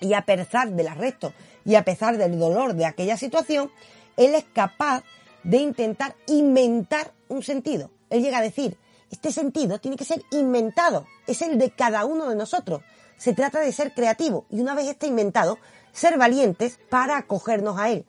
Y 0.00 0.12
a 0.12 0.26
pesar 0.26 0.70
del 0.70 0.88
arresto 0.88 1.32
y 1.64 1.74
a 1.74 1.84
pesar 1.84 2.18
del 2.18 2.38
dolor 2.38 2.74
de 2.74 2.84
aquella 2.84 3.16
situación, 3.16 3.72
él 4.18 4.34
es 4.34 4.44
capaz 4.52 5.02
de 5.44 5.56
intentar 5.56 6.14
inventar 6.26 7.12
un 7.28 7.42
sentido. 7.42 7.90
Él 8.10 8.22
llega 8.22 8.38
a 8.38 8.42
decir, 8.42 8.76
este 9.10 9.32
sentido 9.32 9.80
tiene 9.80 9.96
que 9.96 10.04
ser 10.04 10.22
inventado, 10.30 11.06
es 11.26 11.40
el 11.40 11.58
de 11.58 11.70
cada 11.70 12.04
uno 12.04 12.28
de 12.28 12.36
nosotros. 12.36 12.82
Se 13.16 13.32
trata 13.32 13.60
de 13.60 13.72
ser 13.72 13.94
creativo 13.94 14.44
y 14.50 14.60
una 14.60 14.74
vez 14.74 14.86
esté 14.86 15.06
inventado, 15.06 15.58
ser 15.98 16.18
valientes 16.18 16.78
para 16.88 17.18
acogernos 17.18 17.78
a 17.78 17.90
él. 17.90 18.06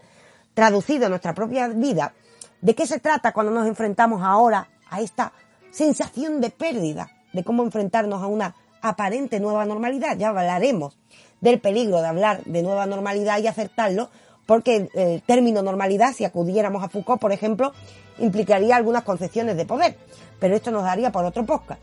Traducido 0.54 1.06
a 1.06 1.10
nuestra 1.10 1.34
propia 1.34 1.68
vida, 1.68 2.14
¿de 2.62 2.76
qué 2.76 2.86
se 2.88 3.00
trata 3.00 3.32
cuando 3.32 3.52
nos 3.52 3.68
enfrentamos 3.68 4.22
ahora 4.24 4.68
a 4.90 5.02
esta 5.02 5.34
sensación 5.72 6.42
de 6.42 6.50
pérdida? 6.50 7.10
De 7.34 7.44
cómo 7.44 7.64
enfrentarnos 7.64 8.22
a 8.24 8.28
una 8.28 8.56
aparente 8.82 9.40
nueva 9.40 9.66
normalidad. 9.66 10.18
Ya 10.18 10.30
hablaremos 10.30 10.98
del 11.42 11.60
peligro 11.60 12.02
de 12.02 12.08
hablar 12.08 12.44
de 12.46 12.64
nueva 12.64 12.86
normalidad 12.86 13.40
y 13.40 13.48
aceptarlo, 13.48 14.10
porque 14.46 14.90
el 14.94 15.22
término 15.24 15.62
normalidad, 15.62 16.14
si 16.14 16.26
acudiéramos 16.26 16.84
a 16.84 16.90
Foucault, 16.90 17.22
por 17.22 17.32
ejemplo, 17.32 17.74
implicaría 18.18 18.76
algunas 18.76 19.04
concepciones 19.04 19.56
de 19.56 19.66
poder 19.66 19.98
pero 20.40 20.56
esto 20.56 20.72
nos 20.72 20.84
daría 20.84 21.12
por 21.12 21.26
otro 21.26 21.46
podcast. 21.46 21.82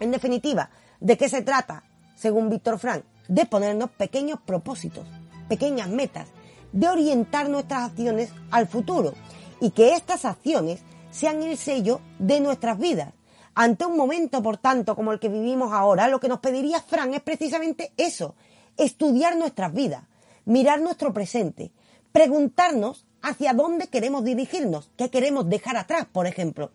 En 0.00 0.10
definitiva, 0.10 0.70
¿de 1.00 1.16
qué 1.16 1.28
se 1.28 1.42
trata? 1.42 1.84
Según 2.14 2.50
Víctor 2.50 2.78
Frank, 2.78 3.04
de 3.28 3.46
ponernos 3.46 3.90
pequeños 3.90 4.40
propósitos, 4.44 5.06
pequeñas 5.48 5.88
metas, 5.88 6.28
de 6.72 6.88
orientar 6.88 7.48
nuestras 7.48 7.90
acciones 7.90 8.30
al 8.50 8.66
futuro 8.66 9.14
y 9.60 9.70
que 9.70 9.94
estas 9.94 10.24
acciones 10.24 10.80
sean 11.10 11.42
el 11.42 11.56
sello 11.56 12.00
de 12.18 12.40
nuestras 12.40 12.78
vidas. 12.78 13.12
Ante 13.54 13.86
un 13.86 13.96
momento, 13.96 14.42
por 14.42 14.56
tanto, 14.56 14.94
como 14.94 15.12
el 15.12 15.18
que 15.18 15.28
vivimos 15.28 15.72
ahora, 15.72 16.08
lo 16.08 16.20
que 16.20 16.28
nos 16.28 16.40
pediría 16.40 16.80
Frank 16.80 17.12
es 17.14 17.22
precisamente 17.22 17.92
eso, 17.96 18.36
estudiar 18.76 19.36
nuestras 19.36 19.72
vidas, 19.72 20.04
mirar 20.44 20.80
nuestro 20.80 21.12
presente, 21.12 21.72
preguntarnos 22.12 23.06
hacia 23.20 23.52
dónde 23.54 23.88
queremos 23.88 24.24
dirigirnos, 24.24 24.90
qué 24.96 25.10
queremos 25.10 25.48
dejar 25.48 25.76
atrás, 25.76 26.06
por 26.10 26.26
ejemplo, 26.26 26.70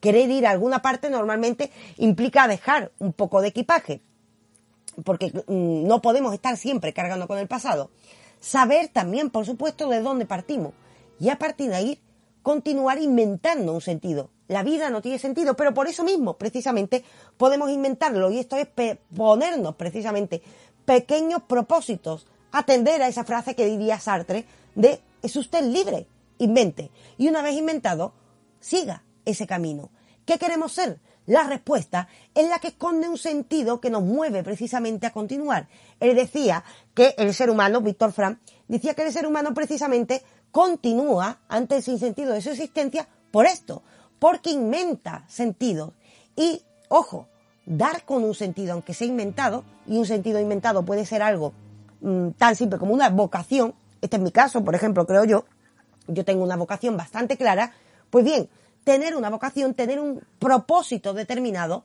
querer 0.00 0.30
ir 0.30 0.46
a 0.46 0.50
alguna 0.50 0.82
parte 0.82 1.08
normalmente 1.08 1.70
implica 1.96 2.46
dejar 2.46 2.92
un 2.98 3.12
poco 3.12 3.40
de 3.40 3.48
equipaje, 3.48 4.02
porque 5.04 5.32
mm, 5.46 5.86
no 5.86 6.00
podemos 6.02 6.32
estar 6.34 6.56
siempre 6.56 6.92
cargando 6.92 7.26
con 7.26 7.38
el 7.38 7.48
pasado. 7.48 7.90
saber 8.40 8.88
también, 8.88 9.30
por 9.30 9.46
supuesto, 9.46 9.88
de 9.88 10.00
dónde 10.00 10.26
partimos 10.26 10.72
y 11.18 11.30
a 11.30 11.38
partir 11.38 11.70
de 11.70 11.76
ahí 11.76 12.00
continuar 12.42 13.00
inventando 13.00 13.72
un 13.72 13.80
sentido. 13.80 14.30
La 14.48 14.62
vida 14.62 14.90
no 14.90 15.02
tiene 15.02 15.18
sentido, 15.18 15.56
pero 15.56 15.74
por 15.74 15.88
eso 15.88 16.04
mismo, 16.04 16.34
precisamente, 16.34 17.02
podemos 17.36 17.70
inventarlo 17.70 18.30
y 18.30 18.38
esto 18.38 18.56
es 18.56 18.68
ponernos 19.16 19.74
precisamente 19.74 20.42
pequeños 20.84 21.42
propósitos, 21.42 22.26
atender 22.52 23.02
a 23.02 23.08
esa 23.08 23.24
frase 23.24 23.56
que 23.56 23.66
diría 23.66 23.98
Sartre 23.98 24.44
de 24.76 25.00
es 25.22 25.34
usted 25.34 25.64
libre, 25.64 26.06
invente. 26.38 26.90
Y 27.18 27.26
una 27.26 27.42
vez 27.42 27.56
inventado, 27.56 28.12
siga 28.60 29.02
ese 29.24 29.46
camino. 29.46 29.90
¿Qué 30.24 30.38
queremos 30.38 30.72
ser? 30.72 31.00
La 31.26 31.42
respuesta 31.42 32.08
es 32.34 32.48
la 32.48 32.58
que 32.60 32.68
esconde 32.68 33.08
un 33.08 33.18
sentido 33.18 33.80
que 33.80 33.90
nos 33.90 34.02
mueve 34.02 34.42
precisamente 34.42 35.06
a 35.06 35.12
continuar. 35.12 35.68
Él 35.98 36.14
decía 36.14 36.62
que 36.94 37.14
el 37.18 37.34
ser 37.34 37.50
humano, 37.50 37.80
Víctor 37.80 38.12
Frank, 38.12 38.38
decía 38.68 38.94
que 38.94 39.02
el 39.02 39.12
ser 39.12 39.26
humano 39.26 39.52
precisamente 39.52 40.22
continúa 40.52 41.40
ante 41.48 41.76
el 41.76 41.82
sinsentido 41.82 42.32
de 42.32 42.40
su 42.40 42.50
existencia 42.50 43.08
por 43.30 43.46
esto, 43.46 43.82
porque 44.18 44.50
inventa 44.50 45.24
sentidos. 45.28 45.92
Y, 46.36 46.62
ojo, 46.88 47.26
dar 47.66 48.04
con 48.04 48.22
un 48.24 48.34
sentido, 48.34 48.72
aunque 48.72 48.94
sea 48.94 49.08
inventado, 49.08 49.64
y 49.86 49.98
un 49.98 50.06
sentido 50.06 50.40
inventado 50.40 50.84
puede 50.84 51.04
ser 51.04 51.22
algo 51.22 51.52
mm, 52.00 52.30
tan 52.38 52.54
simple 52.54 52.78
como 52.78 52.94
una 52.94 53.10
vocación, 53.10 53.74
este 54.00 54.16
es 54.16 54.22
mi 54.22 54.30
caso, 54.30 54.64
por 54.64 54.74
ejemplo, 54.74 55.06
creo 55.06 55.24
yo, 55.24 55.44
yo 56.06 56.24
tengo 56.24 56.44
una 56.44 56.56
vocación 56.56 56.96
bastante 56.96 57.36
clara, 57.36 57.72
pues 58.10 58.24
bien, 58.24 58.48
tener 58.86 59.16
una 59.16 59.30
vocación, 59.30 59.74
tener 59.74 59.98
un 59.98 60.22
propósito 60.38 61.12
determinado, 61.12 61.82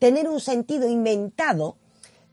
tener 0.00 0.28
un 0.28 0.40
sentido 0.40 0.88
inventado 0.88 1.76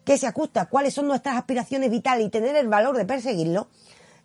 que 0.04 0.18
se 0.18 0.26
ajusta 0.26 0.62
a 0.62 0.66
cuáles 0.70 0.96
son 0.96 1.06
nuestras 1.06 1.38
aspiraciones 1.38 1.92
vitales 1.92 2.26
y 2.26 2.30
tener 2.32 2.56
el 2.56 2.68
valor 2.68 2.98
de 2.98 3.06
perseguirlo, 3.06 3.68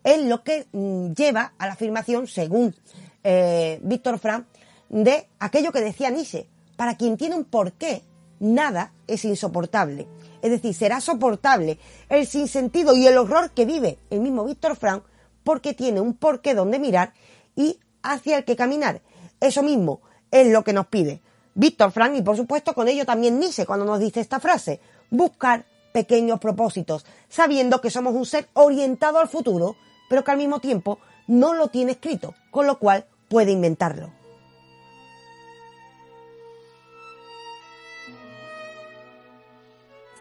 es 0.03 0.23
lo 0.23 0.43
que 0.43 0.65
mm, 0.71 1.11
lleva 1.11 1.53
a 1.59 1.67
la 1.67 1.73
afirmación, 1.73 2.25
según 2.25 2.75
eh, 3.23 3.79
Víctor 3.83 4.17
Frank, 4.17 4.47
de 4.89 5.27
aquello 5.37 5.71
que 5.71 5.81
decía 5.81 6.09
Nietzsche, 6.09 6.47
para 6.75 6.97
quien 6.97 7.15
tiene 7.15 7.35
un 7.35 7.45
porqué, 7.45 8.01
nada 8.39 8.93
es 9.05 9.23
insoportable. 9.25 10.07
Es 10.41 10.49
decir, 10.49 10.73
será 10.73 11.01
soportable 11.01 11.77
el 12.09 12.25
sinsentido 12.25 12.95
y 12.95 13.05
el 13.05 13.19
horror 13.19 13.51
que 13.51 13.65
vive 13.65 13.99
el 14.09 14.21
mismo 14.21 14.43
Víctor 14.43 14.75
Frank 14.75 15.03
porque 15.43 15.75
tiene 15.75 16.01
un 16.01 16.15
porqué 16.15 16.55
donde 16.55 16.79
mirar 16.79 17.13
y 17.55 17.79
hacia 18.01 18.39
el 18.39 18.43
que 18.43 18.55
caminar. 18.55 19.03
Eso 19.43 19.61
mismo 19.61 19.99
es 20.31 20.47
lo 20.47 20.63
que 20.63 20.71
nos 20.71 20.87
pide 20.87 21.21
Víctor 21.53 21.91
Frank 21.91 22.15
y 22.15 22.21
por 22.21 22.37
supuesto 22.37 22.73
con 22.73 22.87
ello 22.87 23.05
también 23.05 23.39
Nietzsche 23.39 23.65
cuando 23.65 23.85
nos 23.85 23.99
dice 23.99 24.21
esta 24.21 24.39
frase, 24.39 24.79
buscar 25.09 25.65
pequeños 25.91 26.39
propósitos, 26.39 27.05
sabiendo 27.27 27.81
que 27.81 27.91
somos 27.91 28.15
un 28.15 28.25
ser 28.25 28.47
orientado 28.53 29.19
al 29.19 29.27
futuro, 29.27 29.75
pero 30.09 30.23
que 30.23 30.31
al 30.31 30.37
mismo 30.37 30.61
tiempo 30.61 30.97
no 31.27 31.53
lo 31.53 31.67
tiene 31.67 31.91
escrito, 31.91 32.33
con 32.51 32.67
lo 32.67 32.79
cual 32.79 33.05
puede 33.27 33.51
inventarlo. 33.51 34.11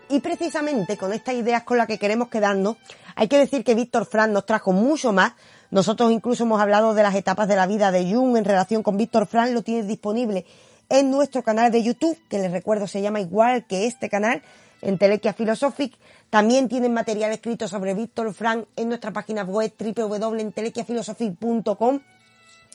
Y 0.08 0.18
precisamente 0.18 0.98
con 0.98 1.12
estas 1.12 1.36
ideas 1.36 1.62
con 1.62 1.78
las 1.78 1.86
que 1.86 1.98
queremos 1.98 2.28
quedarnos, 2.28 2.76
hay 3.14 3.28
que 3.28 3.38
decir 3.38 3.62
que 3.62 3.76
Víctor 3.76 4.04
Frank 4.04 4.30
nos 4.30 4.46
trajo 4.46 4.72
mucho 4.72 5.12
más 5.12 5.34
nosotros 5.72 6.12
incluso 6.12 6.44
hemos 6.44 6.60
hablado 6.60 6.92
de 6.92 7.02
las 7.02 7.14
etapas 7.14 7.48
de 7.48 7.56
la 7.56 7.66
vida 7.66 7.90
de 7.90 8.12
Jung 8.12 8.36
en 8.36 8.44
relación 8.44 8.82
con 8.82 8.98
Víctor 8.98 9.26
Frank, 9.26 9.52
lo 9.52 9.62
tienes 9.62 9.86
disponible 9.86 10.44
en 10.90 11.10
nuestro 11.10 11.42
canal 11.42 11.72
de 11.72 11.82
YouTube, 11.82 12.18
que 12.28 12.38
les 12.38 12.52
recuerdo 12.52 12.86
se 12.86 13.00
llama 13.00 13.22
igual 13.22 13.66
que 13.66 13.86
este 13.86 14.10
canal, 14.10 14.42
en 14.82 14.98
Telequia 14.98 15.32
Philosophic. 15.32 15.96
También 16.28 16.68
tienen 16.68 16.92
material 16.92 17.32
escrito 17.32 17.68
sobre 17.68 17.94
Víctor 17.94 18.34
Frank 18.34 18.66
en 18.76 18.88
nuestra 18.88 19.14
página 19.14 19.44
web 19.44 19.72
www.entelequiaphilosophic.com 19.78 22.00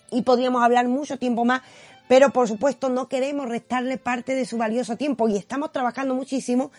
y 0.10 0.24
podríamos 0.24 0.64
hablar 0.64 0.88
mucho 0.88 1.20
tiempo 1.20 1.46
más, 1.46 1.62
pero 2.08 2.32
por 2.32 2.48
supuesto 2.48 2.90
no 2.90 3.08
queremos 3.08 3.48
restarle 3.48 3.98
parte 3.98 4.34
de 4.34 4.48
su 4.48 4.58
valioso 4.58 4.98
tiempo 4.98 5.30
y 5.30 5.38
estamos 5.38 5.72
trabajando 5.72 6.16
muchísimo 6.16 6.72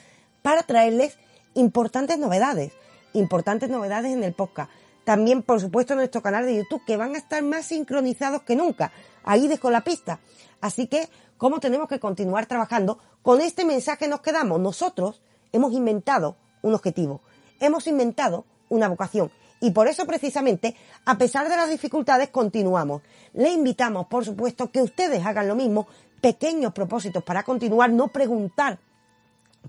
para 0.42 0.64
traerles 0.64 1.16
importantes 1.54 2.18
novedades, 2.18 2.72
importantes 3.12 3.70
novedades 3.70 4.12
en 4.12 4.24
el 4.24 4.32
podcast 4.32 4.68
también 5.08 5.42
por 5.42 5.58
supuesto 5.58 5.94
nuestro 5.94 6.20
canal 6.20 6.44
de 6.44 6.54
YouTube, 6.54 6.84
que 6.84 6.98
van 6.98 7.14
a 7.14 7.18
estar 7.18 7.42
más 7.42 7.64
sincronizados 7.64 8.42
que 8.42 8.54
nunca. 8.54 8.92
Ahí 9.24 9.48
dejo 9.48 9.70
la 9.70 9.80
pista. 9.80 10.20
Así 10.60 10.86
que, 10.86 11.08
¿cómo 11.38 11.60
tenemos 11.60 11.88
que 11.88 11.98
continuar 11.98 12.44
trabajando? 12.44 12.98
Con 13.22 13.40
este 13.40 13.64
mensaje 13.64 14.06
nos 14.06 14.20
quedamos. 14.20 14.60
Nosotros 14.60 15.22
hemos 15.50 15.72
inventado 15.72 16.36
un 16.60 16.74
objetivo, 16.74 17.22
hemos 17.58 17.86
inventado 17.86 18.44
una 18.68 18.86
vocación. 18.86 19.30
Y 19.62 19.70
por 19.70 19.88
eso 19.88 20.04
precisamente, 20.04 20.76
a 21.06 21.16
pesar 21.16 21.48
de 21.48 21.56
las 21.56 21.70
dificultades, 21.70 22.28
continuamos. 22.28 23.00
Le 23.32 23.48
invitamos, 23.48 24.08
por 24.08 24.26
supuesto, 24.26 24.70
que 24.70 24.82
ustedes 24.82 25.24
hagan 25.24 25.48
lo 25.48 25.54
mismo, 25.54 25.86
pequeños 26.20 26.74
propósitos 26.74 27.24
para 27.24 27.44
continuar, 27.44 27.88
no 27.88 28.08
preguntar 28.08 28.78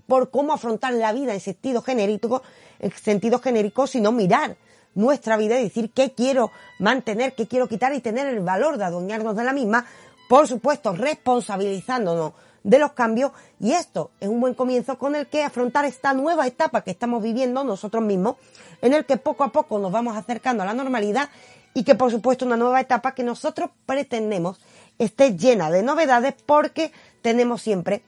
por 0.06 0.30
cómo 0.30 0.52
afrontar 0.52 0.92
la 0.92 1.14
vida 1.14 1.32
en 1.32 1.40
sentido 1.40 1.80
genérico, 1.80 2.42
en 2.78 2.92
sentido 2.92 3.38
genérico, 3.38 3.86
sino 3.86 4.12
mirar 4.12 4.58
nuestra 4.94 5.36
vida 5.36 5.58
y 5.58 5.64
decir 5.64 5.90
qué 5.90 6.12
quiero 6.12 6.50
mantener, 6.78 7.34
qué 7.34 7.46
quiero 7.46 7.68
quitar 7.68 7.94
y 7.94 8.00
tener 8.00 8.26
el 8.26 8.40
valor 8.40 8.76
de 8.76 8.84
adueñarnos 8.84 9.36
de 9.36 9.44
la 9.44 9.52
misma, 9.52 9.86
por 10.28 10.48
supuesto 10.48 10.92
responsabilizándonos 10.92 12.32
de 12.62 12.78
los 12.78 12.92
cambios. 12.92 13.32
Y 13.58 13.72
esto 13.72 14.10
es 14.20 14.28
un 14.28 14.40
buen 14.40 14.54
comienzo 14.54 14.98
con 14.98 15.14
el 15.14 15.26
que 15.26 15.42
afrontar 15.42 15.84
esta 15.84 16.12
nueva 16.12 16.46
etapa 16.46 16.82
que 16.82 16.90
estamos 16.90 17.22
viviendo 17.22 17.64
nosotros 17.64 18.02
mismos, 18.02 18.36
en 18.82 18.94
el 18.94 19.04
que 19.04 19.16
poco 19.16 19.44
a 19.44 19.48
poco 19.48 19.78
nos 19.78 19.92
vamos 19.92 20.16
acercando 20.16 20.62
a 20.62 20.66
la 20.66 20.74
normalidad 20.74 21.28
y 21.74 21.84
que 21.84 21.94
por 21.94 22.10
supuesto 22.10 22.44
una 22.44 22.56
nueva 22.56 22.80
etapa 22.80 23.14
que 23.14 23.22
nosotros 23.22 23.70
pretendemos 23.86 24.60
esté 24.98 25.36
llena 25.36 25.70
de 25.70 25.82
novedades 25.82 26.34
porque 26.44 26.92
tenemos 27.22 27.62
siempre 27.62 28.02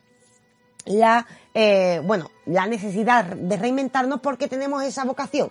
la 0.85 1.27
eh, 1.55 2.01
bueno 2.05 2.31
la 2.47 2.67
necesidad 2.67 3.25
de 3.25 3.57
reinventarnos 3.57 4.21
porque 4.21 4.49
tenemos 4.49 4.83
esa 4.83 5.05
vocación 5.05 5.51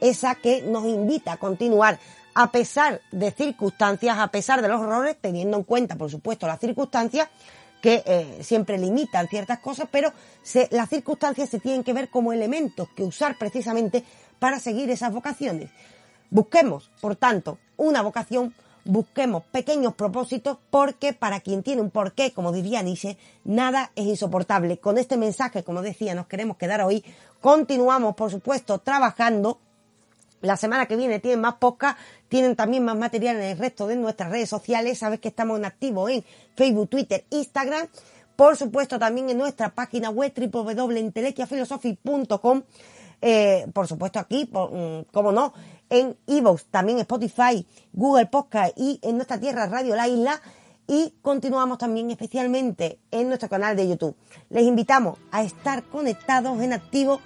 esa 0.00 0.34
que 0.34 0.62
nos 0.62 0.84
invita 0.84 1.32
a 1.32 1.36
continuar 1.36 1.98
a 2.34 2.50
pesar 2.52 3.00
de 3.10 3.30
circunstancias, 3.32 4.18
a 4.18 4.28
pesar 4.28 4.62
de 4.62 4.68
los 4.68 4.80
errores, 4.80 5.16
teniendo 5.20 5.56
en 5.56 5.64
cuenta, 5.64 5.96
por 5.96 6.10
supuesto, 6.10 6.46
las 6.46 6.60
circunstancias 6.60 7.28
que 7.80 8.02
eh, 8.06 8.38
siempre 8.42 8.78
limitan 8.78 9.26
ciertas 9.28 9.58
cosas, 9.58 9.88
pero 9.90 10.12
las 10.70 10.88
circunstancias 10.88 11.48
se 11.48 11.60
tienen 11.60 11.82
que 11.82 11.92
ver 11.92 12.10
como 12.10 12.32
elementos 12.32 12.88
que 12.94 13.02
usar 13.02 13.36
precisamente 13.38 14.04
para 14.38 14.58
seguir 14.58 14.90
esas 14.90 15.12
vocaciones. 15.12 15.70
Busquemos, 16.30 16.90
por 17.00 17.16
tanto, 17.16 17.58
una 17.76 18.02
vocación, 18.02 18.54
busquemos 18.84 19.44
pequeños 19.44 19.94
propósitos, 19.94 20.58
porque 20.70 21.12
para 21.12 21.40
quien 21.40 21.62
tiene 21.62 21.82
un 21.82 21.90
porqué, 21.90 22.32
como 22.32 22.52
diría 22.52 22.82
Nietzsche, 22.82 23.16
nada 23.44 23.90
es 23.96 24.06
insoportable. 24.06 24.78
Con 24.78 24.98
este 24.98 25.16
mensaje, 25.16 25.64
como 25.64 25.82
decía, 25.82 26.14
nos 26.14 26.26
queremos 26.26 26.56
quedar 26.56 26.82
hoy. 26.82 27.04
Continuamos, 27.40 28.14
por 28.14 28.30
supuesto, 28.30 28.78
trabajando 28.78 29.58
la 30.40 30.56
semana 30.56 30.86
que 30.86 30.96
viene 30.96 31.20
tienen 31.20 31.40
más 31.40 31.54
podcast, 31.54 31.96
tienen 32.28 32.56
también 32.56 32.84
más 32.84 32.96
material 32.96 33.36
en 33.36 33.42
el 33.42 33.56
resto 33.58 33.86
de 33.86 33.94
nuestras 33.96 34.30
redes 34.30 34.48
sociales. 34.48 34.98
Sabes 34.98 35.20
que 35.20 35.28
estamos 35.28 35.58
en 35.58 35.64
activo 35.64 36.08
en 36.08 36.24
Facebook, 36.56 36.88
Twitter, 36.88 37.24
Instagram. 37.30 37.86
Por 38.36 38.56
supuesto, 38.56 38.98
también 38.98 39.28
en 39.28 39.38
nuestra 39.38 39.74
página 39.74 40.10
web 40.10 40.32
www.intelequiaphilosophy.com. 40.34 42.62
Eh, 43.22 43.66
por 43.74 43.86
supuesto, 43.86 44.18
aquí, 44.18 44.48
mm, 44.50 45.00
como 45.12 45.30
no, 45.30 45.52
en 45.90 46.16
Evox, 46.26 46.64
también 46.70 47.00
Spotify, 47.00 47.66
Google 47.92 48.24
Podcast 48.26 48.72
y 48.76 48.98
en 49.02 49.16
nuestra 49.16 49.38
tierra 49.38 49.66
Radio 49.66 49.94
La 49.94 50.08
Isla. 50.08 50.40
Y 50.86 51.14
continuamos 51.22 51.78
también 51.78 52.10
especialmente 52.10 52.98
en 53.10 53.28
nuestro 53.28 53.48
canal 53.48 53.76
de 53.76 53.88
YouTube. 53.88 54.16
Les 54.48 54.64
invitamos 54.64 55.18
a 55.30 55.44
estar 55.44 55.84
conectados 55.84 56.60
en 56.62 56.72
activo 56.72 57.20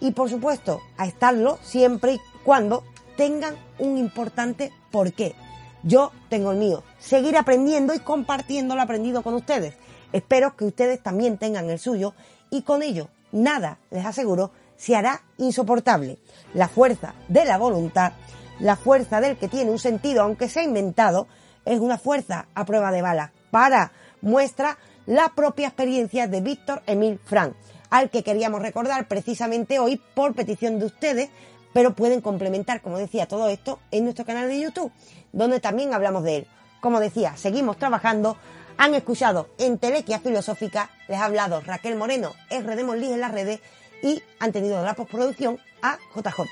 y 0.00 0.12
por 0.12 0.30
supuesto 0.30 0.80
a 0.96 1.06
estarlo 1.06 1.58
siempre 1.62 2.14
y 2.14 2.20
cuando 2.44 2.84
tengan 3.16 3.56
un 3.78 3.98
importante 3.98 4.72
porqué. 4.90 5.34
Yo 5.82 6.12
tengo 6.28 6.52
el 6.52 6.58
mío. 6.58 6.82
Seguir 6.98 7.36
aprendiendo 7.36 7.94
y 7.94 8.00
compartiendo 8.00 8.74
lo 8.74 8.82
aprendido 8.82 9.22
con 9.22 9.34
ustedes. 9.34 9.74
Espero 10.12 10.56
que 10.56 10.64
ustedes 10.64 11.02
también 11.02 11.38
tengan 11.38 11.68
el 11.70 11.78
suyo 11.78 12.14
y 12.50 12.62
con 12.62 12.82
ello 12.82 13.08
nada, 13.32 13.78
les 13.90 14.04
aseguro, 14.04 14.50
se 14.76 14.96
hará 14.96 15.22
insoportable. 15.36 16.18
La 16.54 16.68
fuerza 16.68 17.14
de 17.28 17.44
la 17.44 17.58
voluntad, 17.58 18.12
la 18.60 18.76
fuerza 18.76 19.20
del 19.20 19.36
que 19.36 19.48
tiene 19.48 19.70
un 19.70 19.78
sentido, 19.78 20.22
aunque 20.22 20.48
sea 20.48 20.62
inventado, 20.62 21.26
es 21.64 21.80
una 21.80 21.98
fuerza 21.98 22.46
a 22.54 22.64
prueba 22.64 22.90
de 22.90 23.02
bala. 23.02 23.32
Para 23.50 23.92
muestra 24.20 24.78
la 25.06 25.30
propia 25.34 25.68
experiencia 25.68 26.26
de 26.26 26.40
Víctor 26.40 26.82
Emil 26.86 27.18
Frank, 27.24 27.54
al 27.90 28.10
que 28.10 28.22
queríamos 28.22 28.62
recordar 28.62 29.08
precisamente 29.08 29.78
hoy 29.78 30.00
por 30.14 30.34
petición 30.34 30.78
de 30.78 30.86
ustedes 30.86 31.30
pero 31.72 31.94
pueden 31.94 32.20
complementar, 32.20 32.80
como 32.80 32.98
decía, 32.98 33.26
todo 33.26 33.48
esto 33.48 33.78
en 33.90 34.04
nuestro 34.04 34.24
canal 34.24 34.48
de 34.48 34.60
YouTube, 34.60 34.92
donde 35.32 35.60
también 35.60 35.94
hablamos 35.94 36.24
de 36.24 36.38
él. 36.38 36.46
Como 36.80 37.00
decía, 37.00 37.36
seguimos 37.36 37.76
trabajando. 37.76 38.36
Han 38.78 38.94
escuchado 38.94 39.48
en 39.58 39.78
Telequia 39.78 40.20
Filosófica, 40.20 40.90
les 41.08 41.18
ha 41.18 41.24
hablado 41.24 41.60
Raquel 41.60 41.96
Moreno, 41.96 42.32
R 42.48 42.76
de 42.76 42.84
Monlí 42.84 43.12
en 43.12 43.20
las 43.20 43.32
redes 43.32 43.60
y 44.02 44.22
han 44.38 44.52
tenido 44.52 44.82
la 44.84 44.94
postproducción 44.94 45.58
a 45.82 45.98
JJ. 46.14 46.44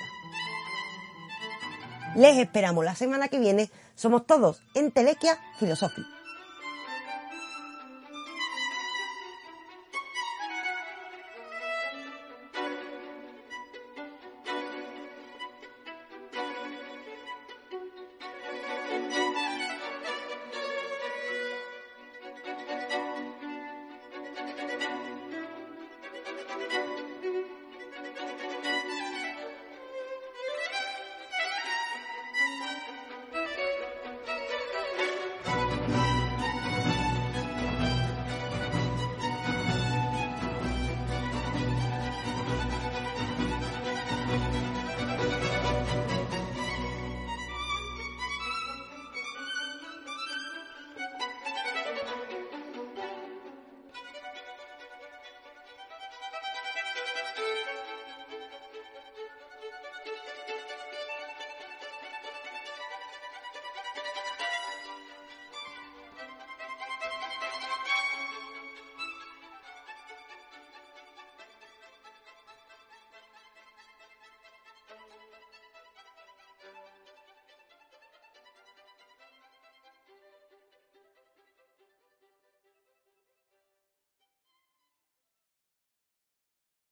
Les 2.16 2.36
esperamos 2.38 2.84
la 2.84 2.96
semana 2.96 3.28
que 3.28 3.38
viene. 3.38 3.70
Somos 3.94 4.26
todos 4.26 4.62
en 4.74 4.90
Telequia 4.90 5.38
Filosofía. 5.58 6.15